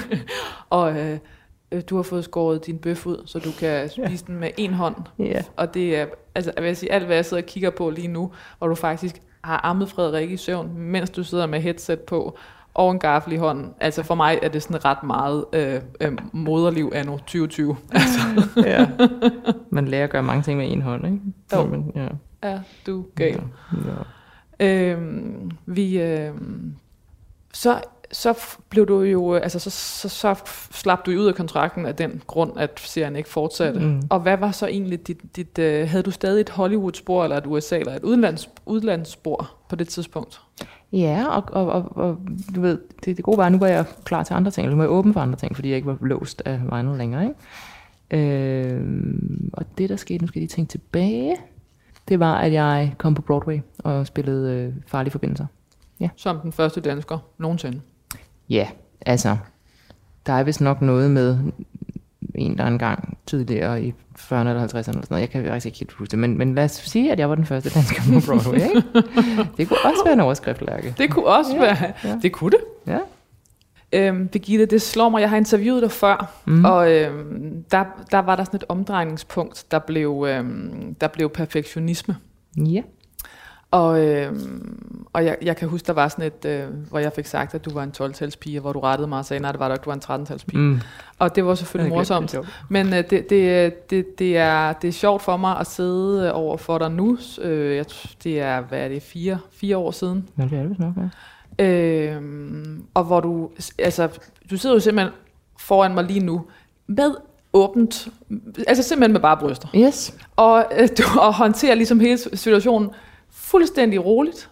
Og 0.70 0.98
øh, 1.00 1.18
øh, 1.72 1.82
du 1.90 1.96
har 1.96 2.02
fået 2.02 2.24
skåret 2.24 2.66
din 2.66 2.78
bøf 2.78 3.06
ud, 3.06 3.22
så 3.26 3.38
du 3.38 3.50
kan 3.58 3.88
spise 3.88 4.24
den 4.26 4.36
med 4.40 4.50
en 4.58 4.72
hånd. 4.74 4.96
Ja. 5.18 5.42
Og 5.56 5.74
det 5.74 5.96
er, 5.96 6.06
altså 6.34 6.52
jeg 6.56 6.64
vil 6.64 6.76
sige, 6.76 6.92
alt 6.92 7.06
hvad 7.06 7.16
jeg 7.16 7.24
sidder 7.24 7.42
og 7.42 7.46
kigger 7.48 7.70
på 7.70 7.90
lige 7.90 8.08
nu, 8.08 8.32
hvor 8.58 8.66
du 8.68 8.74
faktisk 8.74 9.22
har 9.44 9.60
ammet 9.64 9.88
Frederik 9.88 10.30
i 10.30 10.36
søvn, 10.36 10.72
mens 10.76 11.10
du 11.10 11.24
sidder 11.24 11.46
med 11.46 11.60
headset 11.60 12.00
på, 12.00 12.38
og 12.74 12.90
en 12.90 12.98
gaffel 12.98 13.32
i 13.32 13.36
hånden. 13.36 13.74
Altså 13.80 14.02
for 14.02 14.14
mig 14.14 14.38
er 14.42 14.48
det 14.48 14.62
sådan 14.62 14.84
ret 14.84 15.02
meget 15.02 15.44
øh, 15.52 15.80
øh, 16.00 16.12
moderliv 16.32 16.92
anno 16.94 17.16
2020. 17.16 17.76
Altså, 17.92 18.20
ja. 18.70 18.88
Man 19.70 19.88
lærer 19.88 20.04
at 20.04 20.10
gøre 20.10 20.22
mange 20.22 20.42
ting 20.42 20.58
med 20.58 20.72
en 20.72 20.82
hånd, 20.82 21.06
ikke? 21.06 21.18
Jo. 21.52 21.66
Men, 21.66 21.92
ja. 21.94 22.08
er 22.42 22.60
du 22.86 23.04
gal. 23.16 23.42
Ja. 23.86 24.66
Øhm, 24.66 25.50
vi, 25.66 26.00
øhm, 26.00 26.74
så, 27.52 27.80
så 28.12 28.56
blev 28.68 28.86
du 28.86 29.02
jo, 29.02 29.34
altså 29.34 29.58
så, 29.58 29.70
så, 29.70 30.08
så 30.08 30.34
slap 30.70 31.06
du 31.06 31.10
ud 31.10 31.26
af 31.26 31.34
kontrakten 31.34 31.86
af 31.86 31.96
den 31.96 32.22
grund, 32.26 32.52
at 32.56 32.80
serien 32.80 33.16
ikke 33.16 33.28
fortsatte. 33.28 33.80
Mm. 33.80 34.02
Og 34.10 34.20
hvad 34.20 34.36
var 34.36 34.50
så 34.50 34.66
egentlig 34.66 35.06
dit, 35.06 35.36
dit 35.36 35.58
øh, 35.58 35.88
havde 35.88 36.02
du 36.02 36.10
stadig 36.10 36.40
et 36.40 36.48
Hollywood-spor, 36.48 37.24
eller 37.24 37.36
et 37.36 37.46
USA, 37.46 37.78
eller 37.78 37.94
et 37.94 38.02
udlands, 38.02 38.50
udlandsspor 38.66 39.50
på 39.68 39.76
det 39.76 39.88
tidspunkt? 39.88 40.40
Ja, 40.92 41.26
og, 41.28 41.44
og, 41.52 41.66
og, 41.72 41.96
og 41.96 42.18
du 42.54 42.60
ved, 42.60 42.78
det, 43.04 43.16
det 43.16 43.24
gode 43.24 43.38
var, 43.38 43.46
at 43.46 43.52
nu 43.52 43.58
var 43.58 43.66
jeg 43.66 43.84
klar 44.04 44.22
til 44.22 44.34
andre 44.34 44.50
ting, 44.50 44.64
eller 44.64 44.76
nu 44.76 44.82
var 44.82 44.84
jeg 44.84 44.92
åben 44.98 45.12
for 45.12 45.20
andre 45.20 45.36
ting, 45.36 45.54
fordi 45.54 45.68
jeg 45.68 45.76
ikke 45.76 45.88
var 45.88 45.98
låst 46.00 46.42
af 46.44 46.60
vinyl 46.72 46.98
længere. 46.98 47.22
Ikke? 47.24 47.36
Øh, 48.10 48.82
og 49.52 49.64
det, 49.78 49.88
der 49.88 49.96
skete, 49.96 50.24
nu 50.24 50.26
skal 50.26 50.38
jeg 50.38 50.42
lige 50.42 50.56
tænke 50.56 50.70
tilbage, 50.70 51.36
det 52.08 52.20
var, 52.20 52.34
at 52.34 52.52
jeg 52.52 52.94
kom 52.98 53.14
på 53.14 53.22
Broadway 53.22 53.60
og 53.78 54.06
spillede 54.06 54.54
øh, 54.56 54.74
Farlige 54.86 55.12
Forbindelser. 55.12 55.46
Som 56.16 56.40
den 56.40 56.52
første 56.52 56.80
dansker 56.80 57.18
nogensinde. 57.38 57.80
Ja, 58.52 58.68
altså, 59.06 59.36
der 60.26 60.32
er 60.32 60.42
vist 60.42 60.60
nok 60.60 60.82
noget 60.82 61.10
med 61.10 61.38
en, 62.34 62.58
der 62.58 62.66
engang 62.66 63.18
tidligere 63.26 63.82
i 63.82 63.94
40'erne 64.18 64.34
eller 64.34 64.62
50'erne 64.62 64.76
eller 64.76 64.82
sådan 64.82 65.04
noget. 65.10 65.20
Jeg 65.20 65.30
kan 65.30 65.44
faktisk 65.44 65.66
ikke 65.66 65.78
helt 65.78 65.92
huske 65.92 66.10
det, 66.10 66.18
men, 66.18 66.38
men 66.38 66.54
lad 66.54 66.64
os 66.64 66.70
sige, 66.72 67.12
at 67.12 67.18
jeg 67.18 67.28
var 67.28 67.34
den 67.34 67.46
første 67.46 67.70
dansker 67.70 68.02
på 68.02 68.26
Broadway. 68.26 68.54
Ikke? 68.60 68.82
Det 69.56 69.68
kunne 69.68 69.78
også 69.84 70.02
være 70.04 70.12
en 70.14 70.20
overskrift, 70.20 70.62
Lærke. 70.66 70.94
Det 70.98 71.10
kunne 71.10 71.26
også 71.26 71.52
Ja, 71.54 71.60
være, 71.60 71.92
ja. 72.04 72.18
det 72.22 72.32
kunne 72.32 72.50
det. 72.50 72.60
Ja. 72.86 72.98
Øhm, 73.92 74.28
Birgitte, 74.28 74.66
det 74.66 74.82
slår 74.82 75.08
mig, 75.08 75.20
jeg 75.20 75.30
har 75.30 75.36
interviewet 75.36 75.82
dig 75.82 75.90
før, 75.90 76.32
Mm. 76.44 76.52
mm. 76.52 76.64
og 76.64 76.92
øhm, 76.92 77.64
der, 77.70 77.84
der 78.10 78.18
var 78.18 78.36
der 78.36 78.44
sådan 78.44 78.56
et 78.56 78.64
omdrejningspunkt, 78.68 79.64
der 79.70 79.78
blev, 79.78 80.26
øhm, 80.28 80.94
der 81.00 81.08
blev 81.08 81.28
perfektionisme. 81.30 82.16
Ja. 82.56 82.82
Og, 83.72 84.06
øhm, 84.06 85.06
og 85.12 85.24
jeg, 85.24 85.36
jeg 85.42 85.56
kan 85.56 85.68
huske, 85.68 85.86
der 85.86 85.92
var 85.92 86.08
sådan 86.08 86.24
et, 86.24 86.44
øh, 86.44 86.64
hvor 86.90 86.98
jeg 86.98 87.12
fik 87.12 87.26
sagt, 87.26 87.54
at 87.54 87.64
du 87.64 87.70
var 87.70 87.82
en 87.82 87.92
12-talspige, 88.02 88.60
hvor 88.60 88.72
du 88.72 88.80
rettede 88.80 89.08
mig 89.08 89.18
og 89.18 89.24
sagde, 89.24 89.42
nej, 89.42 89.52
det 89.52 89.60
var 89.60 89.68
du 89.68 89.74
ikke, 89.74 89.84
du 89.84 89.90
var 89.90 90.16
en 90.16 90.24
13-talspige. 90.24 90.58
Mm. 90.58 90.80
Og 91.18 91.36
det 91.36 91.44
var 91.44 91.54
selvfølgelig 91.54 91.94
morsomt. 91.94 92.36
Men 92.68 92.86
øh, 92.86 93.10
det, 93.10 93.30
det, 93.30 93.90
det, 93.90 94.18
det, 94.18 94.36
er, 94.36 94.72
det 94.72 94.88
er 94.88 94.92
sjovt 94.92 95.22
for 95.22 95.36
mig 95.36 95.58
at 95.58 95.66
sidde 95.66 96.26
øh, 96.26 96.30
over 96.34 96.56
for 96.56 96.78
dig 96.78 96.90
nu. 96.90 97.18
Øh, 97.40 97.76
jeg, 97.76 97.84
det 98.24 98.40
er, 98.40 98.60
hvad 98.60 98.80
er 98.80 98.88
det, 98.88 99.02
fire, 99.02 99.38
fire 99.52 99.76
år 99.76 99.90
siden. 99.90 100.28
Nå, 100.36 100.44
det 100.44 100.58
er 100.58 100.62
det 100.62 100.78
nok, 100.78 100.94
ja. 100.96 101.08
Øhm, 101.64 102.84
og 102.94 103.04
hvor 103.04 103.20
du, 103.20 103.50
altså, 103.78 104.08
du 104.50 104.56
sidder 104.56 104.76
jo 104.76 104.80
simpelthen 104.80 105.14
foran 105.58 105.94
mig 105.94 106.04
lige 106.04 106.20
nu 106.20 106.44
med 106.86 107.14
åbent, 107.52 108.08
altså 108.66 108.82
simpelthen 108.82 109.12
med 109.12 109.20
bare 109.20 109.36
bryster. 109.36 109.68
Yes. 109.76 110.16
Og, 110.36 110.64
øh, 110.78 110.88
du, 110.98 111.02
og 111.20 111.34
håndterer 111.34 111.74
ligesom 111.74 112.00
hele 112.00 112.18
situationen 112.18 112.90
fuldstændig 113.52 114.04
roligt. 114.04 114.50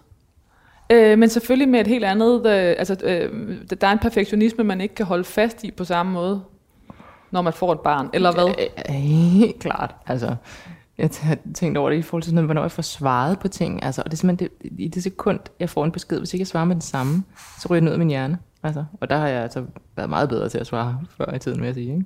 Øh, 0.90 1.18
men 1.18 1.28
selvfølgelig 1.28 1.68
med 1.68 1.80
et 1.80 1.86
helt 1.86 2.04
andet, 2.04 2.46
øh, 2.46 2.74
altså 2.78 2.96
øh, 3.04 3.56
der 3.80 3.86
er 3.86 3.92
en 3.92 3.98
perfektionisme, 3.98 4.64
man 4.64 4.80
ikke 4.80 4.94
kan 4.94 5.06
holde 5.06 5.24
fast 5.24 5.64
i 5.64 5.70
på 5.70 5.84
samme 5.84 6.12
måde, 6.12 6.42
når 7.30 7.42
man 7.42 7.52
får 7.52 7.72
et 7.72 7.80
barn, 7.80 8.10
eller 8.12 8.32
hvad? 8.32 8.54
Ja, 8.88 8.92
Helt 8.92 9.58
klart. 9.58 9.94
Altså, 10.06 10.34
jeg 10.98 11.10
har 11.20 11.38
tænkt 11.54 11.78
over 11.78 11.90
det 11.90 11.96
i 11.96 12.02
forhold 12.02 12.22
til 12.22 12.30
sådan, 12.30 12.44
hvornår 12.44 12.62
jeg 12.62 12.72
får 12.72 12.82
svaret 12.82 13.38
på 13.38 13.48
ting. 13.48 13.84
Altså, 13.84 14.02
og 14.02 14.10
det 14.10 14.16
er 14.16 14.16
simpelthen 14.16 14.50
det, 14.62 14.70
i 14.78 14.88
det 14.88 15.02
sekund, 15.02 15.40
jeg 15.60 15.70
får 15.70 15.84
en 15.84 15.92
besked, 15.92 16.18
hvis 16.18 16.34
ikke 16.34 16.40
jeg 16.40 16.46
svarer 16.46 16.64
med 16.64 16.74
den 16.74 16.82
samme, 16.82 17.24
så 17.60 17.68
ryger 17.70 17.80
den 17.80 17.88
ud 17.88 17.92
af 17.92 17.98
min 17.98 18.08
hjerne. 18.08 18.38
Altså, 18.62 18.84
og 19.00 19.10
der 19.10 19.16
har 19.16 19.28
jeg 19.28 19.42
altså 19.42 19.64
været 19.96 20.10
meget 20.10 20.28
bedre 20.28 20.48
til 20.48 20.58
at 20.58 20.66
svare 20.66 21.00
før 21.16 21.34
i 21.34 21.38
tiden, 21.38 21.60
vil 21.60 21.66
jeg 21.66 21.74
sige. 21.74 21.92
Ikke? 21.92 22.04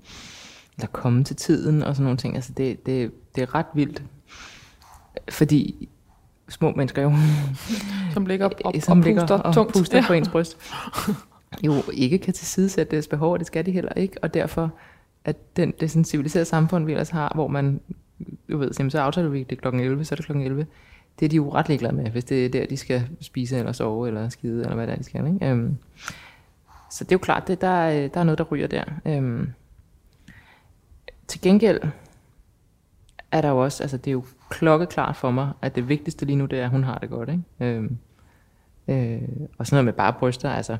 Eller 0.76 0.86
komme 0.86 1.24
til 1.24 1.36
tiden 1.36 1.82
og 1.82 1.94
sådan 1.94 2.04
nogle 2.04 2.18
ting. 2.18 2.34
Altså, 2.34 2.52
det, 2.52 2.86
det, 2.86 3.10
det 3.34 3.42
er 3.42 3.54
ret 3.54 3.66
vildt. 3.74 4.02
Fordi 5.28 5.88
små 6.48 6.72
mennesker 6.76 7.02
jo, 7.02 7.12
Som 8.14 8.26
ligger 8.26 8.46
op, 8.46 8.52
op, 8.64 8.74
som 8.80 8.98
og 8.98 9.04
ligger 9.04 9.20
puster 9.22 9.36
og 9.38 9.54
tungt. 9.54 9.72
puster 9.72 9.98
Ja. 9.98 10.06
på 10.06 10.12
ens 10.12 10.28
bryst, 10.28 10.56
jo 11.62 11.74
ikke 11.92 12.18
kan 12.18 12.34
tilsidesætte 12.34 12.90
deres 12.90 13.08
behov, 13.08 13.32
og 13.32 13.38
det 13.38 13.46
skal 13.46 13.66
de 13.66 13.70
heller 13.72 13.92
ikke. 13.92 14.16
Og 14.24 14.34
derfor, 14.34 14.70
at 15.24 15.56
den, 15.56 15.72
det 15.80 15.90
sådan 15.90 16.04
civiliserede 16.04 16.44
samfund, 16.44 16.84
vi 16.84 16.92
ellers 16.92 17.10
har, 17.10 17.32
hvor 17.34 17.48
man, 17.48 17.80
du 18.50 18.58
ved, 18.58 18.70
jamen, 18.78 18.90
så 18.90 18.98
aftaler 19.00 19.28
vi 19.28 19.42
det 19.42 19.60
klokken 19.60 19.82
11, 19.82 20.04
så 20.04 20.14
er 20.14 20.16
det 20.16 20.24
klokken 20.24 20.44
11. 20.46 20.66
Det 21.20 21.24
er 21.24 21.28
de 21.28 21.36
jo 21.36 21.54
ret 21.54 21.68
ligeglade 21.68 21.94
med, 21.94 22.10
hvis 22.10 22.24
det 22.24 22.44
er 22.44 22.48
der, 22.48 22.66
de 22.66 22.76
skal 22.76 23.08
spise, 23.20 23.58
eller 23.58 23.72
sove, 23.72 24.08
eller 24.08 24.28
skide, 24.28 24.62
eller 24.62 24.74
hvad 24.74 24.86
det 24.86 24.92
er, 24.92 24.96
de 24.96 25.04
skal. 25.04 25.26
Ikke? 25.26 25.46
Øhm, 25.50 25.76
så 26.90 27.04
det 27.04 27.12
er 27.12 27.16
jo 27.16 27.18
klart, 27.18 27.48
det, 27.48 27.60
der, 27.60 27.68
er- 27.68 28.08
der 28.08 28.20
er 28.20 28.24
noget, 28.24 28.38
der 28.38 28.44
ryger 28.44 28.66
der. 28.66 28.84
Øhm, 29.06 29.48
til 31.28 31.40
gengæld 31.40 31.80
er 33.34 33.40
der 33.40 33.48
jo 33.48 33.64
også, 33.64 33.82
altså 33.82 33.96
det 33.96 34.06
er 34.06 34.12
jo 34.12 34.24
klokkeklart 34.50 35.16
for 35.16 35.30
mig, 35.30 35.50
at 35.62 35.76
det 35.76 35.88
vigtigste 35.88 36.26
lige 36.26 36.36
nu, 36.36 36.44
det 36.44 36.58
er, 36.58 36.64
at 36.64 36.70
hun 36.70 36.84
har 36.84 36.98
det 36.98 37.10
godt. 37.10 37.28
Ikke? 37.28 37.42
Øhm, 37.60 37.98
øh, 38.88 39.22
og 39.58 39.66
sådan 39.66 39.74
noget 39.76 39.84
med 39.84 39.92
bare 39.92 40.12
bryster, 40.12 40.50
altså, 40.50 40.76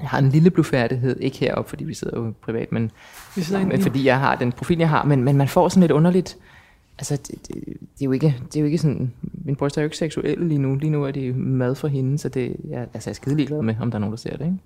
jeg 0.00 0.08
har 0.08 0.18
en 0.18 0.28
lille 0.28 0.50
blufærdighed, 0.50 1.20
ikke 1.20 1.38
heroppe, 1.38 1.68
fordi 1.68 1.84
vi 1.84 1.94
sidder 1.94 2.20
jo 2.20 2.32
privat, 2.42 2.72
men, 2.72 2.90
Vi 3.36 3.42
sidder 3.42 3.66
men 3.66 3.82
fordi 3.82 4.04
jeg 4.04 4.18
har 4.18 4.36
den 4.36 4.52
profil, 4.52 4.78
jeg 4.78 4.88
har, 4.88 5.04
men, 5.04 5.24
men 5.24 5.36
man 5.36 5.48
får 5.48 5.68
sådan 5.68 5.80
lidt 5.80 5.92
underligt, 5.92 6.38
altså 6.98 7.16
det, 7.16 7.28
det, 7.28 7.64
det, 7.64 8.00
er 8.00 8.04
jo 8.04 8.12
ikke, 8.12 8.36
det 8.46 8.56
er 8.56 8.60
jo 8.60 8.66
ikke 8.66 8.78
sådan, 8.78 9.12
min 9.22 9.56
bryster 9.56 9.78
er 9.78 9.82
jo 9.82 9.86
ikke 9.86 9.96
seksuelle 9.96 10.48
lige 10.48 10.58
nu, 10.58 10.74
lige 10.74 10.90
nu 10.90 11.04
er 11.04 11.10
det 11.10 11.36
mad 11.36 11.74
for 11.74 11.88
hende, 11.88 12.18
så 12.18 12.28
det, 12.28 12.56
jeg, 12.68 12.80
altså 12.94 13.10
jeg 13.10 13.12
er 13.12 13.14
skide 13.14 13.36
ligeglad 13.36 13.62
med, 13.62 13.74
om 13.80 13.90
der 13.90 13.98
er 13.98 14.00
nogen, 14.00 14.12
der 14.12 14.18
ser 14.18 14.36
det, 14.36 14.44
ikke? 14.44 14.58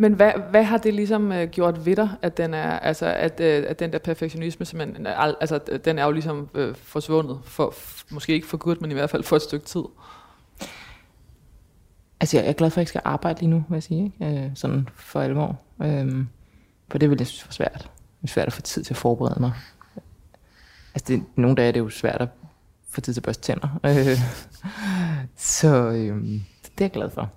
Men 0.00 0.12
hvad, 0.12 0.32
hvad 0.50 0.64
har 0.64 0.78
det 0.78 0.94
ligesom 0.94 1.32
øh, 1.32 1.48
gjort 1.48 1.86
ved 1.86 1.96
dig, 1.96 2.10
at 2.22 2.36
den 2.36 2.54
er, 2.54 2.78
altså 2.78 3.06
at, 3.06 3.40
øh, 3.40 3.64
at 3.68 3.78
den 3.78 3.92
der 3.92 3.98
perfektionisme, 3.98 4.66
simpelthen, 4.66 5.06
øh, 5.06 5.24
al- 5.24 5.36
altså 5.40 5.58
den 5.84 5.98
er 5.98 6.04
jo 6.04 6.10
ligesom 6.10 6.48
øh, 6.54 6.74
forsvundet, 6.74 7.40
for, 7.44 7.70
f- 7.70 8.04
måske 8.10 8.32
ikke 8.32 8.46
for 8.46 8.56
godt, 8.56 8.80
men 8.80 8.90
i 8.90 8.94
hvert 8.94 9.10
fald 9.10 9.22
for 9.22 9.36
et 9.36 9.42
stykke 9.42 9.66
tid. 9.66 9.82
Altså, 12.20 12.36
jeg 12.38 12.48
er 12.48 12.52
glad 12.52 12.70
for, 12.70 12.80
at 12.80 12.82
jeg 12.82 12.88
skal 12.88 13.00
arbejde 13.04 13.40
lige 13.40 13.50
nu, 13.50 13.64
vil 13.68 13.76
jeg 13.76 13.82
sige, 13.82 14.12
ikke? 14.20 14.44
Øh, 14.44 14.50
sådan 14.54 14.88
for 14.94 15.20
alvor. 15.20 15.60
Øh, 15.82 16.24
for 16.90 16.98
det 16.98 17.10
vil 17.10 17.18
jeg 17.18 17.26
synes 17.26 17.46
var 17.46 17.52
svært. 17.52 17.90
Det 18.22 18.28
er 18.28 18.32
svært 18.32 18.46
at 18.46 18.52
få 18.52 18.60
tid 18.62 18.84
til 18.84 18.92
at 18.94 18.98
forberede 18.98 19.40
mig. 19.40 19.52
Altså, 20.94 21.04
det, 21.12 21.24
nogle 21.36 21.56
dage 21.56 21.68
er 21.68 21.72
det 21.72 21.80
jo 21.80 21.88
svært 21.90 22.20
at 22.22 22.28
få 22.90 23.00
tid 23.00 23.14
til 23.14 23.20
at 23.20 23.24
børste 23.24 23.42
tænder. 23.42 23.80
Øh, 23.86 24.18
så 25.36 25.76
øh, 25.76 26.22
det 26.24 26.40
er 26.78 26.84
jeg 26.84 26.90
glad 26.90 27.10
for. 27.10 27.30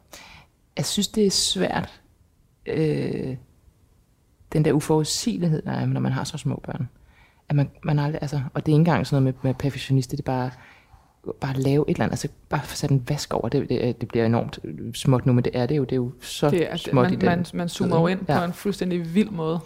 Jeg 0.77 0.85
synes, 0.85 1.07
det 1.07 1.25
er 1.25 1.31
svært, 1.31 2.00
øh, 2.65 3.35
den 4.53 4.65
der 4.65 4.73
uforudsigelighed, 4.73 5.61
der 5.61 5.71
er, 5.71 5.85
når 5.85 5.99
man 6.01 6.11
har 6.11 6.23
så 6.23 6.37
små 6.37 6.61
børn. 6.65 6.89
At 7.49 7.55
man, 7.55 7.69
man 7.83 7.99
aldrig, 7.99 8.21
altså, 8.21 8.41
og 8.53 8.65
det 8.65 8.71
er 8.71 8.75
ikke 8.75 8.79
engang 8.79 9.07
sådan 9.07 9.23
noget 9.23 9.35
med, 9.43 9.49
med 9.49 9.53
perfektionister, 9.55 10.17
det 10.17 10.23
er 10.23 10.31
bare, 10.31 10.51
bare 11.41 11.53
lave 11.53 11.85
et 11.89 11.93
eller 11.95 12.03
andet, 12.03 12.13
altså 12.13 12.27
bare 12.49 12.61
få 12.63 12.75
sat 12.75 12.89
en 12.89 13.03
vask 13.09 13.33
over, 13.33 13.49
det, 13.49 13.69
det, 13.69 14.01
det 14.01 14.09
bliver 14.09 14.25
enormt 14.25 14.59
småt 14.93 15.25
nu, 15.25 15.33
men 15.33 15.43
det 15.43 15.51
er 15.55 15.65
det 15.65 15.77
jo, 15.77 15.83
det 15.83 15.91
er 15.91 15.95
jo 15.95 16.11
så 16.21 16.49
Det 16.49 16.71
er, 16.71 16.77
småt 16.77 17.03
man, 17.03 17.13
i 17.13 17.15
den. 17.15 17.25
man, 17.25 17.45
man 17.53 17.69
zoomer 17.69 17.99
jo 17.99 18.07
ind 18.07 18.19
Ja. 18.29 18.39
på 18.39 18.43
en 18.45 18.53
fuldstændig 18.53 19.15
vild 19.15 19.29
måde. 19.29 19.59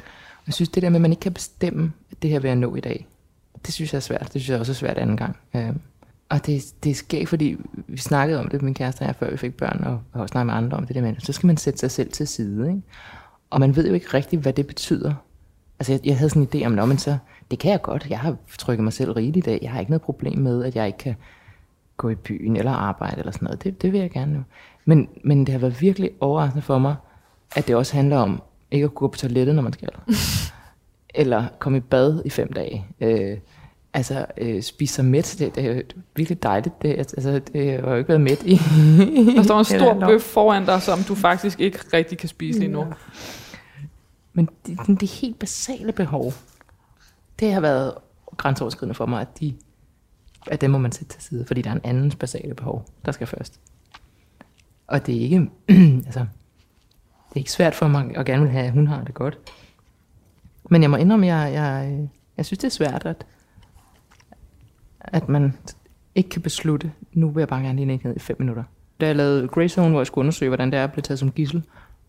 Jeg 0.47 0.53
synes, 0.53 0.69
det 0.69 0.83
der 0.83 0.89
med, 0.89 0.95
at 0.97 1.01
man 1.01 1.11
ikke 1.11 1.21
kan 1.21 1.33
bestemme, 1.33 1.91
at 2.11 2.21
det 2.21 2.29
her 2.29 2.39
vil 2.39 2.47
jeg 2.47 2.55
nå 2.55 2.75
i 2.75 2.79
dag, 2.79 3.07
det 3.65 3.73
synes 3.73 3.93
jeg 3.93 3.97
er 3.97 4.01
svært. 4.01 4.21
Det 4.21 4.29
synes 4.41 4.49
jeg 4.49 4.59
også 4.59 4.71
er 4.71 4.73
svært 4.73 4.97
anden 4.97 5.17
gang. 5.17 5.37
Øhm, 5.55 5.79
og 6.29 6.45
det, 6.45 6.63
det 6.83 6.89
er 6.89 6.95
skægt, 6.95 7.29
fordi 7.29 7.57
vi 7.87 7.97
snakkede 7.97 8.39
om 8.39 8.49
det, 8.49 8.61
min 8.61 8.73
kæreste 8.73 9.01
og 9.01 9.07
jeg, 9.07 9.15
før 9.15 9.31
vi 9.31 9.37
fik 9.37 9.53
børn, 9.53 9.83
og 9.83 10.01
har 10.13 10.21
også 10.21 10.31
snakket 10.31 10.45
med 10.45 10.53
andre 10.53 10.77
om 10.77 10.85
det 10.85 10.95
der 10.95 11.01
med, 11.01 11.15
så 11.19 11.33
skal 11.33 11.47
man 11.47 11.57
sætte 11.57 11.79
sig 11.79 11.91
selv 11.91 12.11
til 12.11 12.27
side. 12.27 12.67
Ikke? 12.69 12.81
Og 13.49 13.59
man 13.59 13.75
ved 13.75 13.87
jo 13.87 13.93
ikke 13.93 14.07
rigtigt, 14.13 14.41
hvad 14.41 14.53
det 14.53 14.67
betyder. 14.67 15.13
Altså, 15.79 15.93
jeg, 15.93 15.99
jeg 16.03 16.17
havde 16.17 16.29
sådan 16.29 16.47
en 16.53 16.61
idé 16.61 16.65
om, 16.65 16.71
"Nå, 16.71 16.85
men 16.85 16.97
så, 16.97 17.17
det 17.51 17.59
kan 17.59 17.71
jeg 17.71 17.81
godt. 17.81 18.07
Jeg 18.09 18.19
har 18.19 18.35
trykket 18.57 18.83
mig 18.83 18.93
selv 18.93 19.11
rigeligt 19.11 19.47
af. 19.47 19.59
Jeg 19.61 19.71
har 19.71 19.79
ikke 19.79 19.91
noget 19.91 20.01
problem 20.01 20.39
med, 20.39 20.63
at 20.63 20.75
jeg 20.75 20.87
ikke 20.87 20.99
kan 20.99 21.15
gå 21.97 22.09
i 22.09 22.15
byen 22.15 22.55
eller 22.55 22.71
arbejde 22.71 23.19
eller 23.19 23.31
sådan 23.31 23.45
noget. 23.45 23.63
Det, 23.63 23.81
det 23.81 23.91
vil 23.91 23.99
jeg 23.99 24.11
gerne 24.11 24.33
nu. 24.33 24.43
Men, 24.85 25.09
men 25.23 25.45
det 25.45 25.49
har 25.49 25.59
været 25.59 25.81
virkelig 25.81 26.09
overraskende 26.19 26.61
for 26.61 26.79
mig, 26.79 26.95
at 27.55 27.67
det 27.67 27.75
også 27.75 27.95
handler 27.95 28.17
om 28.17 28.41
ikke 28.71 28.83
at 28.83 28.93
gå 28.95 29.07
på 29.07 29.17
toilettet, 29.17 29.55
når 29.55 29.61
man 29.61 29.73
skal. 29.73 29.89
eller 31.15 31.45
komme 31.59 31.77
i 31.77 31.81
bad 31.81 32.21
i 32.25 32.29
fem 32.29 32.53
dage. 32.53 32.85
Øh, 33.01 33.37
altså 33.95 34.25
øh, 34.37 34.61
spise 34.61 34.93
sig 34.93 35.05
mæt, 35.05 35.35
det, 35.39 35.55
det 35.55 35.65
er 35.65 35.73
jo 35.73 35.81
virkelig 36.15 36.43
dejligt. 36.43 36.81
Det, 36.81 36.89
altså, 36.89 37.31
det 37.31 37.65
har 37.65 37.71
jeg 37.71 37.81
jo 37.83 37.95
ikke 37.95 38.07
været 38.07 38.21
mæt 38.21 38.43
i. 38.43 38.55
Der 39.35 39.43
står 39.43 39.59
en 39.59 39.65
stor 39.79 39.99
bøf 39.99 40.21
foran 40.21 40.65
dig, 40.65 40.81
som 40.81 40.99
du 41.03 41.15
faktisk 41.15 41.59
ikke 41.59 41.79
rigtig 41.93 42.17
kan 42.17 42.29
spise 42.29 42.59
lige 42.59 42.71
nu. 42.71 42.85
Men 44.33 44.49
de, 44.67 44.77
de, 44.87 44.95
de 44.95 45.05
helt 45.05 45.39
basale 45.39 45.91
behov, 45.91 46.33
det 47.39 47.53
har 47.53 47.61
været 47.61 47.93
grænseoverskridende 48.37 48.95
for 48.95 49.05
mig, 49.05 49.21
at, 49.21 49.39
de, 49.39 49.55
at 50.47 50.61
dem 50.61 50.71
må 50.71 50.77
man 50.77 50.91
sætte 50.91 51.13
til 51.13 51.23
side, 51.23 51.45
fordi 51.45 51.61
der 51.61 51.69
er 51.69 51.75
en 51.75 51.81
andens 51.83 52.15
basale 52.15 52.53
behov, 52.53 52.85
der 53.05 53.11
skal 53.11 53.27
først. 53.27 53.59
Og 54.87 55.05
det 55.05 55.15
er 55.15 55.21
ikke, 55.21 55.49
altså, 56.07 56.19
det 57.29 57.35
er 57.35 57.37
ikke 57.37 57.51
svært 57.51 57.75
for 57.75 57.87
mig 57.87 58.17
at 58.17 58.25
gerne 58.25 58.41
vil 58.41 58.51
have, 58.51 58.65
at 58.65 58.71
hun 58.71 58.87
har 58.87 59.03
det 59.03 59.13
godt. 59.13 59.37
Men 60.69 60.81
jeg 60.81 60.89
må 60.89 60.97
indrømme, 60.97 61.25
at 61.25 61.31
jeg, 61.31 61.53
jeg, 61.53 62.09
jeg 62.37 62.45
synes, 62.45 62.59
det 62.59 62.67
er 62.67 62.71
svært, 62.71 63.05
at, 63.05 63.25
at 65.07 65.29
man 65.29 65.53
ikke 66.15 66.29
kan 66.29 66.41
beslutte, 66.41 66.91
nu 67.13 67.29
vil 67.29 67.41
jeg 67.41 67.47
bare 67.47 67.61
gerne 67.61 67.85
lige 67.85 67.99
ned 68.03 68.15
i 68.15 68.19
fem 68.19 68.35
minutter. 68.39 68.63
Da 69.01 69.05
jeg 69.07 69.15
lavede 69.15 69.47
Grey 69.47 69.67
Zone, 69.67 69.89
hvor 69.89 69.99
jeg 69.99 70.07
skulle 70.07 70.23
undersøge, 70.23 70.49
hvordan 70.49 70.71
det 70.71 70.79
er 70.79 70.83
at 70.83 70.91
blive 70.91 71.01
taget 71.01 71.19
som 71.19 71.31
gissel, 71.31 71.63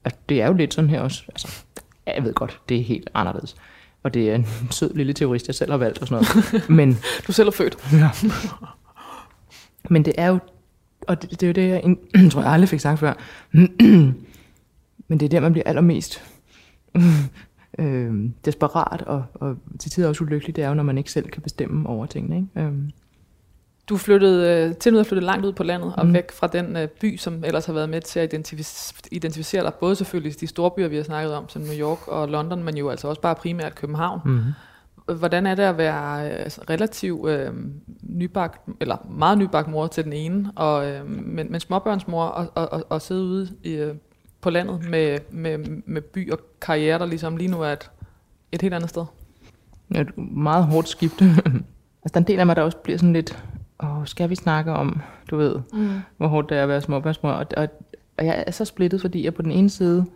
at 0.04 0.16
det 0.28 0.42
er 0.42 0.46
jo 0.46 0.52
lidt 0.52 0.74
sådan 0.74 0.90
her 0.90 1.00
også. 1.00 1.22
Altså, 1.28 1.64
jeg 2.06 2.24
ved 2.24 2.34
godt, 2.34 2.60
det 2.68 2.76
er 2.76 2.82
helt 2.82 3.10
anderledes. 3.14 3.56
Og 4.02 4.14
det 4.14 4.30
er 4.30 4.34
en 4.34 4.46
sød 4.70 4.94
lille 4.94 5.12
teorist, 5.12 5.46
jeg 5.46 5.54
selv 5.54 5.70
har 5.70 5.78
valgt 5.78 5.98
og 5.98 6.08
sådan 6.08 6.24
noget. 6.52 6.70
Men, 6.70 6.98
Du 7.26 7.32
selv 7.32 7.48
er 7.48 7.52
født. 7.52 7.76
ja. 7.92 8.10
Men 9.90 10.04
det 10.04 10.12
er 10.18 10.26
jo, 10.26 10.38
og 11.08 11.22
det, 11.22 11.30
det 11.30 11.42
er 11.42 11.46
jo 11.46 11.52
det, 11.52 11.68
jeg 11.68 11.80
ind- 11.84 12.30
tror 12.30 12.42
jeg 12.42 12.50
aldrig 12.50 12.68
fik 12.68 12.80
sagt 12.80 13.00
før. 13.00 13.14
Men 15.08 15.20
det 15.20 15.22
er 15.22 15.28
der, 15.28 15.40
man 15.40 15.52
bliver 15.52 15.64
allermest 15.66 16.22
øh, 17.78 18.30
desperat 18.44 19.02
og, 19.02 19.24
og 19.34 19.56
til 19.78 19.90
tider 19.90 20.08
også 20.08 20.24
ulykkelig. 20.24 20.56
Det 20.56 20.64
er 20.64 20.68
jo, 20.68 20.74
når 20.74 20.82
man 20.82 20.98
ikke 20.98 21.12
selv 21.12 21.28
kan 21.30 21.42
bestemme 21.42 21.88
over 21.88 22.06
tingene. 22.06 22.36
Ikke? 22.36 22.66
Øhm, 22.68 22.90
Du 23.88 23.96
flyttede 23.96 24.66
øh, 24.68 24.74
til 24.76 24.92
nu 24.92 24.98
at 24.98 25.06
flytte 25.06 25.24
langt 25.26 25.44
ud 25.46 25.52
på 25.52 25.62
landet 25.62 25.94
og 25.96 26.04
Mhm. 26.06 26.14
væk 26.14 26.32
fra 26.32 26.46
den 26.46 26.76
øh, 26.76 26.88
by, 26.88 27.16
som 27.16 27.44
ellers 27.44 27.66
har 27.66 27.72
været 27.72 27.88
med 27.88 28.00
til 28.00 28.20
at 28.20 28.34
identific- 28.34 29.00
identificere 29.12 29.62
dig. 29.64 29.72
Både 29.80 29.96
selvfølgelig 29.96 30.40
de 30.40 30.46
store 30.46 30.70
byer, 30.70 30.88
vi 30.88 30.96
har 30.96 31.02
snakket 31.02 31.34
om, 31.34 31.48
som 31.48 31.62
New 31.62 31.74
York 31.80 32.08
og 32.08 32.28
London, 32.28 32.62
men 32.64 32.76
jo 32.76 32.88
altså 32.90 33.08
også 33.08 33.20
bare 33.20 33.34
primært 33.34 33.74
København. 33.74 34.20
mm-hmm. 34.24 34.52
Hvordan 35.18 35.46
er 35.46 35.54
det 35.54 35.62
at 35.62 35.78
være 35.78 36.26
øh, 36.30 36.36
altså, 36.38 36.60
relativt 36.70 37.28
øh, 37.30 37.50
nybagt, 38.02 38.60
eller 38.80 38.96
meget 39.10 39.38
nybagt 39.38 39.68
mor 39.68 39.86
til 39.86 40.04
den 40.04 40.12
ene, 40.12 40.52
og, 40.56 40.86
øh, 40.90 41.10
men, 41.10 41.52
men 41.52 41.60
småbørnsmor, 41.60 42.24
og, 42.24 42.46
og, 42.54 42.72
og, 42.72 42.84
og 42.88 43.02
sidde 43.02 43.22
ude 43.24 43.48
i, 43.62 43.72
øh, 43.72 43.94
på 44.40 44.50
landet 44.50 44.88
med, 44.90 45.18
med, 45.30 45.58
med 45.86 46.02
by 46.02 46.32
og 46.32 46.38
karriere, 46.60 46.98
der 46.98 47.06
ligesom 47.06 47.36
lige 47.36 47.50
nu 47.50 47.62
er 47.62 47.68
et, 47.72 47.90
et 48.52 48.62
helt 48.62 48.74
andet 48.74 48.90
sted? 48.90 49.04
Et 49.94 50.18
meget 50.18 50.64
hårdt 50.64 50.88
skifte. 50.88 51.24
altså, 52.02 52.14
der 52.14 52.14
er 52.14 52.18
en 52.20 52.26
del 52.26 52.38
af 52.40 52.46
mig, 52.46 52.56
der 52.56 52.62
også 52.62 52.76
bliver 52.78 52.98
sådan 52.98 53.12
lidt, 53.12 53.44
åh, 53.82 54.06
skal 54.06 54.30
vi 54.30 54.34
snakke 54.34 54.72
om, 54.72 55.00
du 55.30 55.36
ved, 55.36 55.56
Mm. 55.72 56.00
hvor 56.16 56.26
hårdt 56.26 56.48
det 56.48 56.58
er 56.58 56.62
at 56.62 56.68
være 56.68 56.80
småbørnsmor. 56.80 57.30
Og, 57.30 57.46
og, 57.56 57.68
og 58.18 58.26
jeg 58.26 58.44
er 58.46 58.50
så 58.50 58.64
splittet, 58.64 59.00
fordi 59.00 59.24
jeg 59.24 59.34
på 59.34 59.42
den 59.42 59.50
ene 59.50 59.70
side, 59.70 60.06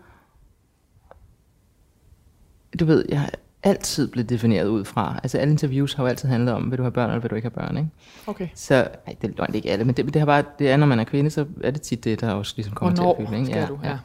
du 2.81 2.85
ved, 2.85 3.05
jeg 3.09 3.31
altid 3.63 4.09
blevet 4.09 4.29
defineret 4.29 4.67
ud 4.69 4.85
fra, 4.85 5.21
altså 5.23 5.39
alle 5.39 5.53
interviews 5.53 5.95
har 5.95 6.05
jo 6.05 6.09
altid 6.09 6.29
handlet 6.29 6.55
om, 6.55 6.71
vil 6.71 6.79
du 6.79 6.83
have 6.83 6.93
børn, 6.93 7.11
eller 7.11 7.21
vil 7.21 7.31
du 7.31 7.35
ikke 7.35 7.47
have 7.47 7.67
børn, 7.67 7.77
ikke? 7.77 7.91
Okay. 8.27 8.49
Så, 8.55 8.75
ej, 8.75 9.17
det 9.23 9.31
er 9.31 9.35
løgn, 9.37 9.49
det 9.49 9.55
ikke 9.55 9.71
alle, 9.71 9.85
men 9.85 9.95
det, 9.95 10.07
det, 10.07 10.17
har 10.17 10.27
bare, 10.27 10.45
det 10.59 10.71
er, 10.71 10.77
når 10.77 10.87
man 10.87 11.01
er 11.01 11.05
kvinde, 11.05 11.31
så 11.31 11.47
er 11.65 11.71
det 11.71 11.83
tit 11.83 12.05
det, 12.05 12.21
der 12.21 12.33
også 12.33 12.53
ligesom 12.57 12.75
kommer 12.75 12.95
Hvornår 12.95 13.15
til 13.15 13.23
at 13.23 13.29
fylde, 13.29 13.41
ikke? 13.41 13.53
skal 13.53 13.69
du? 13.69 13.79
Ja. 13.85 13.99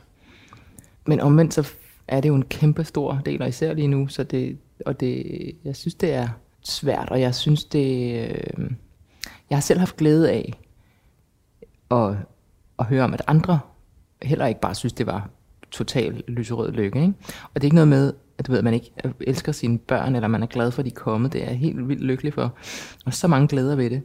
Men 1.06 1.20
omvendt 1.20 1.54
så 1.54 1.74
er 2.08 2.22
det 2.22 2.30
jo 2.30 2.36
en 2.36 2.46
kæmpe 2.46 2.84
stor 2.84 3.22
del, 3.26 3.42
og 3.42 3.48
især 3.48 3.74
lige 3.74 3.88
nu, 3.88 4.08
så 4.08 4.24
det, 4.24 4.58
og 4.86 5.00
det, 5.00 5.26
jeg 5.64 5.76
synes, 5.76 5.96
det 5.96 6.14
er 6.14 6.28
svært, 6.62 7.10
og 7.10 7.22
jeg 7.22 7.36
synes, 7.36 7.64
det, 7.64 8.20
øh, 8.22 8.70
jeg 9.50 9.58
har 9.58 9.62
selv 9.62 9.80
haft 9.80 9.98
glæde 9.98 10.32
af 10.32 10.54
at, 11.92 12.16
at 12.80 12.86
høre 12.86 13.04
om, 13.04 13.14
at 13.14 13.22
andre 13.28 13.60
heller 14.22 14.46
ikke 14.46 14.62
bare 14.62 14.76
synes, 14.76 14.94
det 14.94 15.06
var 15.06 15.30
total 15.72 16.24
lyserød 16.28 16.72
lykke. 16.72 17.02
Ikke? 17.02 17.14
Og 17.44 17.56
det 17.56 17.62
er 17.62 17.66
ikke 17.66 17.76
noget 17.76 17.88
med, 17.88 18.14
at 18.38 18.48
du 18.48 18.52
ved, 18.52 18.60
at 18.60 18.64
man 18.64 18.74
ikke 18.74 18.92
elsker 19.22 19.52
sine 19.52 19.78
børn, 19.78 20.16
eller 20.16 20.28
man 20.28 20.44
er 20.44 20.48
glad 20.48 20.72
for, 20.72 20.80
at 20.82 20.86
de 20.86 20.92
er 20.92 20.96
kommet. 20.96 21.34
Det 21.34 21.44
er 21.44 21.48
jeg 21.48 21.58
helt 21.58 21.88
vildt 21.88 22.02
lykkelig 22.02 22.34
for. 22.34 22.54
Og 23.06 23.14
så 23.14 23.28
mange 23.28 23.48
glæder 23.48 23.76
ved 23.76 23.90
det. 23.90 24.02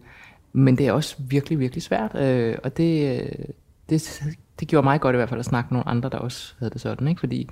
Men 0.52 0.78
det 0.78 0.86
er 0.86 0.92
også 0.92 1.16
virkelig, 1.18 1.58
virkelig 1.58 1.82
svært. 1.82 2.14
Øh, 2.14 2.56
og 2.64 2.76
det, 2.76 3.20
øh, 3.20 3.44
det, 3.90 4.22
det 4.60 4.68
gjorde 4.68 4.84
mig 4.84 5.00
godt 5.00 5.14
i 5.14 5.16
hvert 5.16 5.28
fald 5.28 5.40
at 5.40 5.46
snakke 5.46 5.74
med 5.74 5.76
nogle 5.76 5.88
andre, 5.88 6.08
der 6.08 6.18
også 6.18 6.54
havde 6.58 6.70
det 6.70 6.80
sådan. 6.80 7.08
Ikke? 7.08 7.20
Fordi 7.20 7.48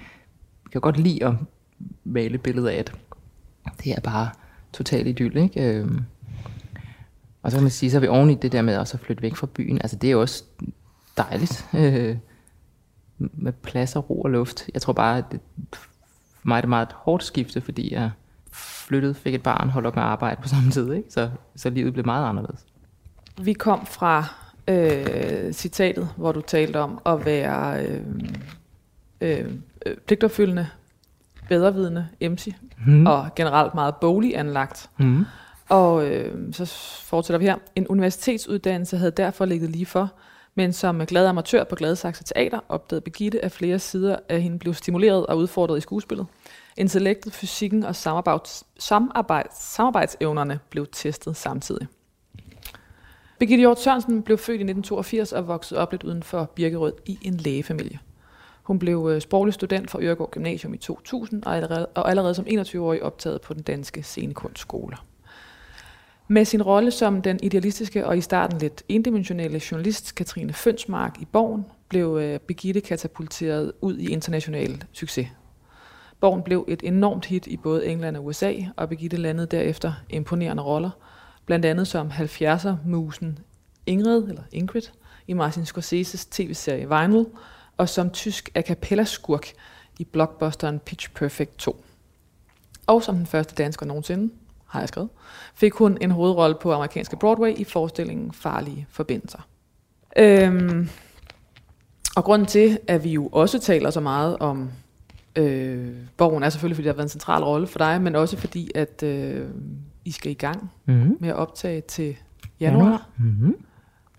jeg 0.65 0.73
kan 0.73 0.81
godt 0.81 0.99
lide 0.99 1.27
at 1.27 1.35
male 2.05 2.35
et 2.35 2.43
billede 2.43 2.73
af, 2.73 2.77
at 2.77 2.93
det 3.85 3.93
er 3.93 4.01
bare 4.01 4.31
totalt 4.73 5.07
idyll. 5.07 5.37
Ikke? 5.37 5.75
Øh, 5.75 5.91
og 7.43 7.51
så 7.51 7.57
kan 7.57 7.63
man 7.63 7.71
sige, 7.71 7.91
så 7.91 7.97
er 7.97 8.01
vi 8.01 8.09
oven 8.09 8.31
i 8.31 8.35
det 8.35 8.53
der 8.53 8.63
med 8.63 8.77
også 8.77 8.97
at 8.97 9.01
flytte 9.01 9.23
væk 9.23 9.37
fra 9.37 9.47
byen. 9.55 9.79
Altså 9.79 9.97
det 9.97 10.09
er 10.09 10.13
jo 10.13 10.21
også 10.21 10.45
dejligt. 11.17 11.67
Øh, 11.75 12.17
med 13.19 13.53
plads 13.53 13.97
og 13.97 14.11
ro 14.11 14.21
og 14.21 14.31
luft. 14.31 14.71
Jeg 14.75 14.83
tror 14.83 14.93
bare, 14.93 15.19
at 15.19 15.25
det, 15.33 15.41
meget 16.49 16.87
et 16.89 16.93
hårdt 16.93 17.25
skifte, 17.25 17.61
fordi 17.61 17.95
jeg 17.95 18.11
flyttede, 18.53 19.15
fik 19.15 19.35
et 19.35 19.43
barn, 19.43 19.71
holdt 19.71 19.87
op 19.87 19.95
med 19.97 20.03
at 20.03 20.09
arbejde 20.09 20.43
på 20.43 20.49
samme 20.49 20.71
tid. 20.71 20.93
Ikke? 20.93 21.09
Så, 21.11 21.31
så 21.57 21.71
livet 21.71 21.93
blev 21.93 22.05
meget 22.07 22.29
anderledes. 22.29 22.65
Vi 23.43 23.53
kom 23.53 23.87
fra 23.87 24.25
øh, 24.69 25.53
citatet, 25.53 26.09
hvor 26.17 26.33
du 26.33 26.41
talte 26.41 26.81
om 26.81 27.01
at 27.07 27.25
være 27.27 27.87
øh, 27.87 28.01
øh, 29.21 29.45
øh, 29.87 29.97
pligtopfyldende, 30.07 30.69
bedrevidende 31.49 32.07
MC, 32.23 32.55
Mm. 32.87 33.07
og 33.07 33.29
generelt 33.37 33.75
meget 33.75 33.95
boglig 33.97 34.39
anlagt. 34.39 34.91
Mm. 34.99 35.25
Og 35.69 36.07
øh, 36.07 36.53
så 36.53 36.67
fortsætter 37.05 37.39
vi 37.39 37.45
her. 37.45 37.57
En 37.77 37.87
universitetsuddannelse 37.89 38.97
havde 38.97 39.11
derfor 39.11 39.45
ligget 39.45 39.71
lige 39.71 39.87
for, 39.87 40.13
men 40.55 40.73
som 40.73 41.07
glad 41.07 41.27
amatør 41.27 41.65
på 41.65 41.75
Gladsaxe 41.77 42.25
Teater 42.25 42.61
opdagede 42.69 43.01
Begitte, 43.01 43.45
at 43.45 43.53
flere 43.53 43.79
sider 43.79 44.17
af 44.29 44.43
hende 44.43 44.59
blev 44.59 44.75
stimuleret 44.75 45.27
og 45.27 45.39
udfordret 45.39 45.79
i 45.79 45.81
skuespillet. 45.81 46.27
Intellektet, 46.79 47.33
fysikken 47.33 47.85
og 47.85 47.97
samarbejds, 47.97 48.65
samarbejds, 48.79 49.63
samarbejdsevnerne 49.63 50.59
blev 50.71 50.87
testet 50.93 51.37
samtidig. 51.37 51.87
Birgitte 53.39 53.61
Hjort 53.61 53.81
Sørensen 53.81 54.23
blev 54.23 54.39
født 54.39 54.61
i 54.61 54.65
1982 54.65 55.33
og 55.33 55.49
voksede 55.49 55.81
op 55.81 55.93
lidt 55.93 56.03
uden 56.03 56.23
for 56.23 56.45
Birkerød 56.55 56.93
i 57.07 57.19
en 57.23 57.35
lægefamilie. 57.35 57.99
Hun 58.63 58.79
blev 58.79 59.09
øh, 59.13 59.21
sproglig 59.21 59.55
student 59.55 59.91
fra 59.91 60.03
Øregård 60.03 60.31
Gymnasium 60.31 60.75
i 60.75 60.79
2000 60.79 61.45
og 61.45 61.57
allerede, 61.57 61.87
og 61.87 62.11
allerede 62.11 62.35
som 62.35 62.47
21-årig 62.49 63.03
optaget 63.03 63.41
på 63.41 63.55
den 63.55 63.63
danske 63.63 64.03
scenekunstskole. 64.03 64.97
Med 66.29 66.45
sin 66.45 66.63
rolle 66.63 66.91
som 66.91 67.23
den 67.23 67.39
idealistiske 67.43 68.07
og 68.07 68.19
i 68.19 68.21
starten 68.21 68.59
lidt 68.59 68.83
endimensionelle 68.89 69.61
journalist 69.71 70.15
Katrine 70.15 70.53
Fønsmark 70.53 71.17
i 71.21 71.25
Borgen, 71.25 71.67
blev 71.89 72.19
øh, 72.23 72.41
Birgitte 72.41 72.81
katapulteret 72.81 73.73
ud 73.81 73.99
i 73.99 74.13
international 74.13 74.85
succes. 74.93 75.27
Borgen 76.21 76.43
blev 76.43 76.65
et 76.69 76.83
enormt 76.83 77.27
hit 77.27 77.47
i 77.47 77.57
både 77.57 77.87
England 77.87 78.17
og 78.17 78.27
USA, 78.27 78.53
og 78.77 78.89
Birgitte 78.89 79.17
landede 79.17 79.47
derefter 79.47 79.93
imponerende 80.11 80.63
roller, 80.63 80.91
blandt 81.47 81.65
andet 81.65 81.89
som 81.89 82.11
70'er-musen 82.11 83.39
Ingrid, 83.87 84.23
eller 84.23 84.43
Ingrid, 84.53 84.83
i 85.27 85.33
Martin 85.33 85.67
Scorseses 85.67 86.27
tv-serie 86.27 86.89
Vinyl, 86.89 87.25
og 87.77 87.89
som 87.89 88.11
tysk 88.11 88.51
a 88.55 88.63
cappella-skurk 88.63 89.53
i 89.99 90.05
blockbusteren 90.05 90.79
Pitch 90.79 91.11
Perfect 91.15 91.59
2. 91.59 91.85
Og 92.87 93.03
som 93.03 93.17
den 93.17 93.27
første 93.27 93.55
dansker 93.55 93.87
nogensinde, 93.87 94.35
har 94.67 94.81
jeg 94.81 94.89
skrevet, 94.89 95.09
fik 95.55 95.73
hun 95.73 95.99
en 96.01 96.11
hovedrolle 96.11 96.57
på 96.61 96.73
amerikanske 96.73 97.17
Broadway 97.17 97.57
i 97.57 97.65
forestillingen 97.65 98.33
Farlige 98.33 98.87
Forbindelser. 98.91 99.49
Øhm, 100.17 100.89
og 102.17 102.25
grunden 102.25 102.47
til, 102.47 102.79
at 102.87 103.05
vi 103.05 103.13
jo 103.13 103.27
også 103.27 103.59
taler 103.59 103.91
så 103.91 104.01
meget 104.01 104.39
om 104.39 104.71
øh, 105.39 105.95
Borgen, 106.17 106.43
er 106.43 106.49
selvfølgelig, 106.49 106.77
fordi 106.77 106.85
det 106.85 106.93
har 106.95 106.97
været 106.97 107.07
en 107.07 107.11
central 107.11 107.43
rolle 107.45 107.67
for 107.67 107.79
dig, 107.79 108.03
men 108.03 108.17
også 108.17 108.37
fordi, 108.37 108.71
at 108.75 109.03
øh, 109.03 109.49
I 110.05 110.11
skal 110.11 110.31
i 110.31 110.35
gang 110.35 110.71
Mm-hmm. 110.87 111.17
med 111.21 111.29
at 111.29 111.35
optage 111.37 111.81
til 111.81 112.17
januar. 112.61 113.09
Mm-hmm. 113.19 113.57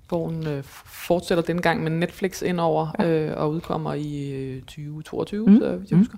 Borgen 0.09 0.47
øh, 0.47 0.63
fortsætter 0.85 1.43
den 1.43 1.61
gang 1.61 1.83
med 1.83 1.91
Netflix 1.91 2.41
indover 2.41 3.01
øh, 3.05 3.31
og 3.37 3.51
udkommer 3.51 3.93
i 3.93 4.31
øh, 4.31 4.61
2022, 4.61 5.45
Mm. 5.47 5.51
mm. 5.53 5.59
så 5.59 5.75
vidt 5.77 5.89
jeg 5.91 5.95
Mm. 5.97 6.01
husker. 6.01 6.17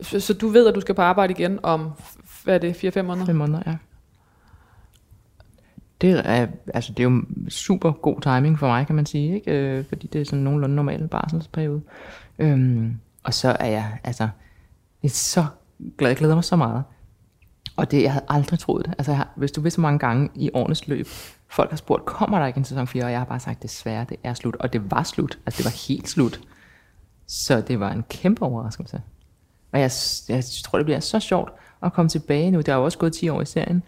Så, 0.00 0.20
så 0.20 0.34
du 0.34 0.48
ved, 0.48 0.66
at 0.68 0.74
du 0.74 0.80
skal 0.80 0.94
på 0.94 1.02
arbejde 1.02 1.32
igen 1.32 1.58
om, 1.62 1.90
hvad 2.44 2.54
er 2.54 2.58
det, 2.58 2.84
4-5 2.96 3.02
måneder? 3.02 3.26
Fem 3.26 3.36
måneder, 3.36 3.62
ja. 3.66 3.76
Det 6.00 6.10
er, 6.24 6.46
altså, 6.74 6.92
det 6.92 7.04
er 7.04 7.10
jo 7.10 7.22
super 7.48 7.92
god 7.92 8.20
timing 8.20 8.58
for 8.58 8.66
mig, 8.66 8.86
kan 8.86 8.96
man 8.96 9.06
sige, 9.06 9.34
ikke? 9.34 9.52
Øh, 9.78 9.84
fordi 9.88 10.06
det 10.06 10.20
er 10.20 10.24
sådan 10.24 10.38
nogenlunde 10.44 10.74
normal 10.76 11.08
barselsperiode. 11.08 11.80
Øhm, 12.38 12.96
og 13.24 13.34
så 13.34 13.56
er 13.60 13.66
jeg, 13.66 13.98
altså, 14.04 14.28
jeg 15.02 15.08
er 15.08 15.12
så 15.12 15.46
glad, 15.98 16.10
jeg 16.10 16.16
glæder 16.16 16.34
mig 16.34 16.44
så 16.44 16.56
meget. 16.56 16.84
Og 17.76 17.90
det, 17.90 18.02
jeg 18.02 18.12
havde 18.12 18.24
aldrig 18.28 18.58
troet 18.58 18.84
det. 18.84 18.94
Altså, 18.98 19.12
jeg 19.12 19.16
har, 19.16 19.32
hvis 19.36 19.52
du 19.52 19.60
ved 19.60 19.70
så 19.70 19.80
mange 19.80 19.98
gange 19.98 20.28
i 20.34 20.50
årenes 20.54 20.88
løb, 20.88 21.06
folk 21.48 21.70
har 21.70 21.76
spurgt, 21.76 22.04
kommer 22.04 22.38
der 22.38 22.46
ikke 22.46 22.58
en 22.58 22.64
sæson 22.64 22.86
4? 22.86 23.04
Og 23.04 23.10
jeg 23.10 23.20
har 23.20 23.24
bare 23.24 23.40
sagt, 23.40 23.62
desværre, 23.62 24.06
det 24.08 24.16
er 24.24 24.34
slut. 24.34 24.56
Og 24.56 24.72
det 24.72 24.90
var 24.90 25.02
slut. 25.02 25.38
Altså, 25.46 25.58
det 25.58 25.64
var 25.64 25.88
helt 25.88 26.08
slut. 26.08 26.40
Så 27.26 27.60
det 27.60 27.80
var 27.80 27.92
en 27.92 28.02
kæmpe 28.02 28.42
overraskelse. 28.42 29.02
Og 29.72 29.80
jeg, 29.80 29.90
jeg 30.28 30.44
tror, 30.64 30.78
det 30.78 30.86
bliver 30.86 31.00
så 31.00 31.20
sjovt 31.20 31.52
at 31.82 31.92
komme 31.92 32.08
tilbage 32.08 32.50
nu. 32.50 32.60
Der 32.60 32.72
er 32.72 32.76
jo 32.76 32.84
også 32.84 32.98
gået 32.98 33.12
10 33.12 33.28
år 33.28 33.42
i 33.42 33.46
serien. 33.46 33.82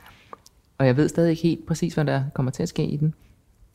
Og 0.78 0.86
jeg 0.86 0.96
ved 0.96 1.08
stadig 1.08 1.30
ikke 1.30 1.42
helt 1.42 1.66
præcis, 1.66 1.94
hvad 1.94 2.04
der 2.04 2.24
kommer 2.34 2.52
til 2.52 2.62
at 2.62 2.68
ske 2.68 2.86
i 2.86 2.96
den. 2.96 3.14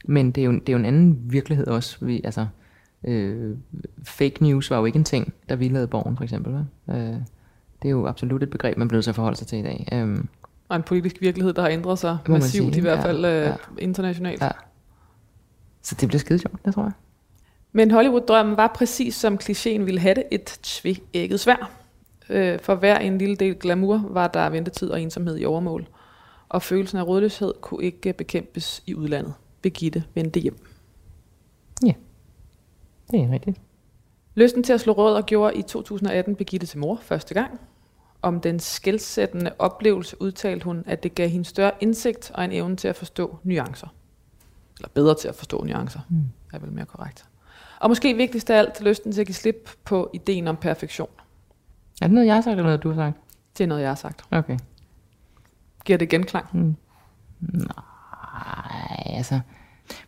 Men 0.05 0.31
det 0.31 0.41
er 0.41 0.45
jo, 0.45 0.51
det 0.51 0.69
er 0.69 0.73
jo 0.73 0.79
en 0.79 0.85
anden 0.85 1.31
virkelighed 1.31 1.67
også. 1.67 2.05
Vi, 2.05 2.21
altså, 2.23 2.47
øh, 3.03 3.57
fake 4.03 4.43
news 4.43 4.69
var 4.69 4.77
jo 4.77 4.85
ikke 4.85 4.97
en 4.97 5.03
ting, 5.03 5.33
da 5.49 5.55
vi 5.55 5.67
lavede 5.67 5.87
Borgen, 5.87 6.17
for 6.17 6.23
eksempel. 6.23 6.53
Øh, 6.89 6.95
det 7.81 7.87
er 7.87 7.89
jo 7.89 8.07
absolut 8.07 8.43
et 8.43 8.49
begreb, 8.49 8.77
man 8.77 8.87
bliver 8.87 9.07
at 9.07 9.15
forholde 9.15 9.37
sig 9.37 9.47
til 9.47 9.59
i 9.59 9.61
dag. 9.61 9.87
Øhm, 9.93 10.27
Og 10.69 10.75
en 10.75 10.83
politisk 10.83 11.21
virkelighed, 11.21 11.53
der 11.53 11.61
har 11.61 11.69
ændret 11.69 11.99
sig 11.99 12.17
massivt, 12.27 12.73
sige, 12.73 12.77
i 12.77 12.81
hvert 12.81 12.97
ja, 12.97 13.05
fald 13.05 13.25
øh, 13.25 13.31
ja. 13.31 13.55
internationalt. 13.79 14.41
Ja. 14.41 14.49
så 15.81 15.95
det 15.99 16.07
bliver 16.07 16.19
skide 16.19 16.39
sjovt, 16.39 16.65
det 16.65 16.73
tror 16.73 16.83
jeg. 16.83 16.91
Men 17.71 17.91
Hollywood-drømmen 17.91 18.57
var 18.57 18.71
præcis 18.75 19.15
som 19.15 19.39
klichéen 19.43 19.81
ville 19.81 19.99
have 19.99 20.15
det, 20.15 20.23
et 20.31 20.59
tvægget 20.63 21.39
svær. 21.39 21.71
Øh, 22.29 22.59
for 22.59 22.75
hver 22.75 22.97
en 22.97 23.17
lille 23.17 23.35
del 23.35 23.55
glamour 23.55 24.05
var 24.09 24.27
der 24.27 24.49
ventetid 24.49 24.89
og 24.89 25.01
ensomhed 25.01 25.37
i 25.39 25.45
overmål. 25.45 25.87
Og 26.49 26.61
følelsen 26.61 26.97
af 26.97 27.07
rådløshed 27.07 27.53
kunne 27.61 27.83
ikke 27.83 28.13
bekæmpes 28.13 28.83
i 28.87 28.95
udlandet. 28.95 29.33
Birgitte 29.61 30.03
vendte 30.15 30.39
hjem. 30.39 30.57
Det 33.11 33.19
er 33.21 33.31
rigtigt. 33.31 33.61
Lysten 34.35 34.63
til 34.63 34.73
at 34.73 34.81
slå 34.81 34.93
rødder 34.93 35.21
gjorde 35.21 35.55
i 35.55 35.61
2018 35.61 36.35
Birgitte 36.35 36.67
til 36.67 36.79
mor 36.79 36.99
første 37.01 37.33
gang. 37.33 37.59
Om 38.21 38.41
den 38.41 38.59
skældsættende 38.59 39.51
oplevelse 39.59 40.21
udtalte 40.21 40.63
hun, 40.63 40.83
at 40.87 41.03
det 41.03 41.15
gav 41.15 41.29
hende 41.29 41.45
større 41.45 41.71
indsigt 41.79 42.31
og 42.33 42.45
en 42.45 42.51
evne 42.51 42.75
til 42.75 42.87
at 42.87 42.95
forstå 42.95 43.37
nuancer. 43.43 43.87
Eller 44.77 44.89
bedre 44.93 45.15
til 45.15 45.27
at 45.27 45.35
forstå 45.35 45.63
nuancer, 45.63 45.99
Mm. 46.09 46.23
er 46.53 46.59
vel 46.59 46.71
mere 46.71 46.85
korrekt. 46.85 47.25
Og 47.79 47.89
måske 47.89 48.13
vigtigst 48.13 48.49
af 48.49 48.57
alt, 48.57 48.81
lysten 48.81 49.11
til 49.11 49.21
at 49.21 49.27
give 49.27 49.35
slip 49.35 49.69
på 49.85 50.09
ideen 50.13 50.47
om 50.47 50.57
perfektion. 50.57 51.09
Er 52.01 52.05
det 52.07 52.13
noget, 52.13 52.27
jeg 52.27 52.35
har 52.35 52.41
sagt, 52.41 52.51
eller 52.51 52.63
noget, 52.63 52.83
du 52.83 52.89
har 52.91 52.95
sagt? 52.95 53.17
Det 53.57 53.63
er 53.63 53.67
noget, 53.67 53.81
jeg 53.81 53.89
har 53.89 53.95
sagt. 53.95 54.23
Okay. 54.31 54.57
Giver 55.85 55.97
det 55.97 56.09
genklang? 56.09 56.45
Mm. 56.53 56.75
Nej, 57.39 59.17
altså... 59.17 59.39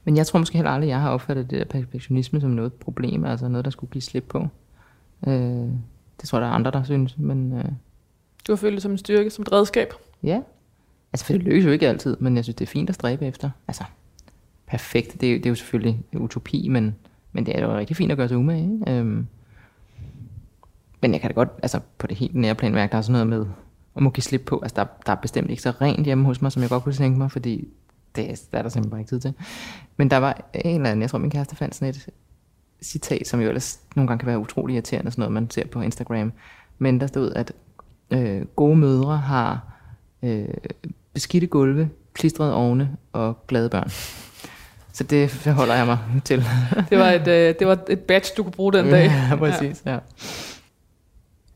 Men 0.04 0.18
jeg 0.18 0.28
tror 0.28 0.40
måske 0.40 0.58
heller 0.58 0.72
aldrig, 0.72 0.88
jeg 0.88 1.02
har 1.02 1.10
opfattet 1.10 1.50
det 1.50 1.60
der 1.60 1.66
perfektionisme 1.66 2.42
som 2.42 2.50
noget 2.52 2.74
problem, 2.74 3.26
altså 3.26 3.48
noget, 3.48 3.66
der 3.66 3.72
skulle 3.72 3.92
give 3.92 4.02
slip 4.02 4.24
på. 4.30 4.48
Øh, 5.28 5.34
det 6.22 6.30
tror 6.30 6.38
jeg, 6.38 6.42
der 6.46 6.50
er 6.50 6.56
andre, 6.56 6.72
der 6.72 6.84
synes, 6.84 7.18
men 7.18 7.54
øh, 7.54 7.66
Du 8.48 8.52
har 8.52 8.56
følt 8.58 8.74
det 8.74 8.82
som 8.82 8.92
en 8.92 8.98
styrke, 8.98 9.30
som 9.30 9.42
et 9.42 9.52
redskab. 9.52 9.94
ja. 10.24 10.42
Altså, 11.14 11.26
for 11.26 11.34
det 11.34 11.44
lykkes 11.44 11.66
jo 11.66 11.72
ikke 11.72 11.88
altid, 11.88 12.18
men 12.20 12.36
jeg 12.36 12.44
synes, 12.46 12.56
det 12.56 12.66
er 12.66 12.70
fint 12.70 12.90
at 12.90 12.96
stræbe 12.96 13.26
efter. 13.26 13.50
Altså, 13.68 13.84
perfekt, 14.68 15.22
det 15.22 15.28
er, 15.30 15.34
jo- 15.34 15.38
det 15.38 15.46
er 15.46 15.50
jo 15.50 15.56
selvfølgelig 15.56 16.02
utopi, 16.14 16.68
men, 16.68 16.96
men 17.32 17.46
det 17.46 17.58
er 17.58 17.62
jo 17.66 17.78
rigtig 17.78 17.96
fint 17.98 18.12
at 18.12 18.18
gøre 18.18 18.28
sig 18.28 18.38
umage, 18.38 18.64
ikke? 18.64 18.92
Øhm, 19.00 19.28
men 21.02 21.12
jeg 21.14 21.22
kan 21.22 21.30
da 21.30 21.34
godt, 21.34 21.50
altså 21.64 21.80
på 21.98 22.08
det 22.08 22.18
helt 22.18 22.36
nære 22.36 22.56
plan 22.56 22.72
mærke, 22.74 22.92
der 22.92 22.98
er 22.98 23.02
sådan 23.02 23.12
noget 23.28 23.28
med, 23.28 23.46
at 23.96 24.02
må 24.04 24.10
give 24.10 24.24
slip 24.24 24.42
på. 24.46 24.60
Altså, 24.64 24.76
der, 24.76 24.86
der 25.06 25.12
er 25.12 25.16
bestemt 25.22 25.50
ikke 25.50 25.62
så 25.62 25.70
rent 25.82 26.06
hjemme 26.06 26.26
hos 26.26 26.42
mig, 26.42 26.52
som 26.52 26.62
jeg 26.62 26.70
godt 26.70 26.84
kunne 26.84 26.94
tænke 26.94 27.18
mig, 27.18 27.32
fordi 27.32 27.68
det, 28.16 28.32
er- 28.32 28.36
der 28.52 28.58
er 28.58 28.62
der 28.62 28.70
simpelthen 28.70 28.90
bare 28.92 29.00
ikke 29.00 29.10
tid 29.10 29.20
til. 29.20 29.34
Men 29.98 30.12
der 30.12 30.18
var 30.18 30.50
en 30.54 30.76
eller 30.76 30.90
anden, 30.90 31.02
jeg 31.02 31.10
tror 31.10 31.20
min 31.20 31.32
kæreste 31.32 31.56
fandt 31.56 31.76
sådan 31.76 31.88
et 31.90 32.08
citat, 32.82 33.28
som 33.28 33.42
jo 33.42 33.48
ellers 33.48 33.80
nogle 33.96 34.08
gange 34.08 34.20
kan 34.20 34.28
være 34.28 34.40
utrolig 34.40 34.74
irriterende, 34.74 35.12
sådan 35.12 35.22
noget 35.22 35.32
man 35.34 35.50
ser 35.50 35.68
på 35.68 35.82
Instagram. 35.82 36.32
Men 36.80 37.00
der 37.00 37.08
stod, 37.08 37.34
at 37.34 37.52
øh, 38.12 38.42
gode 38.46 38.76
mødre 38.76 39.18
har 39.18 39.62
øh, 40.24 40.46
beskidte 41.14 41.48
gulve, 41.48 41.90
klistrede 42.14 42.54
ovne 42.56 42.90
og 43.14 43.48
glade 43.48 43.70
børn. 43.70 43.90
Så 44.94 45.04
det 45.04 45.30
forholder 45.32 45.76
jeg 45.76 45.86
mig 45.86 45.98
til. 46.26 46.46
Det 46.90 46.98
var 47.00 47.12
et, 47.12 47.28
øh, 47.28 47.56
det 47.60 47.68
var 47.68 47.78
et 47.90 48.00
badge, 48.00 48.28
du 48.38 48.44
kunne 48.44 48.52
bruge 48.52 48.74
den 48.74 48.86
dag. 48.86 49.06
Ja, 49.30 49.36
præcis. 49.36 49.84
Ja. 49.86 49.98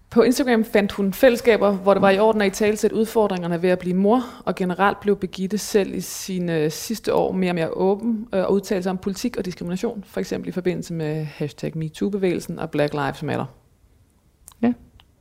På 0.10 0.22
Instagram 0.22 0.64
fandt 0.64 0.91
hun 0.91 1.14
fællesskaber, 1.14 1.72
hvor 1.72 1.93
det 1.93 2.01
var 2.01 2.10
i 2.10 2.20
orden 2.20 2.41
at 2.41 2.47
i 2.47 2.49
tale 2.49 2.95
udfordringerne 2.95 3.62
ved 3.62 3.70
at 3.70 3.80
blive 3.80 3.95
mor, 3.95 4.24
og 4.45 4.55
generelt 4.55 4.99
blev 4.99 5.18
Begitte 5.18 5.58
selv 5.58 5.95
i 5.95 6.01
sine 6.01 6.70
sidste 6.70 7.14
år 7.14 7.32
mere 7.32 7.51
og 7.51 7.55
mere 7.55 7.70
åben 7.70 8.28
øh, 8.34 8.43
og 8.43 8.53
udtalte 8.53 8.84
sig 8.84 8.89
om 8.89 8.97
politik 8.97 9.38
og 9.38 9.45
diskrimination, 9.45 10.03
for 10.08 10.20
eksempel 10.20 10.49
i 10.49 10.51
forbindelse 10.51 10.93
med 10.93 11.24
hashtag 11.26 11.78
MeToo-bevægelsen 11.78 12.60
og 12.60 12.70
Black 12.70 12.93
Lives 12.93 13.24
Matter. 13.24 13.45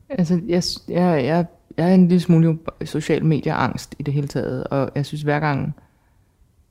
Altså, 0.09 0.41
jeg, 0.47 0.62
jeg, 0.89 1.24
jeg, 1.24 1.47
jeg 1.76 1.91
er 1.91 1.95
en 1.95 2.09
lille 2.09 2.20
smule 2.20 2.59
social 2.84 3.24
medieangst 3.24 3.95
i 3.99 4.03
det 4.03 4.14
hele 4.14 4.28
taget, 4.28 4.64
og 4.64 4.91
jeg 4.95 5.07
synes 5.07 5.22
hver 5.22 5.41
gang, 5.41 5.61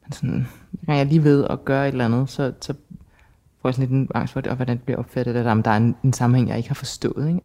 man 0.02 0.12
sådan, 0.12 0.48
hver 0.72 0.86
gang 0.86 0.98
jeg 0.98 1.06
lige 1.06 1.24
ved 1.24 1.48
at 1.50 1.66
gøre 1.66 1.88
et 1.88 1.92
eller 1.92 2.06
andet, 2.06 2.30
så, 2.30 2.54
så 2.62 2.74
får 3.62 3.70
jeg 3.70 3.74
sådan 3.74 3.90
lidt 3.90 3.92
en 3.92 4.10
angst 4.16 4.34
for 4.34 4.42
det, 4.42 4.50
og 4.50 4.56
hvordan 4.56 4.78
det 4.78 4.86
bliver 4.86 4.98
opfattet, 4.98 5.36
at 5.36 5.46
der, 5.46 5.54
der 5.54 5.72
er 5.72 5.78
en, 5.78 5.96
en 6.04 6.14
sammenhæng, 6.14 6.50
jeg 6.50 6.58
ikke 6.58 6.70
har 6.70 6.76
forstået. 6.76 7.28
Ikke? 7.28 7.40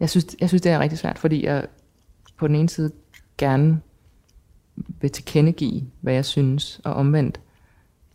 Jeg, 0.00 0.10
synes, 0.10 0.26
jeg 0.40 0.48
synes, 0.48 0.62
det 0.62 0.72
er 0.72 0.78
rigtig 0.78 0.98
svært, 0.98 1.18
fordi 1.18 1.44
jeg 1.44 1.66
på 2.36 2.48
den 2.48 2.56
ene 2.56 2.68
side 2.68 2.92
gerne 3.38 3.80
vil 5.00 5.10
tilkendegive, 5.10 5.82
hvad 6.00 6.14
jeg 6.14 6.24
synes, 6.24 6.80
og 6.84 6.94
omvendt 6.94 7.40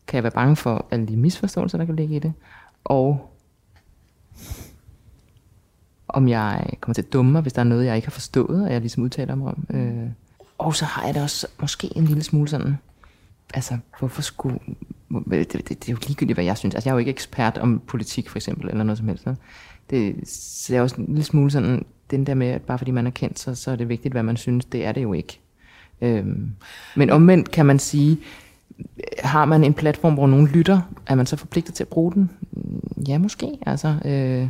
kan 0.08 0.16
jeg 0.16 0.24
være 0.24 0.32
bange 0.32 0.56
for 0.56 0.86
alle 0.92 1.08
de 1.08 1.18
misforståelser, 1.18 1.78
der 1.78 1.86
kan 1.86 1.96
ligge 1.96 2.16
i 2.16 2.20
det, 2.20 2.34
og 2.84 3.32
om 6.08 6.28
jeg 6.28 6.70
kommer 6.82 6.94
til 6.94 7.02
at 7.02 7.14
dumme 7.14 7.32
mig, 7.32 7.42
hvis 7.42 7.54
der 7.54 7.60
er 7.60 7.66
noget, 7.66 7.86
jeg 7.86 7.96
ikke 7.96 8.08
har 8.08 8.12
forstået, 8.12 8.66
og 8.66 8.72
jeg 8.72 8.82
ligesom 8.82 9.04
udtaler 9.04 9.36
mig 9.36 9.48
om. 9.48 9.66
Øh. 9.70 10.10
Og 10.58 10.76
så 10.76 10.86
har 10.86 11.06
jeg 11.06 11.14
det 11.14 11.24
også 11.24 11.48
måske 11.60 11.98
en 11.98 12.06
lille 12.06 12.24
smule 12.24 12.50
sådan, 12.50 12.78
altså 13.54 13.78
hvorfor 14.00 14.22
skulle, 14.22 14.60
det, 15.30 15.54
det, 15.54 15.70
det 15.70 15.90
er 15.90 15.92
jo 15.92 15.98
ligegyldigt, 16.08 16.36
hvad 16.36 16.46
jeg 16.46 16.58
synes. 16.58 16.76
Altså 16.76 16.90
jeg 16.90 16.92
er 16.92 16.96
jo 16.96 17.00
ikke 17.00 17.12
ekspert 17.12 17.58
om 17.58 17.82
politik 17.88 18.30
for 18.30 18.38
eksempel, 18.38 18.70
eller 18.70 18.84
noget 18.84 18.98
som 18.98 19.08
helst. 19.08 19.26
vel? 19.26 19.38
Det, 19.92 20.16
er 20.78 20.82
også 20.82 20.96
en 20.96 21.06
lille 21.08 21.24
smule 21.24 21.52
sådan, 21.52 21.86
den 22.12 22.26
der 22.26 22.34
med, 22.34 22.48
at 22.48 22.62
bare 22.62 22.78
fordi 22.78 22.92
man 22.92 23.08
er 23.08 23.12
kendt, 23.12 23.40
så, 23.40 23.56
så 23.56 23.72
er 23.72 23.76
det 23.76 23.90
vigtigt, 23.90 24.14
hvad 24.14 24.24
man 24.24 24.38
synes. 24.38 24.66
Det 24.66 24.86
er 24.86 24.92
det 24.92 25.04
jo 25.04 25.14
ikke. 25.14 25.40
Øhm, 26.02 26.52
men 26.96 27.10
omvendt 27.10 27.52
kan 27.52 27.66
man 27.66 27.80
sige, 27.80 28.18
har 29.24 29.46
man 29.46 29.64
en 29.64 29.74
platform, 29.74 30.14
hvor 30.14 30.28
nogen 30.28 30.48
lytter, 30.48 30.82
er 31.08 31.16
man 31.16 31.26
så 31.26 31.36
forpligtet 31.36 31.76
til 31.76 31.84
at 31.84 31.88
bruge 31.88 32.14
den? 32.14 32.30
Mm, 32.52 32.82
Ja, 33.08 33.18
måske. 33.18 33.58
Altså, 33.66 33.96
øh, 34.06 34.48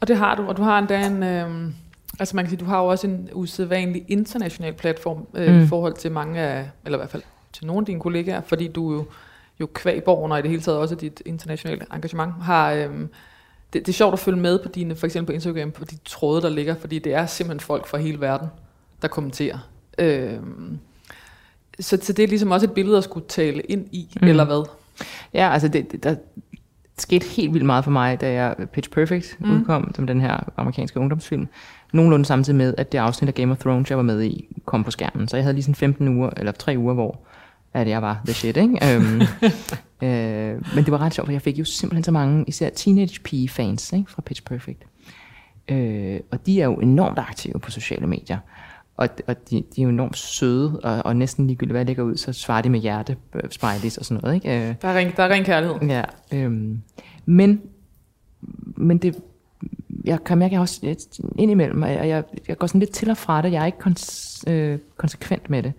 Og 0.00 0.08
det 0.08 0.16
har 0.16 0.34
du, 0.34 0.42
og 0.42 0.56
du 0.56 0.62
har 0.62 0.78
endda 0.78 1.06
en... 1.06 1.22
Øh, 1.22 1.72
altså 2.18 2.36
man 2.36 2.44
kan 2.44 2.50
sige, 2.50 2.60
du 2.60 2.64
har 2.64 2.78
jo 2.80 2.86
også 2.86 3.06
en 3.06 3.28
usædvanlig 3.32 4.04
international 4.08 4.72
platform 4.72 5.26
øh, 5.34 5.54
mm. 5.54 5.62
I 5.62 5.66
forhold 5.66 5.94
til 5.94 6.12
mange 6.12 6.40
af, 6.40 6.70
eller 6.84 6.98
i 6.98 7.00
hvert 7.00 7.10
fald 7.10 7.22
til 7.52 7.66
nogle 7.66 7.82
af 7.82 7.86
dine 7.86 8.00
kollegaer, 8.00 8.40
fordi 8.40 8.68
du 8.68 8.92
jo, 8.92 9.06
jo 9.60 9.68
kvæg 9.74 10.08
og 10.08 10.38
i 10.38 10.42
det 10.42 10.50
hele 10.50 10.62
taget 10.62 10.78
også 10.78 10.94
dit 10.94 11.22
internationale 11.26 11.86
engagement 11.94 12.32
har... 12.42 12.72
Øh, 12.72 12.90
det, 13.74 13.86
det 13.86 13.88
er 13.92 13.92
sjovt 13.96 14.12
at 14.12 14.18
følge 14.18 14.40
med 14.40 14.58
på 14.58 14.68
dine, 14.68 14.96
for 14.96 15.06
eksempel 15.06 15.32
på 15.32 15.34
Instagram, 15.34 15.70
på 15.70 15.84
de 15.84 15.96
tråde, 16.04 16.42
der 16.42 16.48
ligger, 16.48 16.74
fordi 16.80 16.98
det 16.98 17.14
er 17.14 17.26
simpelthen 17.26 17.60
folk 17.60 17.86
fra 17.86 17.98
hele 17.98 18.20
verden, 18.20 18.48
der 19.02 19.08
kommenterer. 19.08 19.58
Øh, 19.98 20.32
Så, 21.80 21.98
så 22.02 22.12
det 22.12 22.22
er 22.22 22.28
ligesom 22.28 22.50
også 22.50 22.66
et 22.66 22.72
billede 22.72 22.98
at 22.98 23.04
skulle 23.04 23.26
tale 23.28 23.60
ind 23.62 23.86
i, 23.92 24.18
Mm. 24.22 24.28
eller 24.28 24.44
hvad? 24.44 24.66
Ja, 25.34 25.52
altså 25.52 25.68
det, 25.68 25.92
det, 25.92 26.04
der 26.04 26.14
skete 26.98 27.26
helt 27.26 27.52
vildt 27.52 27.66
meget 27.66 27.84
for 27.84 27.90
mig, 27.90 28.20
da 28.20 28.32
jeg 28.32 28.54
Pitch 28.72 28.90
Perfect. 28.90 29.36
Mm. 29.40 29.50
udkom, 29.60 29.92
som 29.94 30.06
den 30.06 30.20
her 30.20 30.38
amerikanske 30.56 31.00
ungdomsfilm. 31.00 31.48
Nogenlunde 31.92 32.24
samtidig 32.24 32.56
med, 32.56 32.74
at 32.78 32.92
det 32.92 32.98
afsnit 32.98 33.28
af 33.28 33.34
Game 33.34 33.52
of 33.52 33.58
Thrones, 33.58 33.90
jeg 33.90 33.96
var 33.96 34.02
med 34.02 34.22
i, 34.22 34.48
kom 34.64 34.84
på 34.84 34.90
skærmen. 34.90 35.28
Så 35.28 35.36
jeg 35.36 35.44
havde 35.44 35.54
lige 35.54 35.62
sådan 35.62 35.74
15 35.74 36.08
uger, 36.18 36.30
eller 36.36 36.52
3 36.52 36.74
uger, 36.78 36.94
hvor 36.94 37.18
at 37.74 37.88
jeg 37.88 38.02
var 38.02 38.20
the 38.24 38.34
shit, 38.34 38.56
ikke? 38.56 38.78
øhm, 38.94 39.22
øh, 40.04 40.62
men 40.74 40.84
det 40.84 40.92
var 40.92 40.98
ret 40.98 41.14
sjovt, 41.14 41.26
for 41.26 41.32
jeg 41.32 41.42
fik 41.42 41.58
jo 41.58 41.64
simpelthen 41.64 42.04
så 42.04 42.10
mange, 42.10 42.44
især 42.48 42.70
teenage 42.70 43.20
pige 43.20 43.48
fans 43.48 43.92
ikke? 43.92 44.10
fra 44.10 44.22
Pitch 44.22 44.42
Perfect. 44.44 44.82
Øh, 45.68 46.20
og 46.30 46.46
de 46.46 46.60
er 46.60 46.64
jo 46.64 46.74
enormt 46.74 47.18
aktive 47.18 47.58
på 47.60 47.70
sociale 47.70 48.06
medier. 48.06 48.38
Og, 48.96 49.08
og 49.26 49.50
de, 49.50 49.56
de 49.56 49.80
er 49.80 49.82
jo 49.82 49.88
enormt 49.88 50.16
søde, 50.16 50.80
og, 50.84 51.06
og 51.06 51.16
næsten 51.16 51.46
ligegyldigt, 51.46 51.72
hvad 51.72 51.80
jeg 51.80 51.86
lægger 51.86 52.02
ud, 52.02 52.16
så 52.16 52.32
svarer 52.32 52.62
de 52.62 52.68
med 52.68 52.80
hjerte, 52.80 53.16
øh, 53.34 53.42
smileys 53.50 53.98
og 53.98 54.04
sådan 54.04 54.20
noget. 54.22 54.34
Ikke? 54.34 54.68
Øh, 54.68 54.74
Der 54.82 54.88
er 54.88 54.98
ren, 54.98 55.12
der 55.16 55.22
er 55.22 55.28
ren 55.28 55.44
kærlighed. 55.44 55.76
Ja, 55.88 56.02
øhm, 56.32 56.80
men, 57.26 57.60
men 58.76 58.98
det, 58.98 59.16
jeg 60.04 60.24
kan 60.24 60.38
mærke, 60.38 60.50
at 60.50 60.52
jeg 60.52 60.60
også 60.60 61.06
indimellem, 61.38 61.82
og 61.82 61.90
jeg, 61.90 62.08
jeg, 62.08 62.24
jeg 62.48 62.58
går 62.58 62.66
sådan 62.66 62.78
lidt 62.78 62.90
til 62.90 63.10
og 63.10 63.16
fra 63.16 63.42
det, 63.42 63.52
jeg 63.52 63.62
er 63.62 63.66
ikke 63.66 63.78
kons, 63.78 64.44
øh, 64.46 64.78
konsekvent 64.96 65.50
med 65.50 65.62
det. 65.62 65.72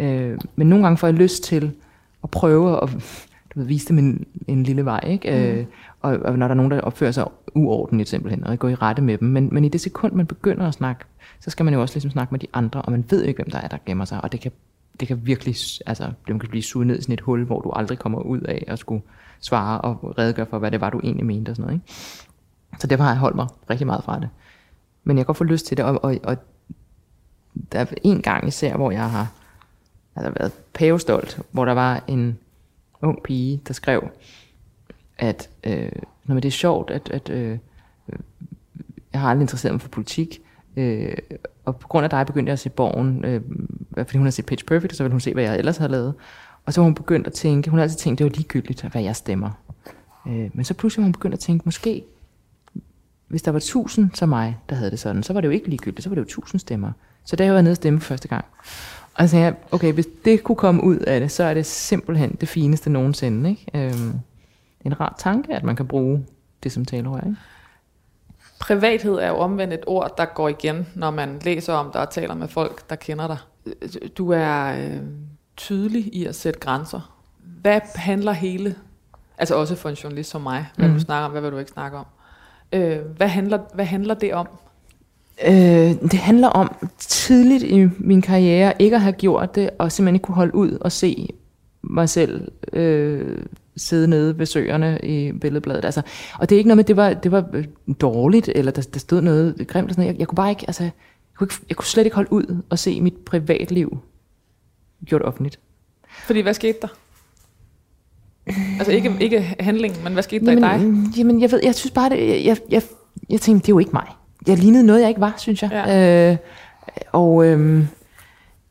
Øh, 0.00 0.38
men 0.56 0.68
nogle 0.68 0.84
gange 0.84 0.96
får 0.96 1.06
jeg 1.06 1.14
lyst 1.14 1.42
til 1.44 1.72
at 2.22 2.30
prøve 2.30 2.82
at 2.82 2.90
du 3.54 3.60
ved, 3.60 3.66
vise 3.66 3.88
dem 3.88 3.98
en, 3.98 4.26
en 4.48 4.62
lille 4.62 4.84
vej, 4.84 5.00
ikke? 5.06 5.30
Mm. 5.30 5.36
Øh, 5.36 5.66
og, 6.00 6.18
og 6.24 6.38
når 6.38 6.46
der 6.46 6.54
er 6.54 6.56
nogen, 6.56 6.70
der 6.70 6.80
opfører 6.80 7.12
sig 7.12 7.24
uordentligt 7.54 8.08
simpelthen, 8.08 8.44
og 8.44 8.58
gå 8.58 8.68
i 8.68 8.74
rette 8.74 9.02
med 9.02 9.18
dem. 9.18 9.28
Men, 9.28 9.48
men 9.52 9.64
i 9.64 9.68
det 9.68 9.80
sekund, 9.80 10.12
man 10.12 10.26
begynder 10.26 10.68
at 10.68 10.74
snakke, 10.74 11.04
så 11.40 11.50
skal 11.50 11.64
man 11.64 11.74
jo 11.74 11.80
også 11.80 11.94
ligesom 11.94 12.10
snakke 12.10 12.34
med 12.34 12.40
de 12.40 12.46
andre, 12.52 12.82
og 12.82 12.92
man 12.92 13.04
ved 13.10 13.22
jo 13.22 13.28
ikke, 13.28 13.42
hvem 13.42 13.50
der 13.50 13.58
er, 13.58 13.68
der 13.68 13.78
gemmer 13.86 14.04
sig, 14.04 14.24
og 14.24 14.32
det 14.32 14.40
kan, 14.40 14.52
det 15.00 15.08
kan 15.08 15.26
virkelig, 15.26 15.56
altså, 15.86 16.04
det 16.04 16.40
kan 16.40 16.48
blive 16.50 16.62
suget 16.62 16.86
ned 16.86 16.98
i 16.98 17.02
sådan 17.02 17.12
et 17.12 17.20
hul, 17.20 17.44
hvor 17.44 17.60
du 17.60 17.70
aldrig 17.70 17.98
kommer 17.98 18.20
ud 18.20 18.40
af 18.40 18.64
at 18.66 18.78
skulle 18.78 19.02
svare 19.40 19.80
og 19.80 20.18
redegøre 20.18 20.46
for, 20.46 20.58
hvad 20.58 20.70
det 20.70 20.80
var, 20.80 20.90
du 20.90 21.00
egentlig 21.04 21.26
mente 21.26 21.50
og 21.50 21.56
sådan 21.56 21.66
noget, 21.66 21.80
ikke? 21.80 21.94
Så 22.78 22.86
derfor 22.86 23.04
har 23.04 23.10
jeg 23.10 23.18
holdt 23.18 23.36
mig 23.36 23.46
rigtig 23.70 23.86
meget 23.86 24.04
fra 24.04 24.20
det. 24.20 24.28
Men 25.04 25.16
jeg 25.16 25.24
kan 25.24 25.26
godt 25.26 25.36
få 25.36 25.44
lyst 25.44 25.66
til 25.66 25.76
det, 25.76 25.84
og, 25.84 26.04
og, 26.04 26.16
og 26.22 26.36
der 27.72 27.78
er 27.78 27.86
en 28.02 28.22
gang 28.22 28.48
især, 28.48 28.76
hvor 28.76 28.90
jeg 28.90 29.10
har 29.10 29.32
altså 30.16 30.32
været 30.38 30.52
pavestolt, 30.74 31.40
hvor 31.50 31.64
der 31.64 31.72
var 31.72 32.04
en 32.08 32.38
ung 33.04 33.22
pige, 33.22 33.60
der 33.68 33.74
skrev, 33.74 34.08
at 35.18 35.50
øh, 35.64 35.92
når 36.24 36.34
det 36.34 36.44
er 36.44 36.50
sjovt, 36.50 36.90
at, 36.90 37.10
at 37.10 37.30
øh, 37.30 37.58
jeg 39.12 39.20
har 39.20 39.30
aldrig 39.30 39.42
interesseret 39.42 39.74
mig 39.74 39.80
for 39.80 39.88
politik, 39.88 40.40
øh, 40.76 41.16
og 41.64 41.76
på 41.76 41.88
grund 41.88 42.04
af 42.04 42.10
dig 42.10 42.26
begyndte 42.26 42.50
jeg 42.50 42.52
at 42.52 42.58
se 42.58 42.70
Borgen, 42.70 43.24
øh, 43.24 43.40
fordi 43.96 44.16
hun 44.16 44.26
har 44.26 44.30
set 44.30 44.46
Pitch 44.46 44.64
Perfect, 44.64 44.92
og 44.92 44.96
så 44.96 45.02
ville 45.02 45.12
hun 45.12 45.20
se, 45.20 45.34
hvad 45.34 45.44
jeg 45.44 45.58
ellers 45.58 45.76
havde 45.76 45.92
lavet. 45.92 46.14
Og 46.66 46.72
så 46.72 46.80
var 46.80 46.84
hun 46.84 46.94
begyndt 46.94 47.26
at 47.26 47.32
tænke, 47.32 47.70
hun 47.70 47.78
har 47.78 47.82
altid 47.82 47.98
tænkt, 47.98 48.18
det 48.18 48.24
var 48.24 48.30
ligegyldigt, 48.30 48.82
hvad 48.82 49.02
jeg 49.02 49.16
stemmer. 49.16 49.50
Øh, 50.26 50.50
men 50.54 50.64
så 50.64 50.74
pludselig 50.74 51.02
var 51.02 51.06
hun 51.06 51.12
begyndt 51.12 51.34
at 51.34 51.40
tænke, 51.40 51.62
måske, 51.64 52.04
hvis 53.28 53.42
der 53.42 53.50
var 53.50 53.58
tusind 53.58 54.10
som 54.14 54.28
mig, 54.28 54.56
der 54.68 54.76
havde 54.76 54.90
det 54.90 54.98
sådan, 54.98 55.22
så 55.22 55.32
var 55.32 55.40
det 55.40 55.48
jo 55.48 55.52
ikke 55.52 55.68
ligegyldigt, 55.68 56.02
så 56.02 56.10
var 56.10 56.14
det 56.14 56.22
jo 56.22 56.28
tusind 56.28 56.58
stemmer. 56.58 56.92
Så 57.24 57.36
der 57.36 57.44
har 57.44 57.46
jeg 57.46 57.54
været 57.54 57.64
nede 57.64 57.72
og 57.72 57.76
stemme 57.76 58.00
første 58.00 58.28
gang. 58.28 58.44
Og 59.14 59.28
så 59.28 59.32
tænkte 59.32 59.44
jeg, 59.44 59.54
okay, 59.72 59.92
hvis 59.92 60.06
det 60.24 60.42
kunne 60.44 60.56
komme 60.56 60.84
ud 60.84 60.96
af 60.96 61.20
det, 61.20 61.30
så 61.30 61.44
er 61.44 61.54
det 61.54 61.66
simpelthen 61.66 62.36
det 62.40 62.48
fineste 62.48 62.90
nogensinde. 62.90 63.50
Ikke? 63.50 63.66
Øhm, 63.74 64.12
en 64.84 65.00
rar 65.00 65.14
tanke, 65.18 65.54
at 65.54 65.62
man 65.64 65.76
kan 65.76 65.86
bruge 65.86 66.26
det 66.62 66.72
som 66.72 66.84
talerør. 66.84 67.20
Ikke? 67.20 67.36
Privathed 68.60 69.14
er 69.14 69.28
jo 69.28 69.34
omvendt 69.36 69.74
et 69.74 69.84
ord, 69.86 70.14
der 70.18 70.24
går 70.24 70.48
igen, 70.48 70.86
når 70.94 71.10
man 71.10 71.38
læser 71.44 71.72
om 71.72 71.90
dig 71.92 72.00
og 72.00 72.10
taler 72.10 72.34
med 72.34 72.48
folk, 72.48 72.90
der 72.90 72.96
kender 72.96 73.26
dig. 73.26 73.38
Du 74.18 74.30
er 74.32 74.66
øh, 74.78 75.00
tydelig 75.56 76.14
i 76.14 76.26
at 76.26 76.34
sætte 76.34 76.60
grænser. 76.60 77.14
Hvad 77.60 77.80
handler 77.94 78.32
hele, 78.32 78.74
altså 79.38 79.54
også 79.54 79.76
for 79.76 79.88
en 79.88 79.94
journalist 79.94 80.30
som 80.30 80.40
mig, 80.40 80.66
hvad 80.76 80.88
Mhm. 80.88 80.94
du 80.98 81.00
snakker 81.04 81.24
om, 81.24 81.30
hvad 81.32 81.40
vil 81.40 81.50
du 81.52 81.58
ikke 81.58 81.70
snakke 81.70 81.96
om? 81.98 82.06
Øh, 82.72 82.98
hvad, 83.16 83.28
handler, 83.28 83.58
hvad 83.74 83.84
handler 83.84 84.14
det 84.14 84.34
om? 84.34 84.48
Øh, 85.46 86.10
det 86.10 86.14
handler 86.14 86.48
om 86.48 86.74
tidligt 86.98 87.62
i 87.62 87.88
min 87.98 88.22
karriere 88.22 88.72
ikke 88.78 88.96
at 88.96 89.02
have 89.02 89.12
gjort 89.12 89.54
det, 89.54 89.70
og 89.78 89.92
simpelthen 89.92 90.14
ikke 90.14 90.24
kunne 90.24 90.34
holde 90.34 90.54
ud 90.54 90.78
og 90.80 90.92
se 90.92 91.28
mig 91.82 92.08
selv 92.08 92.48
øh, 92.72 93.38
sidde 93.76 94.08
nede 94.08 94.38
ved 94.38 94.46
søerne 94.46 94.98
i 95.02 95.32
billedbladet. 95.32 95.84
Altså, 95.84 96.02
og 96.38 96.48
det 96.48 96.56
er 96.56 96.58
ikke 96.58 96.68
noget 96.68 96.76
med, 96.76 96.84
det 96.84 96.96
var, 96.96 97.12
det 97.12 97.32
var 97.32 97.44
øh, 97.52 97.64
dårligt, 98.00 98.48
eller 98.54 98.72
der, 98.72 98.82
der 98.82 98.98
stod 98.98 99.20
noget 99.20 99.54
grimt. 99.68 99.84
Eller 99.84 99.92
sådan 99.92 100.02
noget. 100.02 100.12
Jeg, 100.12 100.20
jeg 100.20 100.28
kunne 100.28 100.36
bare 100.36 100.50
ikke, 100.50 100.64
altså, 100.66 100.82
jeg 100.82 100.92
kunne, 101.36 101.46
ikke, 101.46 101.54
jeg 101.68 101.76
kunne 101.76 101.86
slet 101.86 102.04
ikke 102.04 102.14
holde 102.14 102.32
ud 102.32 102.62
og 102.70 102.78
se 102.78 103.00
mit 103.00 103.16
privatliv 103.16 103.98
gjort 105.06 105.22
offentligt. 105.22 105.58
Fordi 106.26 106.40
hvad 106.40 106.54
skete 106.54 106.78
der? 106.82 106.88
Altså 108.78 108.92
ikke, 108.92 109.16
ikke 109.20 109.54
handlingen, 109.60 110.04
men 110.04 110.12
hvad 110.12 110.22
skete 110.22 110.46
der 110.46 110.52
i 110.52 110.54
dig? 110.54 110.78
Jamen, 110.80 111.12
jamen 111.16 111.40
jeg 111.40 111.52
ved, 111.52 111.60
jeg 111.64 111.74
synes 111.74 111.90
bare, 111.90 112.08
det, 112.08 112.28
jeg, 112.28 112.44
jeg, 112.44 112.56
jeg, 112.70 112.82
jeg 113.30 113.40
tænkte, 113.40 113.66
det 113.66 113.68
er 113.68 113.74
jo 113.74 113.78
ikke 113.78 113.92
mig. 113.92 114.06
Jeg 114.46 114.58
lignede 114.58 114.86
noget, 114.86 115.00
jeg 115.00 115.08
ikke 115.08 115.20
var, 115.20 115.34
synes 115.36 115.62
jeg. 115.62 115.70
Ja. 115.72 116.30
Øh, 116.30 116.36
og, 117.12 117.46
øhm, 117.46 117.88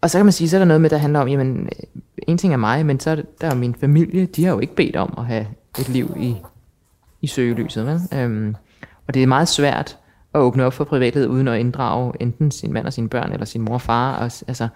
og 0.01 0.09
så 0.09 0.17
kan 0.17 0.26
man 0.26 0.34
sige, 0.34 0.49
så 0.49 0.57
er 0.57 0.59
der 0.59 0.65
noget 0.65 0.82
med, 0.82 0.89
der 0.89 0.97
handler 0.97 1.19
om, 1.19 1.28
jamen, 1.28 1.63
øh, 1.63 2.03
en 2.28 2.38
ting 2.38 2.53
er 2.53 2.57
mig, 2.57 2.86
men 2.86 2.99
så 2.99 3.09
er 3.09 3.15
det, 3.15 3.41
der 3.41 3.47
er 3.47 3.55
min 3.55 3.76
familie, 3.76 4.26
de 4.26 4.45
har 4.45 4.51
jo 4.51 4.59
ikke 4.59 4.76
bedt 4.76 4.95
om 4.95 5.13
at 5.17 5.26
have 5.26 5.47
et 5.80 5.89
liv 5.89 6.15
i, 6.19 6.36
i 7.21 7.28
søgelyset. 7.28 7.86
Vel? 7.86 8.01
Øhm, 8.13 8.55
og 9.07 9.13
det 9.13 9.24
er 9.24 9.28
meget 9.28 9.47
svært 9.47 9.97
at 10.34 10.39
åbne 10.39 10.65
op 10.65 10.74
for 10.74 10.84
privatlivet, 10.84 11.28
uden 11.28 11.47
at 11.47 11.59
inddrage 11.59 12.13
enten 12.19 12.51
sin 12.51 12.74
mand 12.74 12.86
og 12.86 12.93
sine 12.93 13.09
børn, 13.09 13.32
eller 13.32 13.45
sin 13.45 13.61
mor 13.61 13.74
og 13.74 13.82
far. 13.82 14.15
Og, 14.15 14.24
altså, 14.24 14.67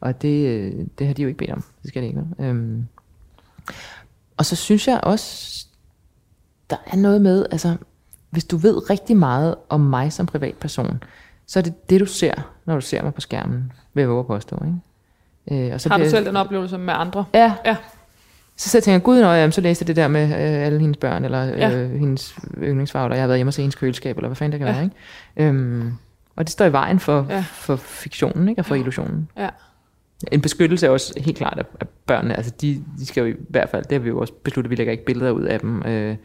og 0.00 0.22
det, 0.22 0.46
øh, 0.46 0.72
det 0.98 1.06
har 1.06 1.14
de 1.14 1.22
jo 1.22 1.28
ikke 1.28 1.38
bedt 1.38 1.50
om. 1.50 1.64
Det 1.82 1.88
skal 1.88 2.02
det 2.02 2.08
ikke. 2.08 2.20
vel? 2.38 2.46
Øhm, 2.46 2.86
og 4.36 4.46
så 4.46 4.56
synes 4.56 4.88
jeg 4.88 5.00
også, 5.02 5.66
der 6.70 6.76
er 6.86 6.96
noget 6.96 7.22
med, 7.22 7.46
altså, 7.50 7.76
hvis 8.32 8.44
du 8.44 8.56
ved 8.56 8.90
rigtig 8.90 9.16
meget 9.16 9.54
om 9.68 9.80
mig 9.80 10.12
som 10.12 10.26
privatperson, 10.26 11.02
så 11.46 11.58
er 11.58 11.62
det 11.62 11.90
det, 11.90 12.00
du 12.00 12.06
ser, 12.06 12.34
når 12.64 12.74
du 12.74 12.80
ser 12.80 13.02
mig 13.02 13.14
på 13.14 13.20
skærmen, 13.20 13.72
vil 13.94 14.02
jeg 14.02 14.10
våge 14.10 14.24
påstå. 14.24 14.62
Ikke? 15.50 15.66
Øh, 15.66 15.74
og 15.74 15.80
så 15.80 15.88
Har 15.88 15.96
du 15.96 16.00
bliver- 16.00 16.10
selv 16.10 16.26
den 16.26 16.36
oplevelse 16.36 16.78
med 16.78 16.94
andre? 16.96 17.24
Ja. 17.34 17.54
Ja. 17.66 17.76
Så, 18.56 18.68
så 18.68 18.78
jeg 18.78 18.82
tænker, 18.82 18.98
gud, 18.98 19.20
når 19.20 19.32
jeg 19.32 19.52
så 19.52 19.60
læste 19.60 19.82
jeg 19.82 19.86
det 19.86 19.96
der 19.96 20.08
med 20.08 20.22
øh, 20.24 20.66
alle 20.66 20.80
hendes 20.80 20.96
børn, 20.96 21.24
eller 21.24 21.44
Ja. 21.44 21.70
øh, 21.76 21.90
hendes 21.90 22.36
yndlingsfarver, 22.62 23.14
jeg 23.14 23.22
har 23.22 23.26
været 23.26 23.38
hjemme 23.38 23.48
og 23.50 23.54
se 23.54 23.62
hendes 23.62 23.74
køleskab, 23.74 24.16
eller 24.16 24.28
hvad 24.28 24.36
fanden 24.36 24.52
det 24.52 24.58
kan 24.58 24.68
Ja. 24.68 24.74
være. 24.74 24.84
Ikke? 24.84 25.48
Øhm, 25.48 25.92
og 26.36 26.44
det 26.44 26.50
står 26.52 26.64
i 26.64 26.72
vejen 26.72 27.00
for, 27.00 27.26
Ja. 27.30 27.44
for 27.52 27.76
fiktionen, 27.76 28.48
ikke? 28.48 28.60
og 28.60 28.64
for 28.66 28.74
illusionen. 28.74 29.28
Ja. 29.38 29.48
En 30.32 30.40
beskyttelse 30.40 30.86
er 30.86 30.90
også 30.90 31.14
helt 31.16 31.36
klart 31.36 31.58
af, 31.58 31.64
af 31.80 31.86
børnene. 32.06 32.36
Altså 32.36 32.52
de, 32.60 32.84
de 32.98 33.06
skal 33.06 33.20
jo 33.20 33.26
i 33.26 33.34
hvert 33.48 33.68
fald, 33.68 33.82
det 33.84 33.92
har 33.92 33.98
vi 33.98 34.08
jo 34.08 34.18
også 34.20 34.32
besluttet, 34.44 34.70
vi 34.70 34.74
lægger 34.74 34.90
ikke 34.92 35.04
billeder 35.04 35.30
ud 35.30 35.42
af 35.42 35.60
dem. 35.60 35.82
Øh, 35.82 36.16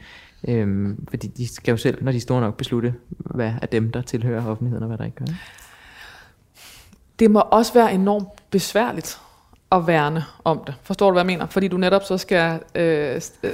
øh, 0.47 0.95
fordi 1.09 1.27
de 1.27 1.47
skal 1.47 1.71
jo 1.71 1.77
selv, 1.77 2.03
når 2.03 2.11
de 2.11 2.17
er 2.17 2.21
store 2.21 2.41
nok, 2.41 2.57
beslutte, 2.57 2.93
hvad 3.09 3.53
er 3.61 3.65
dem, 3.65 3.91
der 3.91 4.01
tilhører 4.01 4.45
offentligheden, 4.45 4.83
og 4.83 4.87
hvad 4.87 4.97
der 4.97 5.05
ikke 5.05 5.17
gør. 5.17 5.25
Det 7.19 7.31
må 7.31 7.39
også 7.39 7.73
være 7.73 7.93
enormt 7.93 8.27
besværligt 8.51 9.19
at 9.71 9.87
værne 9.87 10.23
om 10.43 10.63
det. 10.67 10.75
Forstår 10.83 11.09
du, 11.09 11.13
hvad 11.13 11.21
jeg 11.21 11.25
mener? 11.25 11.45
Fordi 11.45 11.67
du 11.67 11.77
netop 11.77 12.03
så 12.03 12.17
skal... 12.17 12.59
Øh, 12.75 13.21
øh, 13.43 13.51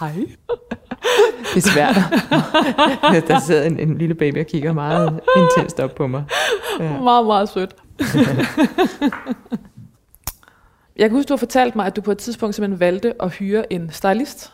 hej. 0.00 0.12
Det 1.54 1.66
er 1.66 1.70
svært. 1.70 1.94
der 3.28 3.40
sidder 3.40 3.64
en, 3.64 3.78
en 3.80 3.98
lille 3.98 4.14
baby 4.14 4.40
og 4.40 4.46
kigger 4.46 4.72
meget 4.72 5.20
intenst 5.36 5.80
op 5.80 5.94
på 5.94 6.06
mig. 6.06 6.24
Ja. 6.80 7.00
Meget, 7.00 7.26
meget 7.26 7.48
sødt. 7.48 7.76
Jeg 10.96 11.08
kan 11.08 11.16
huske, 11.16 11.28
du 11.28 11.32
har 11.32 11.38
fortalt 11.38 11.76
mig, 11.76 11.86
at 11.86 11.96
du 11.96 12.00
på 12.00 12.10
et 12.10 12.18
tidspunkt 12.18 12.54
simpelthen 12.54 12.80
valgte 12.80 13.22
at 13.22 13.30
hyre 13.30 13.72
en 13.72 13.90
stylist, 13.92 14.52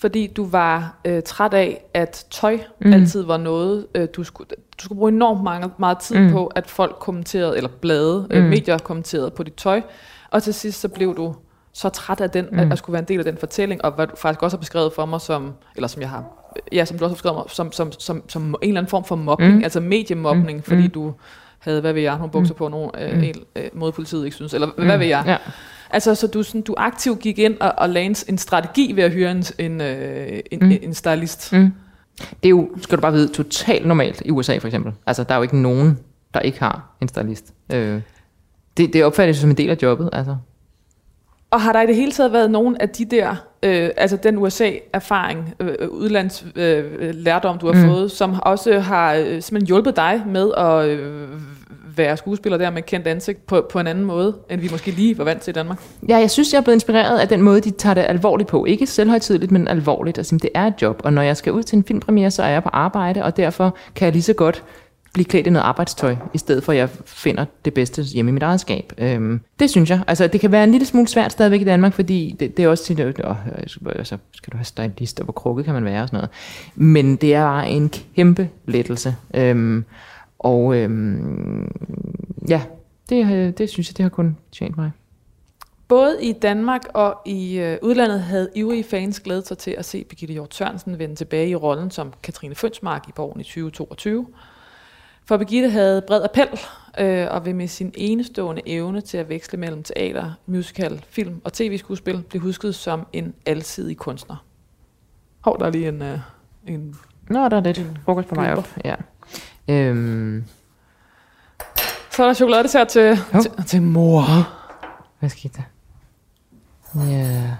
fordi 0.00 0.26
du 0.26 0.46
var 0.48 1.00
øh, 1.04 1.22
træt 1.22 1.54
af, 1.54 1.84
at 1.94 2.26
tøj 2.30 2.54
Mm. 2.80 2.86
mm. 2.86 2.92
altid 2.92 3.22
var 3.22 3.36
noget, 3.36 3.86
øh, 3.94 4.08
du, 4.16 4.24
skulle, 4.24 4.48
du 4.78 4.84
skulle 4.84 4.96
bruge 4.98 5.12
enormt 5.12 5.42
mange, 5.42 5.70
meget 5.78 5.98
tid 5.98 6.16
Mm. 6.18 6.22
mm. 6.24 6.32
på, 6.32 6.46
at 6.46 6.66
folk 6.70 6.96
kommenterede, 7.00 7.56
eller 7.56 7.70
blade, 7.80 8.26
mm. 8.30 8.36
øh, 8.36 8.42
Mm. 8.44 8.48
medier 8.50 8.78
kommenterede 8.78 9.30
på 9.30 9.42
dit 9.42 9.54
tøj, 9.54 9.82
og 10.30 10.42
til 10.42 10.54
sidst 10.54 10.80
så 10.80 10.88
blev 10.88 11.16
du 11.16 11.34
så 11.72 11.88
træt 11.88 12.20
af 12.20 12.30
den, 12.30 12.44
mm. 12.44 12.52
Mm. 12.56 12.58
at, 12.58 12.72
at 12.72 12.78
skulle 12.78 12.94
være 12.94 13.02
en 13.02 13.08
del 13.08 13.18
af 13.18 13.24
den 13.24 13.36
fortælling, 13.36 13.84
og 13.84 13.92
hvad 13.92 14.06
du 14.06 14.16
faktisk 14.16 14.42
også 14.42 14.56
har 14.56 14.60
beskrevet 14.60 14.92
for 14.92 15.06
mig 15.06 15.20
som, 15.20 15.52
eller 15.76 15.88
som 15.88 16.02
jeg 16.02 16.10
har, 16.10 16.24
ja, 16.72 16.84
som 16.84 16.98
du 16.98 17.04
også 17.04 17.10
har 17.12 17.14
beskrevet 17.14 17.36
mig, 17.36 17.44
som, 17.48 17.72
som, 17.72 17.92
som, 17.92 18.22
som 18.28 18.42
en 18.62 18.68
eller 18.68 18.80
anden 18.80 18.90
form 18.90 19.04
for 19.04 19.16
mobning, 19.16 19.52
Mm. 19.52 19.58
mm. 19.58 19.64
altså 19.64 19.80
mediemobning, 19.80 20.50
Mm. 20.50 20.54
mm. 20.56 20.62
fordi 20.62 20.82
Mm. 20.82 20.90
du 20.90 21.14
havde, 21.58 21.80
hvad 21.80 21.92
ved 21.92 22.02
jeg, 22.02 22.16
nogle 22.16 22.30
bukser 22.30 22.54
på, 22.54 22.68
nogle 22.68 23.02
øh, 23.02 23.16
Mm. 23.16 23.22
en, 23.22 23.34
øh, 23.56 23.64
modpolitiet 23.72 24.24
ikke 24.24 24.34
synes, 24.36 24.54
eller 24.54 24.68
hvad 24.76 24.98
ved 24.98 25.06
jeg. 25.06 25.22
Ja. 25.26 25.36
Altså, 25.90 26.14
så 26.14 26.26
du, 26.26 26.42
sådan, 26.42 26.60
du 26.62 26.74
aktivt 26.76 27.18
gik 27.18 27.38
ind 27.38 27.56
og, 27.60 27.74
og 27.78 27.88
lagde 27.88 28.14
en, 28.28 28.38
strategi 28.38 28.92
ved 28.96 29.02
at 29.04 29.12
hyre 29.12 29.30
en, 29.30 29.44
en, 29.58 29.80
øh, 29.80 30.40
en, 30.50 30.58
Mm. 30.62 30.70
en 30.82 30.94
stylist. 30.94 31.52
Mm. 31.52 31.72
Det 32.18 32.44
er 32.44 32.48
jo, 32.48 32.68
skal 32.80 32.96
du 32.96 33.00
bare 33.02 33.12
vide, 33.12 33.28
totalt 33.28 33.86
normalt 33.86 34.22
i 34.24 34.30
USA 34.30 34.58
for 34.58 34.66
eksempel. 34.68 34.92
Altså, 35.06 35.24
der 35.24 35.34
er 35.34 35.36
jo 35.36 35.42
ikke 35.42 35.60
nogen, 35.60 35.98
der 36.34 36.40
ikke 36.40 36.58
har 36.58 36.96
en 37.00 37.08
stylist. 37.08 37.54
Øh, 37.72 38.00
det, 38.76 38.92
det 38.92 39.04
opfattes 39.04 39.36
som 39.36 39.50
en 39.50 39.56
del 39.56 39.70
af 39.70 39.76
jobbet, 39.82 40.10
altså. 40.12 40.36
Og 41.50 41.60
har 41.60 41.72
der 41.72 41.82
i 41.82 41.86
det 41.86 41.96
hele 41.96 42.12
taget 42.12 42.32
været 42.32 42.50
nogen 42.50 42.76
af 42.76 42.88
de 42.88 43.04
der, 43.04 43.36
øh, 43.62 43.90
altså 43.96 44.16
den 44.16 44.38
USA-erfaring, 44.38 45.54
øh, 45.60 45.88
udlands 45.90 46.46
øh, 46.56 47.14
lærdom, 47.14 47.58
du 47.58 47.66
har 47.66 47.74
mm. 47.74 47.88
fået, 47.90 48.10
som 48.10 48.40
også 48.42 48.78
har 48.80 49.14
øh, 49.14 49.24
simpelthen 49.24 49.66
hjulpet 49.66 49.96
dig 49.96 50.22
med 50.26 50.52
at 50.56 50.88
øh, 50.88 51.28
være 51.98 52.16
skuespiller 52.16 52.58
der 52.58 52.70
med 52.70 52.82
kendt 52.82 53.06
ansigt 53.06 53.46
på, 53.46 53.66
på 53.70 53.80
en 53.80 53.86
anden 53.86 54.04
måde, 54.04 54.36
end 54.50 54.60
vi 54.60 54.68
måske 54.70 54.90
lige 54.90 55.18
var 55.18 55.24
vant 55.24 55.42
til 55.42 55.50
i 55.50 55.52
Danmark. 55.52 55.80
Ja, 56.08 56.16
jeg 56.16 56.30
synes, 56.30 56.52
jeg 56.52 56.58
er 56.58 56.62
blevet 56.62 56.76
inspireret 56.76 57.18
af 57.18 57.28
den 57.28 57.42
måde, 57.42 57.60
de 57.60 57.70
tager 57.70 57.94
det 57.94 58.04
alvorligt 58.08 58.48
på. 58.48 58.64
Ikke 58.64 58.86
selvhøjtidligt, 58.86 59.52
men 59.52 59.68
alvorligt. 59.68 60.18
Altså, 60.18 60.36
det 60.36 60.50
er 60.54 60.66
et 60.66 60.74
job, 60.82 61.00
og 61.04 61.12
når 61.12 61.22
jeg 61.22 61.36
skal 61.36 61.52
ud 61.52 61.62
til 61.62 61.76
en 61.76 61.84
filmpremiere, 61.84 62.30
så 62.30 62.42
er 62.42 62.48
jeg 62.48 62.62
på 62.62 62.70
arbejde, 62.72 63.24
og 63.24 63.36
derfor 63.36 63.76
kan 63.94 64.04
jeg 64.04 64.12
lige 64.12 64.22
så 64.22 64.32
godt 64.32 64.64
blive 65.12 65.24
klædt 65.24 65.46
i 65.46 65.50
noget 65.50 65.64
arbejdstøj, 65.64 66.16
i 66.34 66.38
stedet 66.38 66.64
for 66.64 66.72
at 66.72 66.78
jeg 66.78 66.88
finder 67.04 67.44
det 67.64 67.74
bedste 67.74 68.02
hjemme 68.02 68.28
i 68.28 68.32
mit 68.32 68.42
eget 68.42 68.60
skab. 68.60 68.92
Øhm, 68.98 69.40
det 69.58 69.70
synes 69.70 69.90
jeg. 69.90 70.00
Altså, 70.06 70.26
det 70.26 70.40
kan 70.40 70.52
være 70.52 70.64
en 70.64 70.70
lille 70.70 70.86
smule 70.86 71.08
svært 71.08 71.32
stadigvæk 71.32 71.60
i 71.60 71.64
Danmark, 71.64 71.92
fordi 71.92 72.36
det, 72.40 72.56
det 72.56 72.64
er 72.64 72.68
også 72.68 72.84
til, 72.84 73.00
at 73.00 73.20
altså, 73.86 74.18
skal 74.32 74.52
du 74.52 74.56
have 74.56 74.64
stylist, 74.64 75.20
og 75.20 75.24
hvor 75.24 75.32
krukket 75.32 75.64
kan 75.64 75.74
man 75.74 75.84
være 75.84 76.02
og 76.02 76.08
sådan 76.08 76.16
noget. 76.16 76.30
Men 76.74 77.16
det 77.16 77.34
er 77.34 77.42
bare 77.42 77.68
en 77.68 77.92
kæmpe 78.16 78.48
lettelse. 78.66 79.14
Øhm, 79.34 79.84
og 80.38 80.76
øhm, 80.76 81.70
ja, 82.48 82.62
det, 83.08 83.58
det 83.58 83.70
synes 83.70 83.90
jeg, 83.90 83.96
det 83.96 84.02
har 84.02 84.10
kun 84.10 84.36
tjent 84.52 84.76
mig. 84.76 84.90
Både 85.88 86.24
i 86.24 86.32
Danmark 86.32 86.82
og 86.94 87.20
i 87.26 87.58
øh, 87.58 87.78
udlandet 87.82 88.20
havde 88.20 88.48
ivrige 88.54 88.84
fans 88.84 89.20
glædet 89.20 89.46
sig 89.46 89.58
til 89.58 89.70
at 89.70 89.84
se 89.84 90.04
Birgitte 90.04 90.32
Hjort 90.32 90.54
Sørensen 90.54 90.98
vende 90.98 91.14
tilbage 91.14 91.48
i 91.48 91.54
rollen 91.54 91.90
som 91.90 92.12
Katrine 92.22 92.54
Fønsmark 92.54 93.08
i 93.08 93.12
Borgen 93.12 93.40
i 93.40 93.44
2022. 93.44 94.26
For 95.24 95.36
Birgitte 95.36 95.70
havde 95.70 96.02
bred 96.06 96.22
appel, 96.24 96.48
øh, 97.00 97.26
og 97.30 97.44
vil 97.44 97.54
med 97.54 97.68
sin 97.68 97.92
enestående 97.94 98.62
evne 98.66 99.00
til 99.00 99.18
at 99.18 99.28
veksle 99.28 99.58
mellem 99.58 99.82
teater, 99.82 100.32
musical, 100.46 101.04
film 101.08 101.40
og 101.44 101.52
tv-skuespil 101.52 102.22
blive 102.28 102.42
husket 102.42 102.74
som 102.74 103.06
en 103.12 103.34
alsidig 103.46 103.96
kunstner. 103.96 104.44
Hov, 105.40 105.58
der 105.58 105.66
er 105.66 105.70
lige 105.70 105.88
en... 105.88 106.02
Øh, 106.02 106.18
en 106.66 106.96
Nå, 107.30 107.48
der 107.48 107.56
er 107.56 107.60
lidt 107.60 107.86
fokus 108.04 108.24
på 108.24 108.34
mig 108.34 108.56
op. 108.56 108.76
Ja. 108.84 108.94
Øhm, 109.68 110.44
så 112.10 112.22
er 112.22 112.26
der 112.26 112.34
chokoladedessert 112.34 112.88
til, 112.88 113.18
Jo. 113.34 113.42
til, 113.42 113.64
til 113.66 113.82
mor. 113.82 114.22
hvad 115.18 115.28
skete 115.28 115.54
der? 115.56 115.62
Ja. 117.04 117.56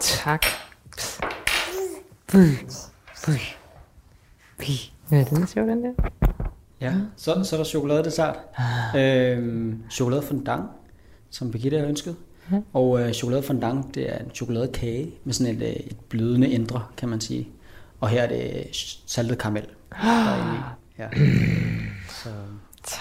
tak. 0.00 0.44
Ja, 5.10 5.24
den 5.30 5.42
er 5.42 5.46
sjov, 5.46 5.66
den 5.66 5.84
der. 5.84 5.92
Ja, 6.80 6.94
så, 7.16 7.44
så 7.44 7.56
er 7.56 7.58
der 7.58 7.64
chokoladedessert. 7.64 8.36
Øhm, 8.96 9.82
chokolade 9.90 10.22
fondant, 10.22 10.64
som 11.30 11.50
Birgitte 11.50 11.78
har 11.78 11.86
ønsket. 11.86 12.16
Og 12.72 13.00
øh, 13.00 13.12
chokolade 13.12 13.42
fondant, 13.42 13.94
det 13.94 14.14
er 14.14 14.18
en 14.18 14.30
chokoladekage 14.34 15.10
med 15.24 15.32
sådan 15.34 15.56
et, 15.56 15.62
øh, 15.62 15.68
et 15.68 15.96
blødende 16.08 16.48
indre, 16.50 16.82
kan 16.96 17.08
man 17.08 17.20
sige. 17.20 17.48
Og 18.00 18.08
her 18.08 18.22
er 18.22 18.26
det 18.26 18.66
saltet 19.06 19.38
karamel. 19.38 19.62
der 20.02 20.08
er 20.08 20.36
inde 20.36 20.58
i. 20.58 20.60
Ja. 20.98 21.06
Så 22.08 22.28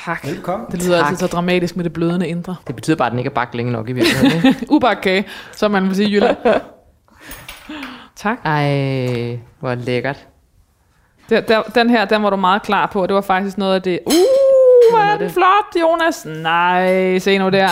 Tak. 0.05 0.25
velkommen. 0.27 0.67
Det 0.71 0.83
lyder 0.85 0.97
Tak. 0.99 1.05
altid 1.11 1.27
så 1.27 1.27
dramatisk 1.27 1.75
med 1.75 1.83
det 1.83 1.93
blødende 1.93 2.27
indre. 2.27 2.55
Det 2.67 2.75
betyder 2.75 2.97
bare, 2.97 3.05
at 3.05 3.11
den 3.11 3.19
ikke 3.19 3.29
er 3.29 3.33
bagt 3.33 3.55
længe 3.55 3.71
nok 3.71 3.89
i 3.89 3.93
virkeligheden. 3.93 4.47
ikke? 4.47 4.65
Ubagt 4.73 5.01
kage, 5.01 5.25
som 5.51 5.71
man 5.71 5.87
vil 5.87 5.95
sige 5.95 6.09
i 6.09 6.13
Jylland. 6.13 6.37
tak. 8.15 8.37
Ej, 8.45 9.39
hvor 9.59 9.75
lækkert. 9.75 10.27
Der, 11.29 11.41
der, 11.41 11.61
den 11.61 11.89
her, 11.89 12.05
den 12.05 12.23
var 12.23 12.29
du 12.29 12.35
meget 12.35 12.61
klar 12.61 12.85
på. 12.93 13.07
Det 13.07 13.15
var 13.15 13.21
faktisk 13.21 13.57
noget 13.57 13.75
af 13.75 13.81
det... 13.81 13.99
Uh, 14.05 14.13
hvor 14.91 14.99
er 14.99 15.17
den 15.17 15.29
flot, 15.29 15.81
Jonas. 15.81 16.25
Nej, 16.25 17.19
se 17.19 17.37
nu 17.37 17.49
der. 17.49 17.69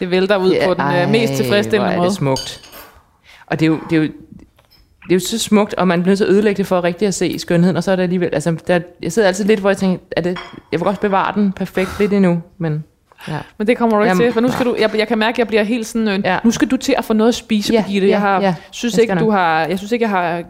Det 0.00 0.10
vælter 0.10 0.36
ud 0.36 0.54
på 0.64 0.74
den 0.74 0.82
øh, 0.94 1.08
mest 1.10 1.32
hvor 1.32 1.36
tilfredsstillende 1.36 1.92
er 1.92 1.96
måde. 1.98 2.08
det 2.08 2.16
smukt. 2.16 2.60
Og 3.46 3.60
det 3.60 3.66
er 3.66 3.70
jo, 3.70 3.78
det 3.90 3.96
er 3.96 4.02
jo, 4.02 4.08
det 5.02 5.10
er 5.10 5.14
jo 5.14 5.20
så 5.20 5.38
smukt, 5.38 5.74
og 5.74 5.88
man 5.88 6.02
bliver 6.02 6.10
nødt 6.10 6.18
til 6.18 6.24
at 6.24 6.30
ødelægge 6.30 6.56
det 6.58 6.66
for 6.66 6.84
rigtig 6.84 7.08
at 7.08 7.14
se 7.14 7.38
skønheden, 7.38 7.76
og 7.76 7.84
så 7.84 7.92
er 7.92 7.96
det 7.96 8.02
alligevel, 8.02 8.30
altså, 8.32 8.56
der, 8.66 8.80
jeg 9.02 9.12
sidder 9.12 9.28
altid 9.28 9.44
lidt, 9.44 9.60
hvor 9.60 9.70
jeg 9.70 9.76
tænker, 9.76 9.98
er 10.16 10.20
det, 10.20 10.38
jeg 10.72 10.80
vil 10.80 10.84
godt 10.84 11.00
bevare 11.00 11.34
den 11.34 11.52
perfekt 11.52 11.90
lidt 11.98 12.12
endnu, 12.12 12.42
men 12.58 12.84
ja. 13.28 13.38
Men 13.58 13.66
det 13.66 13.76
kommer 13.78 13.96
du 13.96 14.02
ikke 14.02 14.08
Jamen, 14.08 14.24
til, 14.26 14.32
for 14.32 14.40
nu 14.40 14.50
skal 14.52 14.66
du, 14.66 14.76
jeg, 14.78 14.90
jeg 14.98 15.08
kan 15.08 15.18
mærke, 15.18 15.34
at 15.34 15.38
jeg 15.38 15.46
bliver 15.48 15.62
helt 15.62 15.86
sådan, 15.86 16.08
øh, 16.08 16.20
Ja. 16.24 16.38
nu 16.44 16.50
skal 16.50 16.68
du 16.68 16.76
til 16.76 16.94
at 16.98 17.04
få 17.04 17.12
noget 17.12 17.28
at 17.28 17.34
spise, 17.34 17.72
Ja, 17.72 17.82
Birgitte. 17.82 18.06
ja, 18.06 18.12
Jeg 18.12 18.20
har, 18.20 18.40
ja. 18.40 18.54
synes 18.70 18.94
Jeg 18.94 19.02
ikke, 19.02 19.14
du 19.14 19.30
har, 19.30 19.60
jeg 19.66 19.78
synes 19.78 19.92
ikke, 19.92 20.02
jeg 20.02 20.10
har, 20.10 20.22
jeg 20.28 20.44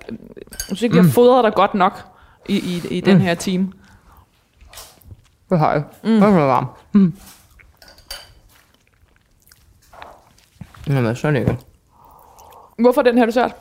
synes 0.66 0.82
ikke, 0.82 0.96
jeg 0.96 1.04
har 1.04 1.10
fodret 1.10 1.44
dig 1.44 1.52
godt 1.54 1.74
nok 1.74 2.00
i, 2.48 2.54
i, 2.56 2.82
i 2.96 3.00
den 3.00 3.14
Mm. 3.14 3.20
her 3.20 3.34
time. 3.34 3.72
Det 5.50 5.58
har 5.58 5.72
jeg. 5.72 5.82
Mm. 6.04 6.10
Det 6.10 6.22
er 6.22 6.30
varm. 6.30 6.66
Mm. 6.92 7.14
Jamen, 10.88 11.16
så 11.16 11.30
lækkert. 11.30 11.66
Hvorfor 12.78 13.02
den 13.02 13.18
her 13.18 13.26
dessert? 13.26 13.54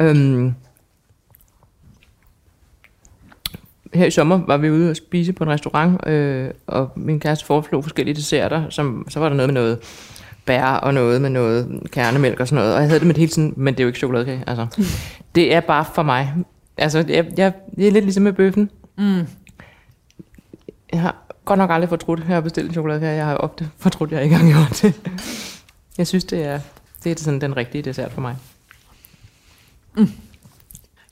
Øhm, 0.00 0.54
her 3.94 4.06
i 4.06 4.10
sommer 4.10 4.40
var 4.46 4.56
vi 4.56 4.70
ude 4.70 4.90
og 4.90 4.96
spise 4.96 5.32
på 5.32 5.44
en 5.44 5.50
restaurant, 5.50 6.06
øh, 6.06 6.50
og 6.66 6.90
min 6.96 7.20
kæreste 7.20 7.46
foreslog 7.46 7.84
forskellige 7.84 8.14
desserter, 8.14 8.70
som, 8.70 9.06
så 9.08 9.20
var 9.20 9.28
der 9.28 9.36
noget 9.36 9.48
med 9.48 9.54
noget 9.54 9.78
bær 10.44 10.64
og 10.64 10.94
noget 10.94 11.22
med 11.22 11.30
noget 11.30 11.80
kernemælk 11.92 12.40
og 12.40 12.48
sådan 12.48 12.62
noget, 12.62 12.74
og 12.74 12.80
jeg 12.80 12.88
havde 12.88 13.00
det 13.00 13.06
med 13.06 13.14
det 13.14 13.20
hele 13.20 13.32
tiden, 13.32 13.54
men 13.56 13.74
det 13.74 13.80
er 13.80 13.84
jo 13.84 13.88
ikke 13.88 13.98
chokoladekage, 13.98 14.44
altså. 14.46 14.66
Det 15.34 15.54
er 15.54 15.60
bare 15.60 15.84
for 15.94 16.02
mig. 16.02 16.34
Altså, 16.76 17.04
jeg, 17.08 17.26
jeg, 17.36 17.52
det 17.76 17.88
er 17.88 17.92
lidt 17.92 18.04
ligesom 18.04 18.22
med 18.22 18.32
bøffen. 18.32 18.70
Mm. 18.98 19.26
Jeg 20.92 21.00
har 21.00 21.27
godt 21.48 21.58
nok 21.58 21.70
aldrig 21.70 21.88
fortrudt, 21.88 22.20
at 22.20 22.26
jeg 22.26 22.36
har 22.36 22.40
bestilt 22.40 22.66
en 22.66 22.72
chokoladekage. 22.72 23.16
Jeg 23.16 23.26
har 23.26 23.36
ofte 23.36 23.70
fortrudt, 23.78 24.12
at 24.12 24.16
jeg 24.16 24.24
ikke 24.24 24.36
har 24.36 24.48
gjort 24.54 24.82
det. 24.82 25.10
Jeg 25.98 26.06
synes, 26.06 26.24
det 26.24 26.44
er, 26.44 26.60
det 27.04 27.12
er 27.12 27.22
sådan 27.22 27.40
den 27.40 27.56
rigtige 27.56 27.82
dessert 27.82 28.12
for 28.12 28.20
mig. 28.20 28.36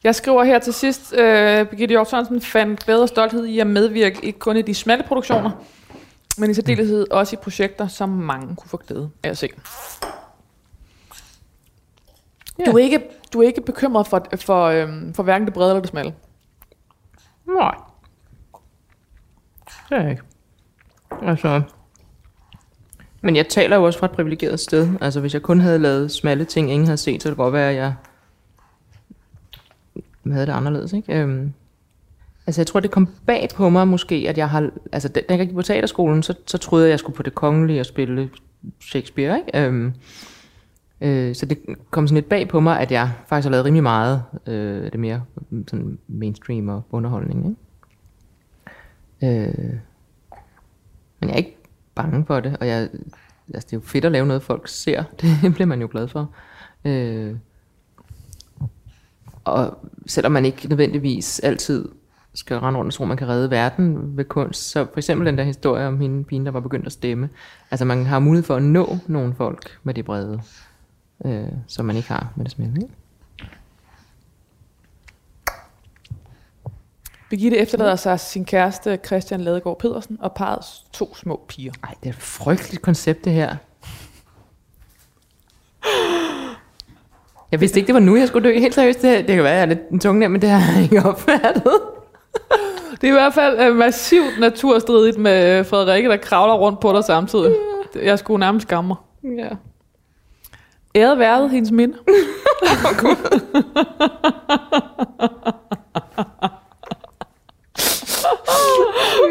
Jeg 0.04 0.14
skriver 0.14 0.44
her 0.44 0.58
til 0.58 0.72
sidst, 0.72 1.12
øh, 1.12 1.66
Birgitte 1.66 1.92
Hjort 1.92 2.10
Sørensen 2.10 2.40
fandt 2.40 2.88
og 2.88 3.08
stolthed 3.08 3.44
i 3.44 3.58
at 3.58 3.66
medvirke 3.66 4.24
ikke 4.24 4.38
kun 4.38 4.56
i 4.56 4.62
de 4.62 4.74
smalle 4.74 5.04
produktioner, 5.04 5.50
men 6.38 6.50
i 6.50 6.54
særdeleshed 6.54 7.10
også 7.10 7.36
i 7.36 7.38
projekter, 7.42 7.88
som 7.88 8.08
mange 8.08 8.56
kunne 8.56 8.68
få 8.68 8.76
glæde 8.76 9.10
af 9.22 9.30
at 9.30 9.38
se. 9.38 9.48
Ja. 12.58 12.64
Du, 12.64 12.76
er 12.76 12.82
ikke, 12.82 13.02
du 13.32 13.42
er 13.42 13.46
ikke 13.46 13.60
bekymret 13.60 14.06
for, 14.06 14.26
for, 14.36 14.64
øhm, 14.64 15.14
for 15.14 15.22
hverken 15.22 15.46
det 15.46 15.54
brede 15.54 15.70
eller 15.70 15.80
det 15.80 15.90
smalle. 15.90 16.14
Nej. 17.46 17.74
Det 19.88 19.98
er 19.98 20.02
jeg 20.02 20.10
ikke. 20.10 20.22
Altså... 21.22 21.62
Men 23.22 23.36
jeg 23.36 23.48
taler 23.48 23.76
jo 23.76 23.84
også 23.84 23.98
fra 23.98 24.06
et 24.06 24.12
privilegeret 24.12 24.60
sted. 24.60 24.88
Altså, 25.00 25.20
hvis 25.20 25.34
jeg 25.34 25.42
kun 25.42 25.60
havde 25.60 25.78
lavet 25.78 26.10
smalle 26.10 26.44
ting, 26.44 26.70
ingen 26.70 26.86
havde 26.86 26.96
set, 26.96 27.22
så 27.22 27.28
det 27.28 27.36
godt 27.36 27.52
være, 27.52 27.70
at 27.70 27.76
jeg 27.76 27.94
havde 30.32 30.46
det 30.46 30.52
anderledes, 30.52 30.92
ikke? 30.92 31.20
Øhm, 31.20 31.52
altså, 32.46 32.60
jeg 32.60 32.66
tror, 32.66 32.80
det 32.80 32.90
kom 32.90 33.08
bag 33.26 33.48
på 33.56 33.68
mig 33.68 33.88
måske, 33.88 34.26
at 34.28 34.38
jeg 34.38 34.50
har... 34.50 34.70
Altså, 34.92 35.08
da 35.08 35.20
da 35.28 35.36
jeg 35.36 35.46
gik 35.46 35.54
på 35.54 35.62
teaterskolen, 35.62 36.22
så, 36.22 36.34
så 36.46 36.58
troede 36.58 36.84
jeg, 36.84 36.88
at 36.88 36.90
jeg 36.90 36.98
skulle 36.98 37.16
på 37.16 37.22
det 37.22 37.34
kongelige 37.34 37.80
og 37.80 37.86
spille 37.86 38.30
Shakespeare, 38.80 39.38
ikke? 39.38 39.66
Øhm, 39.66 39.92
øh, 41.00 41.34
så 41.34 41.46
det 41.46 41.58
kom 41.90 42.06
sådan 42.06 42.14
lidt 42.14 42.28
bag 42.28 42.48
på 42.48 42.60
mig, 42.60 42.80
at 42.80 42.92
jeg 42.92 43.10
faktisk 43.26 43.46
har 43.46 43.50
lavet 43.50 43.64
rimelig 43.64 43.82
meget 43.82 44.22
øh, 44.46 44.84
af 44.84 44.90
det 44.90 45.00
mere 45.00 45.22
sådan 45.68 45.98
mainstream 46.08 46.68
og 46.68 46.82
underholdning, 46.90 47.56
ikke? 49.22 49.50
Øh, 49.50 49.74
men 51.26 51.34
jeg 51.34 51.34
er 51.34 51.46
ikke 51.46 51.56
bange 51.94 52.24
for 52.26 52.40
det, 52.40 52.56
og 52.60 52.66
jeg, 52.66 52.88
altså 53.54 53.66
det 53.66 53.72
er 53.72 53.76
jo 53.76 53.80
fedt 53.80 54.04
at 54.04 54.12
lave 54.12 54.26
noget, 54.26 54.42
folk 54.42 54.68
ser. 54.68 55.04
Det 55.42 55.54
bliver 55.54 55.66
man 55.66 55.80
jo 55.80 55.88
glad 55.90 56.08
for. 56.08 56.30
Øh, 56.84 57.34
og 59.44 59.78
selvom 60.06 60.32
man 60.32 60.44
ikke 60.44 60.68
nødvendigvis 60.68 61.40
altid 61.40 61.88
skal 62.34 62.58
rende 62.58 62.78
rundt 62.78 62.88
og 62.88 62.94
tro, 62.94 63.04
man 63.04 63.16
kan 63.16 63.28
redde 63.28 63.50
verden 63.50 64.16
ved 64.16 64.24
kunst, 64.24 64.70
så 64.70 64.84
for 64.84 64.96
eksempel 64.96 65.26
den 65.26 65.38
der 65.38 65.44
historie 65.44 65.86
om 65.86 66.00
hende 66.00 66.24
pigen, 66.24 66.46
der 66.46 66.52
var 66.52 66.60
begyndt 66.60 66.86
at 66.86 66.92
stemme. 66.92 67.28
Altså 67.70 67.84
man 67.84 68.06
har 68.06 68.18
mulighed 68.18 68.44
for 68.44 68.56
at 68.56 68.62
nå 68.62 68.98
nogle 69.06 69.34
folk 69.34 69.78
med 69.82 69.94
det 69.94 70.04
brede, 70.04 70.40
øh, 71.24 71.48
som 71.66 71.84
man 71.84 71.96
ikke 71.96 72.08
har 72.08 72.32
med 72.36 72.44
det 72.44 72.52
smalle. 72.52 72.76
Ikke? 72.82 72.94
Birgitte 77.30 77.56
efterlader 77.56 77.96
sig 77.96 78.20
sin 78.20 78.44
kæreste 78.44 78.98
Christian 79.06 79.40
Ladegaard 79.40 79.78
Pedersen 79.78 80.18
og 80.20 80.32
parrets 80.32 80.84
to 80.92 81.14
små 81.14 81.40
piger. 81.48 81.72
Ej, 81.84 81.94
det 82.00 82.08
er 82.08 82.12
et 82.12 82.22
frygteligt 82.22 82.82
koncept, 82.82 83.24
det 83.24 83.32
her. 83.32 83.56
Jeg 87.52 87.60
vidste 87.60 87.78
ikke, 87.78 87.86
det 87.86 87.94
var 87.94 88.00
nu, 88.00 88.16
jeg 88.16 88.28
skulle 88.28 88.48
dø. 88.48 88.58
Helt 88.58 88.74
seriøst, 88.74 89.02
det, 89.02 89.28
det 89.28 89.34
kan 89.34 89.44
være, 89.44 89.52
jeg 89.52 89.62
er 89.62 89.66
lidt 89.66 89.88
en 89.90 90.00
tunge 90.00 90.28
men 90.28 90.42
det 90.42 90.50
har 90.50 90.72
jeg 90.72 90.82
ikke 90.82 91.02
opfattet. 91.08 91.80
Det 93.00 93.04
er 93.04 93.08
i 93.08 93.10
hvert 93.10 93.34
fald 93.34 93.60
øh, 93.60 93.76
massivt 93.76 94.40
naturstridigt 94.40 95.18
med 95.18 95.58
øh, 95.58 95.66
Frederikke, 95.66 96.08
der 96.08 96.16
kravler 96.16 96.54
rundt 96.54 96.80
på 96.80 96.92
dig 96.92 97.04
samtidig. 97.04 97.56
Jeg 98.02 98.18
skulle 98.18 98.40
nærmest 98.40 98.66
skamme 98.66 98.88
mig. 98.88 98.96
Ja. 99.38 99.48
Æret 100.94 101.18
været 101.18 101.50
hendes 101.50 101.70
minde. 101.70 101.98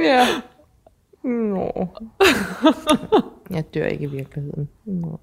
ja. 0.06 0.26
Nå. 1.30 1.88
Jeg 3.56 3.74
dør 3.74 3.86
ikke 3.86 4.04
i 4.04 4.08
virkeligheden. 4.10 4.70
Nå. 4.86 5.20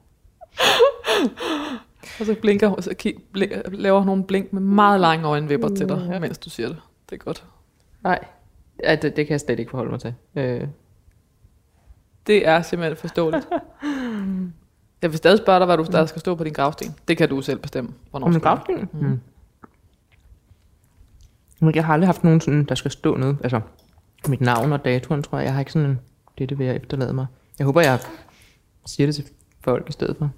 Og 2.21 2.27
så 2.27 2.37
blinker 2.41 2.81
så 2.81 2.91
ki- 3.03 3.21
bl- 3.39 3.71
laver 3.77 3.99
hun 3.99 4.07
nogle 4.07 4.25
blink 4.25 4.53
med 4.53 4.63
meget 4.63 5.01
lange 5.01 5.27
øjenvipper 5.27 5.69
til 5.69 5.89
dig, 5.89 6.09
Ja. 6.13 6.19
mens 6.19 6.39
du 6.39 6.51
siger 6.51 6.69
det. 6.69 6.79
Det 7.11 7.21
er 7.21 7.25
godt. 7.25 7.45
Nej, 8.03 8.19
ja, 8.83 8.95
det, 8.95 9.17
det 9.17 9.27
kan 9.27 9.33
jeg 9.33 9.41
slet 9.41 9.59
ikke 9.59 9.71
forholde 9.71 9.91
mig 9.91 10.01
til. 10.01 10.15
Øh, 10.37 10.67
Det 12.27 12.49
er 12.49 12.63
simpelthen 12.63 12.97
forståeligt. 12.97 13.49
Jeg 15.03 15.11
vil 15.11 15.17
stadig 15.19 15.39
spørge 15.39 15.59
dig, 15.59 15.67
hvad 15.67 15.77
du 15.77 15.85
stadig 15.85 16.09
skal 16.09 16.21
stå 16.21 16.35
på 16.35 16.45
din 16.45 16.53
gravsten. 16.53 16.95
Det 17.09 17.17
kan 17.17 17.29
du 17.29 17.41
selv 17.43 17.59
bestemme, 17.59 17.91
hvornår 18.11 18.27
om 18.27 18.33
du. 18.33 18.39
gravsten? 18.39 18.89
Mm. 18.93 19.21
Men 21.61 21.75
jeg 21.75 21.85
har 21.85 21.93
aldrig 21.95 22.09
haft 22.09 22.25
nogen 22.25 22.41
sådan, 22.41 22.65
der 22.65 22.75
skal 22.75 22.91
stå 22.91 23.17
noget. 23.17 23.37
Altså, 23.43 23.61
mit 24.29 24.41
navn 24.41 24.73
og 24.73 24.85
datoen, 24.85 25.23
tror 25.23 25.39
jeg. 25.39 25.45
Jeg 25.45 25.53
har 25.53 25.61
ikke 25.61 25.73
sådan 25.73 25.91
en, 25.91 26.01
det, 26.39 26.49
det 26.49 26.59
vil 26.59 26.67
jeg 26.67 26.77
efterlade 26.77 27.13
mig. 27.13 27.27
Jeg 27.59 27.65
håber, 27.65 27.81
jeg 27.81 27.99
siger 28.87 29.07
det 29.07 29.15
til 29.15 29.25
folk 29.61 29.89
i 29.89 29.93
stedet 29.93 30.17
for. 30.17 30.31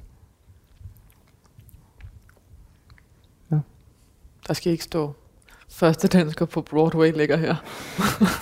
Der 4.48 4.54
skal 4.54 4.72
ikke 4.72 4.84
stå. 4.84 5.14
Første 5.68 6.08
dansker 6.08 6.44
på 6.44 6.62
Broadway 6.62 7.12
ligger 7.16 7.36
her. 7.36 7.54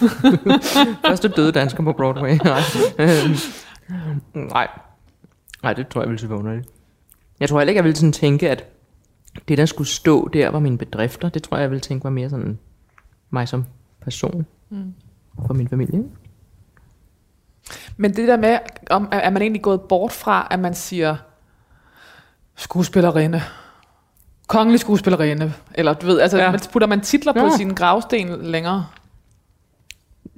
Første 1.09 1.29
døde 1.29 1.53
dansker 1.53 1.85
på 1.85 1.93
Broadway. 1.93 2.39
Nej. 2.45 2.61
Øhm, 2.99 3.37
Nej. 4.35 4.69
Nej, 5.63 5.73
det 5.73 5.89
tror 5.89 6.01
jeg 6.01 6.09
ville 6.09 6.21
se 6.21 6.29
underligt. 6.29 6.69
Jeg 7.41 7.49
tror 7.49 7.59
heller 7.59 7.71
ikke, 7.71 7.79
jeg 7.79 7.85
ville 7.85 7.97
sådan 7.97 8.13
tænke, 8.13 8.51
at 8.51 8.65
det, 9.49 9.59
der 9.59 9.67
skulle 9.67 9.89
stå 9.89 10.29
der, 10.29 10.49
var 10.49 10.59
mine 10.59 10.79
bedrifter. 10.79 11.29
Det 11.29 11.43
tror 11.43 11.57
jeg, 11.57 11.63
jeg 11.63 11.71
ville 11.71 11.81
tænke 11.81 12.05
var 12.05 12.11
mere 12.11 12.31
sådan 12.31 12.59
mig 13.31 13.49
som 13.49 13.65
person. 14.01 14.47
Mm. 14.71 14.95
For 15.47 15.55
min 15.55 15.69
familie. 15.69 16.05
Men 17.97 18.17
det 18.17 18.29
der 18.29 18.37
med, 18.37 18.59
om, 18.91 19.09
er 19.13 19.31
man 19.31 19.43
egentlig 19.43 19.63
gået 19.63 19.81
bort 19.81 20.13
fra, 20.13 20.49
at 20.51 20.59
man 20.61 20.75
siger 20.75 21.17
skuespillerinde, 22.57 23.43
kongelig 24.47 24.81
skuespillerinde, 24.81 25.53
eller 25.75 25.93
du 25.95 26.07
ved, 26.07 26.21
altså 26.21 26.39
Ja. 26.39 26.51
ja. 26.51 26.57
putter 26.73 26.89
man 26.89 27.01
titler 27.01 27.33
på 27.33 27.39
Ja. 27.45 27.57
sin 27.57 27.75
gravsten 27.75 28.43
længere? 28.43 28.87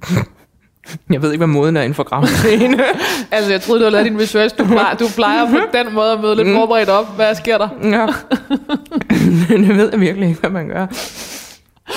Jeg 1.09 1.21
ved 1.21 1.31
ikke, 1.31 1.39
hvad 1.39 1.47
moden 1.53 1.77
er 1.77 1.81
inden 1.81 1.93
for 1.95 2.03
gravstene. 2.03 2.79
Altså, 3.31 3.51
jeg 3.51 3.61
troede, 3.61 3.79
du 3.79 3.83
havde 3.83 3.91
lavet 3.91 4.05
din 4.05 4.19
research. 4.19 4.57
Du 4.57 4.65
plejer, 4.65 4.95
du 4.95 5.05
plejer 5.15 5.49
på 5.49 5.57
den 5.77 5.93
måde 5.93 6.11
at 6.11 6.19
møde 6.21 6.35
lidt 6.35 6.47
forberedt 6.55 6.89
op. 6.89 7.15
Hvad 7.15 7.35
sker 7.35 7.57
der? 7.57 7.69
ja. 7.83 8.07
det 9.57 9.77
ved 9.77 9.89
jeg 9.91 9.99
virkelig 9.99 10.27
ikke, 10.29 10.39
hvad 10.39 10.49
man 10.49 10.67
gør. 10.67 10.87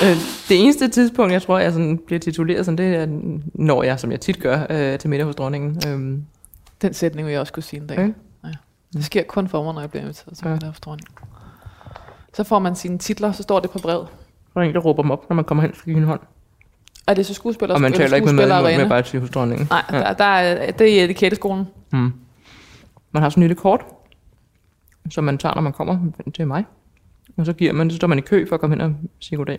Øh, 0.03 0.16
Det 0.49 0.61
eneste 0.62 0.89
tidspunkt, 0.89 1.32
jeg 1.32 1.43
tror, 1.43 1.59
jeg 1.59 1.72
sådan 1.72 1.99
bliver 2.07 2.20
tituleret 2.20 2.64
sådan, 2.64 2.78
det 2.78 2.97
er, 2.97 3.07
når 3.55 3.82
jeg, 3.82 4.01
som 4.01 4.11
jeg 4.12 4.20
tit 4.20 4.41
gør, 4.41 4.66
øh, 4.70 4.99
til 4.99 5.11
middag 5.11 5.26
hos 5.26 5.34
dronningen. 5.36 5.80
Øhm, 5.89 6.24
Den 6.82 6.95
sætning 6.95 7.26
vil 7.26 7.32
jeg 7.32 7.41
også 7.41 7.53
kunne 7.53 7.62
sige 7.62 7.80
en 7.80 7.86
dag. 7.86 7.99
Okay. 7.99 8.12
Ja. 8.45 8.49
Det 8.93 9.05
sker 9.05 9.22
kun 9.22 9.49
for 9.49 9.62
mig, 9.64 9.74
når 9.74 9.80
jeg 9.80 9.91
bliver 9.91 10.03
inviteret 10.03 10.36
til 10.39 10.47
Ja. 10.47 10.53
ja. 10.62 10.70
dronning. 10.84 11.09
Så 12.34 12.45
får 12.45 12.59
man 12.59 12.76
sine 12.76 12.99
titler, 12.99 13.32
så 13.32 13.43
står 13.43 13.61
det 13.61 13.70
på 13.70 13.78
brevet. 13.78 14.07
der 14.55 14.61
er 14.61 14.64
en, 14.64 14.74
der 14.74 14.80
råber 14.80 15.03
dem 15.03 15.11
op, 15.11 15.28
når 15.28 15.34
man 15.36 15.45
kommer 15.45 15.62
hen 15.62 15.72
for 15.74 15.91
en 15.91 16.03
hånd. 16.05 16.20
Er 17.07 17.14
det 17.14 17.26
så 17.26 17.34
skuespiller 17.34 17.74
Og 17.74 17.80
man 17.80 17.93
taler 17.93 18.16
ikke 18.16 18.24
med 18.24 18.34
skuespillerinde? 18.34 18.78
med 18.82 18.89
bare 18.89 19.03
til 19.03 19.20
hos 19.20 19.30
dronningen. 19.30 19.66
Nej, 19.70 19.82
der, 19.91 20.12
der 20.12 20.24
er, 20.24 20.70
det 20.72 21.01
er 21.01 21.05
etiketteskolen. 21.05 21.64
Mm. 21.93 22.12
Man 23.12 23.22
har 23.22 23.30
sådan 23.30 23.43
en 23.43 23.49
lille 23.49 23.61
kort, 23.61 23.84
som 25.11 25.24
man 25.24 25.39
tager, 25.39 25.55
når 25.55 25.62
man 25.62 25.72
kommer 25.72 25.99
til 26.34 26.47
mig. 26.47 26.64
Og 27.36 27.47
så 27.47 27.53
giver 27.53 27.72
man, 27.72 27.91
så 27.91 27.97
står 27.97 28.07
man 28.09 28.18
i 28.18 28.20
kø 28.20 28.49
for 28.49 28.55
at 28.55 28.61
komme 28.61 28.76
hen 28.76 28.80
og 28.80 28.95
sige 29.20 29.36
goddag. 29.36 29.59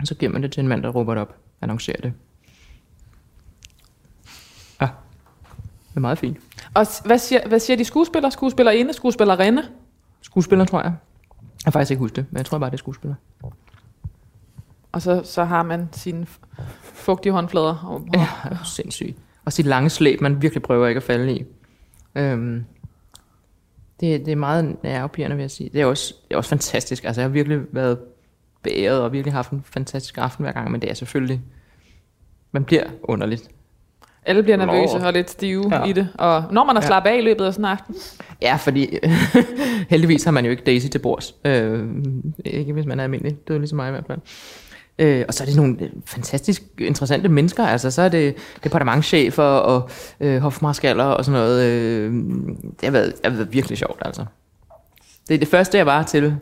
Og 0.00 0.06
så 0.06 0.14
giver 0.14 0.32
man 0.32 0.42
det 0.42 0.52
til 0.52 0.60
en 0.60 0.68
mand, 0.68 0.82
der 0.82 0.88
råber 0.88 1.14
det 1.14 1.20
op, 1.20 1.36
annoncerer 1.60 2.00
det. 2.00 2.12
Ja, 4.80 4.86
det 5.88 5.96
er 5.96 6.00
meget 6.00 6.18
fint. 6.18 6.38
Og 6.74 6.86
hvad 7.04 7.18
siger, 7.18 7.48
hvad 7.48 7.58
siger 7.60 7.76
de 7.76 7.84
skuespillere? 7.84 8.30
Skuespillerinde? 8.32 8.92
Skuespillerinde? 8.92 9.62
Skuespiller, 10.20 10.64
tror 10.64 10.80
jeg. 10.82 10.92
Jeg 11.40 11.64
har 11.64 11.70
faktisk 11.70 11.90
ikke 11.90 11.98
husket 11.98 12.16
det, 12.16 12.26
men 12.30 12.36
jeg 12.36 12.46
tror 12.46 12.58
bare, 12.58 12.70
det 12.70 12.74
er 12.74 12.78
skuespiller. 12.78 13.14
Og 14.92 15.02
så, 15.02 15.22
så 15.24 15.44
har 15.44 15.62
man 15.62 15.88
sine 15.92 16.26
fugtige 16.82 17.32
håndflader. 17.32 17.84
Og, 17.86 17.94
og, 17.94 18.08
Ja, 18.14 18.28
det 18.44 18.52
er 18.52 18.64
sindssygt. 18.64 19.18
Og 19.44 19.52
sit 19.52 19.66
lange 19.66 19.90
slæb, 19.90 20.20
man 20.20 20.42
virkelig 20.42 20.62
prøver 20.62 20.86
ikke 20.86 20.98
at 20.98 21.02
falde 21.02 21.36
i. 21.36 21.44
Øhm, 22.14 22.64
det, 24.00 24.26
det 24.26 24.32
er 24.32 24.36
meget 24.36 24.82
nervepirrende, 24.82 25.36
vil 25.36 25.42
jeg 25.42 25.50
sige. 25.50 25.70
Det 25.72 25.80
er 25.80 25.86
også, 25.86 26.14
det 26.28 26.34
er 26.34 26.36
også 26.36 26.50
fantastisk. 26.50 27.04
Altså, 27.04 27.20
jeg 27.20 27.28
har 27.28 27.32
virkelig 27.32 27.60
været 27.72 27.98
beæret 28.64 29.00
og 29.00 29.12
virkelig 29.12 29.32
haft 29.32 29.50
en 29.50 29.64
fantastisk 29.70 30.18
aften 30.18 30.44
hver 30.44 30.52
gang, 30.52 30.70
men 30.70 30.82
det 30.82 30.90
er 30.90 30.94
selvfølgelig... 30.94 31.40
Man 32.52 32.64
bliver 32.64 32.82
underligt. 33.02 33.48
alle 34.26 34.42
bliver 34.42 34.56
nervøse 34.56 34.98
Nå. 34.98 35.06
og 35.06 35.12
lidt 35.12 35.30
stive 35.30 35.68
Ja. 35.70 35.78
ja. 35.80 35.84
i 35.84 35.92
det. 35.92 36.08
Og 36.14 36.44
når 36.50 36.64
man 36.64 36.76
Ja. 36.76 36.80
slappet 36.80 37.10
af 37.10 37.18
i 37.18 37.20
løbet 37.20 37.44
af 37.44 37.52
sådan 37.54 37.64
en 37.64 37.70
aften, 37.70 37.94
Ja, 38.42 38.56
fordi 38.56 38.98
heldigvis 39.90 40.24
har 40.24 40.30
man 40.30 40.44
jo 40.44 40.50
ikke 40.50 40.62
Daisy 40.64 40.86
til 40.86 40.98
bords. 40.98 41.34
Øh, 41.44 41.88
ikke 42.44 42.72
hvis 42.72 42.86
man 42.86 43.00
er 43.00 43.04
almindelig 43.04 43.36
dødelig 43.48 43.68
som 43.68 43.76
mig 43.76 43.88
i 43.88 43.90
hvert 43.90 44.06
fald. 44.06 44.18
Øh, 44.98 45.24
og 45.28 45.34
så 45.34 45.44
er 45.44 45.46
det 45.46 45.56
nogle 45.56 45.78
fantastisk 46.06 46.62
interessante 46.78 47.28
mennesker. 47.28 47.66
Altså, 47.66 47.90
så 47.90 48.02
er 48.02 48.08
det 48.08 48.34
departementchefer 48.64 49.42
og 49.42 49.88
øh, 50.20 50.38
hofmarskaller 50.38 51.04
og 51.04 51.24
sådan 51.24 51.40
noget. 51.40 51.62
Øh, 51.64 52.12
det, 52.62 52.84
har 52.84 52.90
været, 52.90 53.06
det 53.16 53.30
har 53.30 53.36
været 53.36 53.52
virkelig 53.52 53.78
sjovt, 53.78 54.02
altså. 54.04 54.24
Det 55.28 55.34
er 55.34 55.38
det 55.38 55.48
første, 55.48 55.78
jeg 55.78 55.86
var 55.86 56.02
til. 56.02 56.36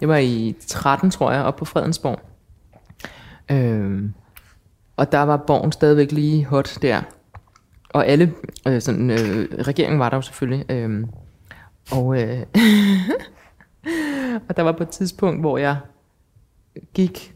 Det 0.00 0.08
var 0.08 0.16
i 0.16 0.56
13, 0.66 1.10
tror 1.10 1.32
jeg, 1.32 1.44
op 1.44 1.56
på 1.56 1.64
Fredensborg. 1.64 2.20
Øh, 3.50 4.10
og 4.96 5.12
der 5.12 5.22
var 5.22 5.36
borgen 5.36 5.72
stadigvæk 5.72 6.12
lige 6.12 6.44
hot 6.44 6.78
der. 6.82 7.02
Og 7.90 8.06
alle, 8.06 8.34
øh, 8.68 8.80
sådan, 8.80 9.10
øh, 9.10 9.48
regeringen 9.66 10.00
var 10.00 10.08
der 10.08 10.16
jo 10.16 10.22
selvfølgelig. 10.22 10.70
Øh, 10.70 11.06
og, 11.92 12.22
øh, 12.22 12.38
og 14.48 14.56
der 14.56 14.62
var 14.62 14.72
på 14.72 14.82
et 14.82 14.88
tidspunkt, 14.88 15.40
hvor 15.40 15.58
jeg 15.58 15.76
gik 16.94 17.34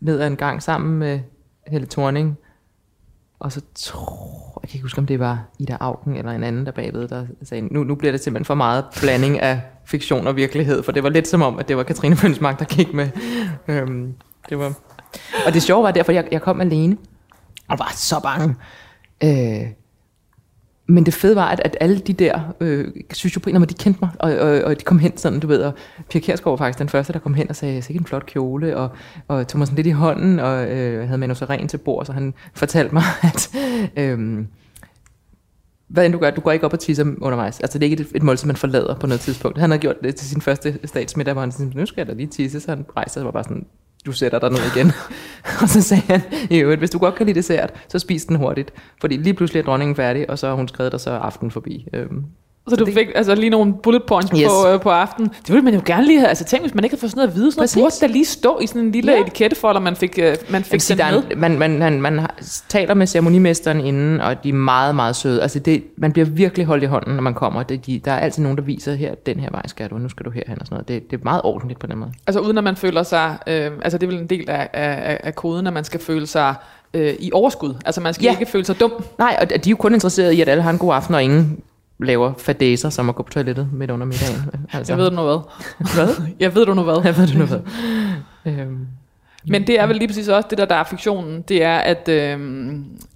ned 0.00 0.20
ad 0.20 0.26
en 0.26 0.36
gang 0.36 0.62
sammen 0.62 0.98
med 0.98 1.20
Helle 1.66 1.86
Thorning. 1.86 2.38
Og 3.38 3.52
så 3.52 3.60
tror 3.74 4.55
jeg 4.66 4.70
kan 4.70 4.78
ikke 4.78 4.84
huske, 4.84 4.98
om 4.98 5.06
det 5.06 5.20
var 5.20 5.44
Ida 5.58 5.76
Augen 5.80 6.16
eller 6.16 6.32
en 6.32 6.44
anden 6.44 6.66
der 6.66 6.72
bagved, 6.72 7.08
der 7.08 7.26
sagde, 7.42 7.74
nu, 7.74 7.84
nu 7.84 7.94
bliver 7.94 8.12
det 8.12 8.20
simpelthen 8.20 8.44
for 8.44 8.54
meget 8.54 8.84
blanding 9.00 9.40
af 9.40 9.60
fiktion 9.84 10.26
og 10.26 10.36
virkelighed, 10.36 10.82
for 10.82 10.92
det 10.92 11.02
var 11.02 11.08
lidt 11.08 11.28
som 11.28 11.42
om, 11.42 11.58
at 11.58 11.68
det 11.68 11.76
var 11.76 11.82
Katrine 11.82 12.16
Fønsmark, 12.16 12.58
der 12.58 12.64
gik 12.64 12.92
med. 12.92 13.08
Øhm, 13.68 14.14
det 14.48 14.58
var... 14.58 14.72
Og 15.46 15.54
det 15.54 15.62
sjove 15.62 15.82
var 15.82 15.90
derfor, 15.90 16.12
jeg, 16.12 16.28
jeg 16.32 16.42
kom 16.42 16.60
alene, 16.60 16.96
og 17.68 17.78
var 17.78 17.92
så 17.94 18.20
bange. 18.22 18.54
Øh, 19.24 19.70
men 20.88 21.06
det 21.06 21.14
fede 21.14 21.36
var, 21.36 21.48
at, 21.48 21.60
at 21.64 21.76
alle 21.80 21.98
de 21.98 22.12
der, 22.12 22.54
øh, 22.60 22.88
synes 23.12 23.36
jo 23.36 23.40
på 23.40 23.50
en 23.50 23.56
eller 23.56 23.66
anden 23.66 23.76
de 23.76 23.82
kendte 23.82 23.98
mig, 24.02 24.10
og, 24.18 24.36
og, 24.36 24.60
og 24.64 24.78
de 24.78 24.84
kom 24.84 24.98
hen 24.98 25.16
sådan, 25.16 25.40
du 25.40 25.46
ved, 25.46 25.62
og 25.62 25.72
Pia 26.10 26.20
Kjærsgaard 26.20 26.52
var 26.52 26.64
faktisk 26.64 26.78
den 26.78 26.88
første, 26.88 27.12
der 27.12 27.18
kom 27.18 27.34
hen 27.34 27.48
og 27.48 27.56
sagde, 27.56 27.82
sikke 27.82 27.98
en 27.98 28.06
flot 28.06 28.26
kjole, 28.26 28.76
og, 28.76 28.90
og 29.28 29.48
tog 29.48 29.58
mig 29.58 29.66
sådan 29.66 29.76
lidt 29.76 29.86
i 29.86 29.90
hånden, 29.90 30.38
og 30.38 30.70
øh, 30.70 31.06
havde 31.06 31.18
Manu 31.18 31.34
Seren 31.34 31.68
til 31.68 31.78
bord, 31.78 32.06
så 32.06 32.12
han 32.12 32.34
fortalte 32.54 32.94
mig, 32.94 33.02
at 33.22 33.50
øh, 33.96 34.44
hvad 35.88 36.04
end 36.04 36.12
du 36.12 36.18
gør, 36.18 36.30
du 36.30 36.40
går 36.40 36.52
ikke 36.52 36.66
op 36.66 36.72
og 36.72 36.78
tisser 36.78 37.04
undervejs. 37.20 37.60
Altså 37.60 37.78
det 37.78 37.86
er 37.86 37.90
ikke 37.90 38.02
et, 38.02 38.08
et 38.14 38.22
måltid, 38.22 38.46
man 38.46 38.56
forlader 38.56 38.98
på 38.98 39.06
noget 39.06 39.20
tidspunkt. 39.20 39.58
Han 39.58 39.70
havde 39.70 39.80
gjort 39.80 39.96
det 40.02 40.16
til 40.16 40.28
sin 40.28 40.40
første 40.40 40.78
statsmiddag, 40.84 41.32
hvor 41.32 41.40
han 41.40 41.52
sådan, 41.52 41.72
nu 41.74 41.86
skal 41.86 42.00
jeg 42.00 42.06
da 42.06 42.12
lige 42.12 42.26
tisse, 42.26 42.60
så 42.60 42.70
han 42.70 42.84
rejste 42.96 43.12
sig 43.12 43.20
og 43.20 43.24
var 43.24 43.32
bare 43.32 43.44
sådan, 43.44 43.66
du 44.06 44.12
sætter 44.12 44.38
dig 44.38 44.50
ned 44.50 44.60
igen. 44.76 44.92
og 45.62 45.68
så 45.68 45.82
sagde 45.82 46.02
han, 46.06 46.22
i 46.50 46.58
øvrigt, 46.58 46.78
hvis 46.78 46.90
du 46.90 46.98
godt 46.98 47.14
kan 47.14 47.26
lide 47.26 47.36
dessert, 47.36 47.72
så 47.88 47.98
spis 47.98 48.24
den 48.24 48.36
hurtigt. 48.36 48.72
Fordi 49.00 49.16
lige 49.16 49.34
pludselig 49.34 49.60
er 49.60 49.64
dronningen 49.64 49.96
færdig, 49.96 50.30
og 50.30 50.38
så 50.38 50.48
har 50.48 50.54
hun 50.54 50.68
skrevet 50.68 50.92
dig 50.92 51.00
så 51.00 51.10
aften 51.10 51.50
forbi. 51.50 51.86
Øhm, 51.92 52.24
så 52.68 52.76
du 52.76 52.86
fik 52.86 53.08
altså 53.14 53.34
lige 53.34 53.50
nogle 53.50 53.74
bullet 53.82 54.02
points 54.08 54.30
Yes. 54.30 54.46
på, 54.64 54.68
øh, 54.72 54.80
på 54.80 54.90
aftenen. 54.90 55.28
Det 55.30 55.48
ville 55.48 55.62
man 55.62 55.74
jo 55.74 55.80
gerne 55.86 56.06
lige 56.06 56.18
have. 56.18 56.28
Altså 56.28 56.44
tænk, 56.44 56.62
hvis 56.62 56.74
man 56.74 56.84
ikke 56.84 56.94
havde 56.94 57.00
fået 57.00 57.10
sådan 57.10 57.18
noget 57.18 57.28
at 57.28 57.36
vide. 57.36 57.52
Præcis. 57.58 57.76
burde 57.82 57.94
der 58.00 58.06
lige 58.06 58.24
stå 58.24 58.58
i 58.62 58.66
sådan 58.66 58.82
en 58.82 58.92
lille 58.92 59.12
Ja. 59.12 59.20
etikettefolder, 59.20 59.80
man 59.80 59.96
fik, 59.96 60.18
øh, 60.22 60.36
man 60.50 60.64
fik 60.64 60.80
sendt 60.80 61.02
med. 61.10 61.22
en, 61.30 61.40
man, 61.40 61.58
man, 61.58 61.78
man, 61.78 62.00
man 62.00 62.18
har- 62.18 62.34
taler 62.68 62.94
med 62.94 63.06
ceremonimesteren 63.06 63.80
inden, 63.80 64.20
og 64.20 64.44
de 64.44 64.48
er 64.48 64.52
meget, 64.52 64.94
meget 64.94 65.16
søde. 65.16 65.42
Altså 65.42 65.58
det, 65.58 65.84
man 65.98 66.12
bliver 66.12 66.26
virkelig 66.26 66.66
holdt 66.66 66.82
i 66.82 66.86
hånden, 66.86 67.14
når 67.14 67.22
man 67.22 67.34
kommer. 67.34 67.62
Det, 67.62 67.86
de, 67.86 68.00
der 68.04 68.12
er 68.12 68.18
altid 68.18 68.42
nogen, 68.42 68.58
der 68.58 68.64
viser, 68.64 68.94
her, 68.94 69.14
den 69.14 69.40
her 69.40 69.48
vej 69.50 69.62
skal 69.66 69.90
du, 69.90 69.98
nu 69.98 70.08
skal 70.08 70.26
du 70.26 70.30
herhen 70.30 70.60
og 70.60 70.66
sådan 70.66 70.74
noget. 70.74 70.88
Det, 70.88 71.10
det 71.10 71.16
er 71.20 71.24
meget 71.24 71.40
ordentligt 71.44 71.80
på 71.80 71.86
den 71.86 71.98
måde. 71.98 72.12
Altså 72.26 72.40
uden 72.40 72.58
at 72.58 72.64
man 72.64 72.76
føler 72.76 73.02
sig, 73.02 73.36
øh, 73.46 73.70
altså 73.82 73.98
det 73.98 74.06
er 74.06 74.10
vel 74.10 74.20
en 74.20 74.26
del 74.26 74.50
af, 74.50 74.68
af, 74.72 75.20
af 75.24 75.34
koden, 75.34 75.66
at 75.66 75.72
man 75.72 75.84
skal 75.84 76.00
føle 76.00 76.26
sig 76.26 76.54
øh, 76.94 77.14
i 77.18 77.30
overskud. 77.32 77.74
Altså 77.84 78.00
man 78.00 78.14
skal 78.14 78.24
ja. 78.24 78.30
ikke 78.30 78.46
føle 78.52 78.64
sig 78.64 78.80
dum. 78.80 78.92
Nej, 79.18 79.36
og 79.40 79.50
de 79.50 79.54
er 79.54 79.60
jo 79.70 79.76
kun 79.76 79.94
interesserede 79.94 80.34
i, 80.34 80.40
at 80.40 80.48
alle 80.48 80.62
har 80.62 80.70
en 80.70 80.78
god 80.78 80.94
aften, 80.94 81.14
og 81.14 81.22
ingen 81.22 81.58
laver 81.98 82.32
fadæser, 82.38 82.90
som 82.90 83.08
at 83.08 83.14
gå 83.14 83.22
på 83.22 83.30
toilettet 83.32 83.68
midt 83.72 83.90
under 83.90 84.06
middagen. 84.06 84.42
Altså, 84.72 84.92
Jeg 84.92 84.98
ved 84.98 85.10
du 85.10 85.16
nu 85.16 85.22
hvad. 85.22 85.38
hvad? 85.94 86.26
Jeg 86.40 86.54
ved 86.54 86.66
du 86.66 86.74
nu 86.74 86.82
hvad. 86.82 87.00
Jeg 87.04 87.16
ved 87.16 87.26
du 87.26 87.38
nu 87.38 87.44
hvad. 87.44 87.60
øhm, 88.46 88.86
Men 89.48 89.66
det 89.66 89.80
er 89.80 89.86
vel 89.86 89.96
lige 89.96 90.08
præcis 90.08 90.28
også 90.28 90.46
det 90.50 90.58
der, 90.58 90.64
der 90.64 90.74
er 90.74 90.84
fiktionen. 90.84 91.42
Det 91.42 91.62
er, 91.62 91.76
at, 91.76 92.08
øh, 92.08 92.38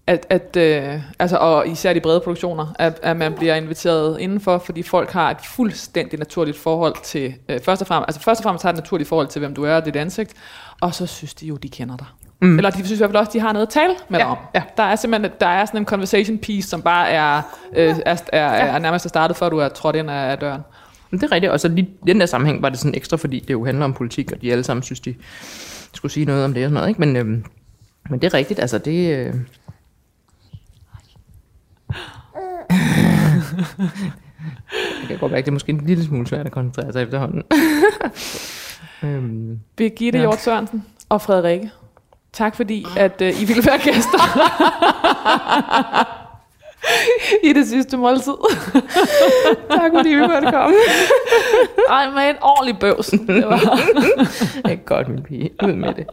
at, 0.07 0.27
at 0.31 0.57
øh, 0.57 1.01
altså, 1.19 1.37
og 1.37 1.69
især 1.69 1.93
de 1.93 2.01
brede 2.01 2.21
produktioner, 2.21 2.67
at, 2.79 3.01
at 3.03 3.17
man 3.17 3.33
bliver 3.35 3.55
inviteret 3.55 4.21
indenfor, 4.21 4.59
fordi 4.59 4.83
folk 4.83 5.11
har 5.11 5.31
et 5.31 5.37
fuldstændig 5.45 6.19
naturligt 6.19 6.59
forhold 6.59 6.95
til, 7.03 7.35
øh, 7.49 7.61
først 7.61 7.83
og 7.83 7.89
fremmest, 7.89 8.09
altså 8.09 8.21
først 8.21 8.41
og 8.41 8.43
fremmest 8.43 8.63
har 8.63 8.71
et 8.71 8.77
naturligt 8.77 9.09
forhold 9.09 9.29
til, 9.29 9.39
hvem 9.39 9.55
du 9.55 9.65
er 9.65 9.75
og 9.75 9.85
dit 9.85 9.97
ansigt, 9.97 10.33
og 10.81 10.95
så 10.95 11.07
synes 11.07 11.35
de 11.35 11.47
jo, 11.47 11.57
de 11.57 11.69
kender 11.69 11.97
dig. 11.97 12.07
Mm. 12.43 12.57
Eller 12.57 12.71
de 12.71 12.77
synes 12.77 12.91
i 12.91 12.97
hvert 12.97 13.09
fald 13.11 13.17
også, 13.17 13.33
de 13.33 13.41
har 13.41 13.53
noget 13.53 13.67
at 13.67 13.73
tale 13.73 13.95
med 14.09 14.19
Ja, 14.19 14.31
om. 14.31 14.37
ja. 14.55 14.63
Der 14.77 14.83
er 14.83 14.97
simpelthen 14.97 15.33
der 15.41 15.47
er 15.47 15.65
sådan 15.65 15.81
en 15.81 15.85
conversation 15.87 16.39
piece, 16.39 16.69
som 16.69 16.83
bare 16.83 17.09
er, 17.11 17.43
øh, 17.77 17.95
er, 18.07 18.23
er, 18.33 18.41
er 18.49 18.79
nærmest 18.79 19.05
er 19.05 19.09
startet, 19.09 19.37
før 19.37 19.49
du 19.49 19.59
er 19.59 19.69
trådt 19.69 19.97
ind 19.97 20.11
af, 20.11 20.39
døren. 20.39 20.61
Men 21.11 21.21
det 21.21 21.27
er 21.27 21.33
rigtigt, 21.33 21.53
og 21.53 21.61
så 21.61 21.69
lige 21.69 21.87
i 21.87 22.07
den 22.07 22.21
der 22.21 22.27
sammenhæng 22.27 22.63
var 22.63 22.69
det 22.69 22.79
sådan 22.79 22.95
ekstra, 22.95 23.17
fordi 23.17 23.41
det 23.41 23.51
jo 23.51 23.65
handler 23.65 23.85
om 23.85 23.93
politik, 23.95 24.33
og 24.33 24.43
de 24.43 24.53
alle 24.53 24.65
sammen 24.65 24.83
synes, 24.83 25.01
de 25.01 25.15
skulle 25.95 26.13
sige 26.13 26.27
noget 26.27 26.45
om 26.45 26.55
det 26.55 26.65
og 26.65 26.69
sådan 26.69 26.75
noget, 26.75 26.89
ikke? 26.89 27.01
Men, 27.01 27.17
øhm, 27.17 27.45
men 28.11 28.21
det 28.21 28.27
er 28.27 28.35
rigtigt, 28.35 28.61
altså 28.61 28.79
det... 28.79 29.17
Øh... 29.19 29.35
Jeg 35.01 35.09
kan 35.09 35.19
godt 35.19 35.33
mærke, 35.33 35.45
det 35.45 35.49
er 35.51 35.53
måske 35.53 35.71
en 35.73 35.87
lille 35.87 36.05
smule 36.05 36.27
svært 36.27 36.47
at 36.47 36.53
koncentrere 36.53 36.93
sig 36.93 37.03
efterhånden. 37.03 37.43
øhm, 39.03 39.59
Birgitte 39.77 40.19
Ja. 40.19 40.23
ja. 40.23 40.29
Hjort 40.29 40.41
Sørensen 40.41 40.85
og 41.09 41.23
Frederikke. 41.23 41.71
Tak 42.33 42.57
fordi, 42.57 42.87
at 42.97 43.21
uh, 43.21 43.43
I 43.43 43.45
ville 43.45 43.63
være 43.67 43.79
gæster. 43.79 44.21
I 47.45 47.53
det 47.53 47.67
sidste 47.67 47.97
måltid. 47.97 48.33
tak 49.71 49.91
fordi 49.95 50.09
vi 50.09 50.21
måtte 50.27 50.51
komme. 50.53 50.77
Ej, 51.89 52.11
med 52.11 52.31
en 52.31 52.37
ordentlig 52.43 52.79
bøvsen. 52.81 53.27
Det 53.27 53.47
var. 53.47 53.59
det 54.65 54.73
er 54.73 54.85
godt, 54.85 55.09
min 55.09 55.23
pige. 55.23 55.51
Ud 55.65 55.73
med 55.73 55.95
det. 55.95 56.07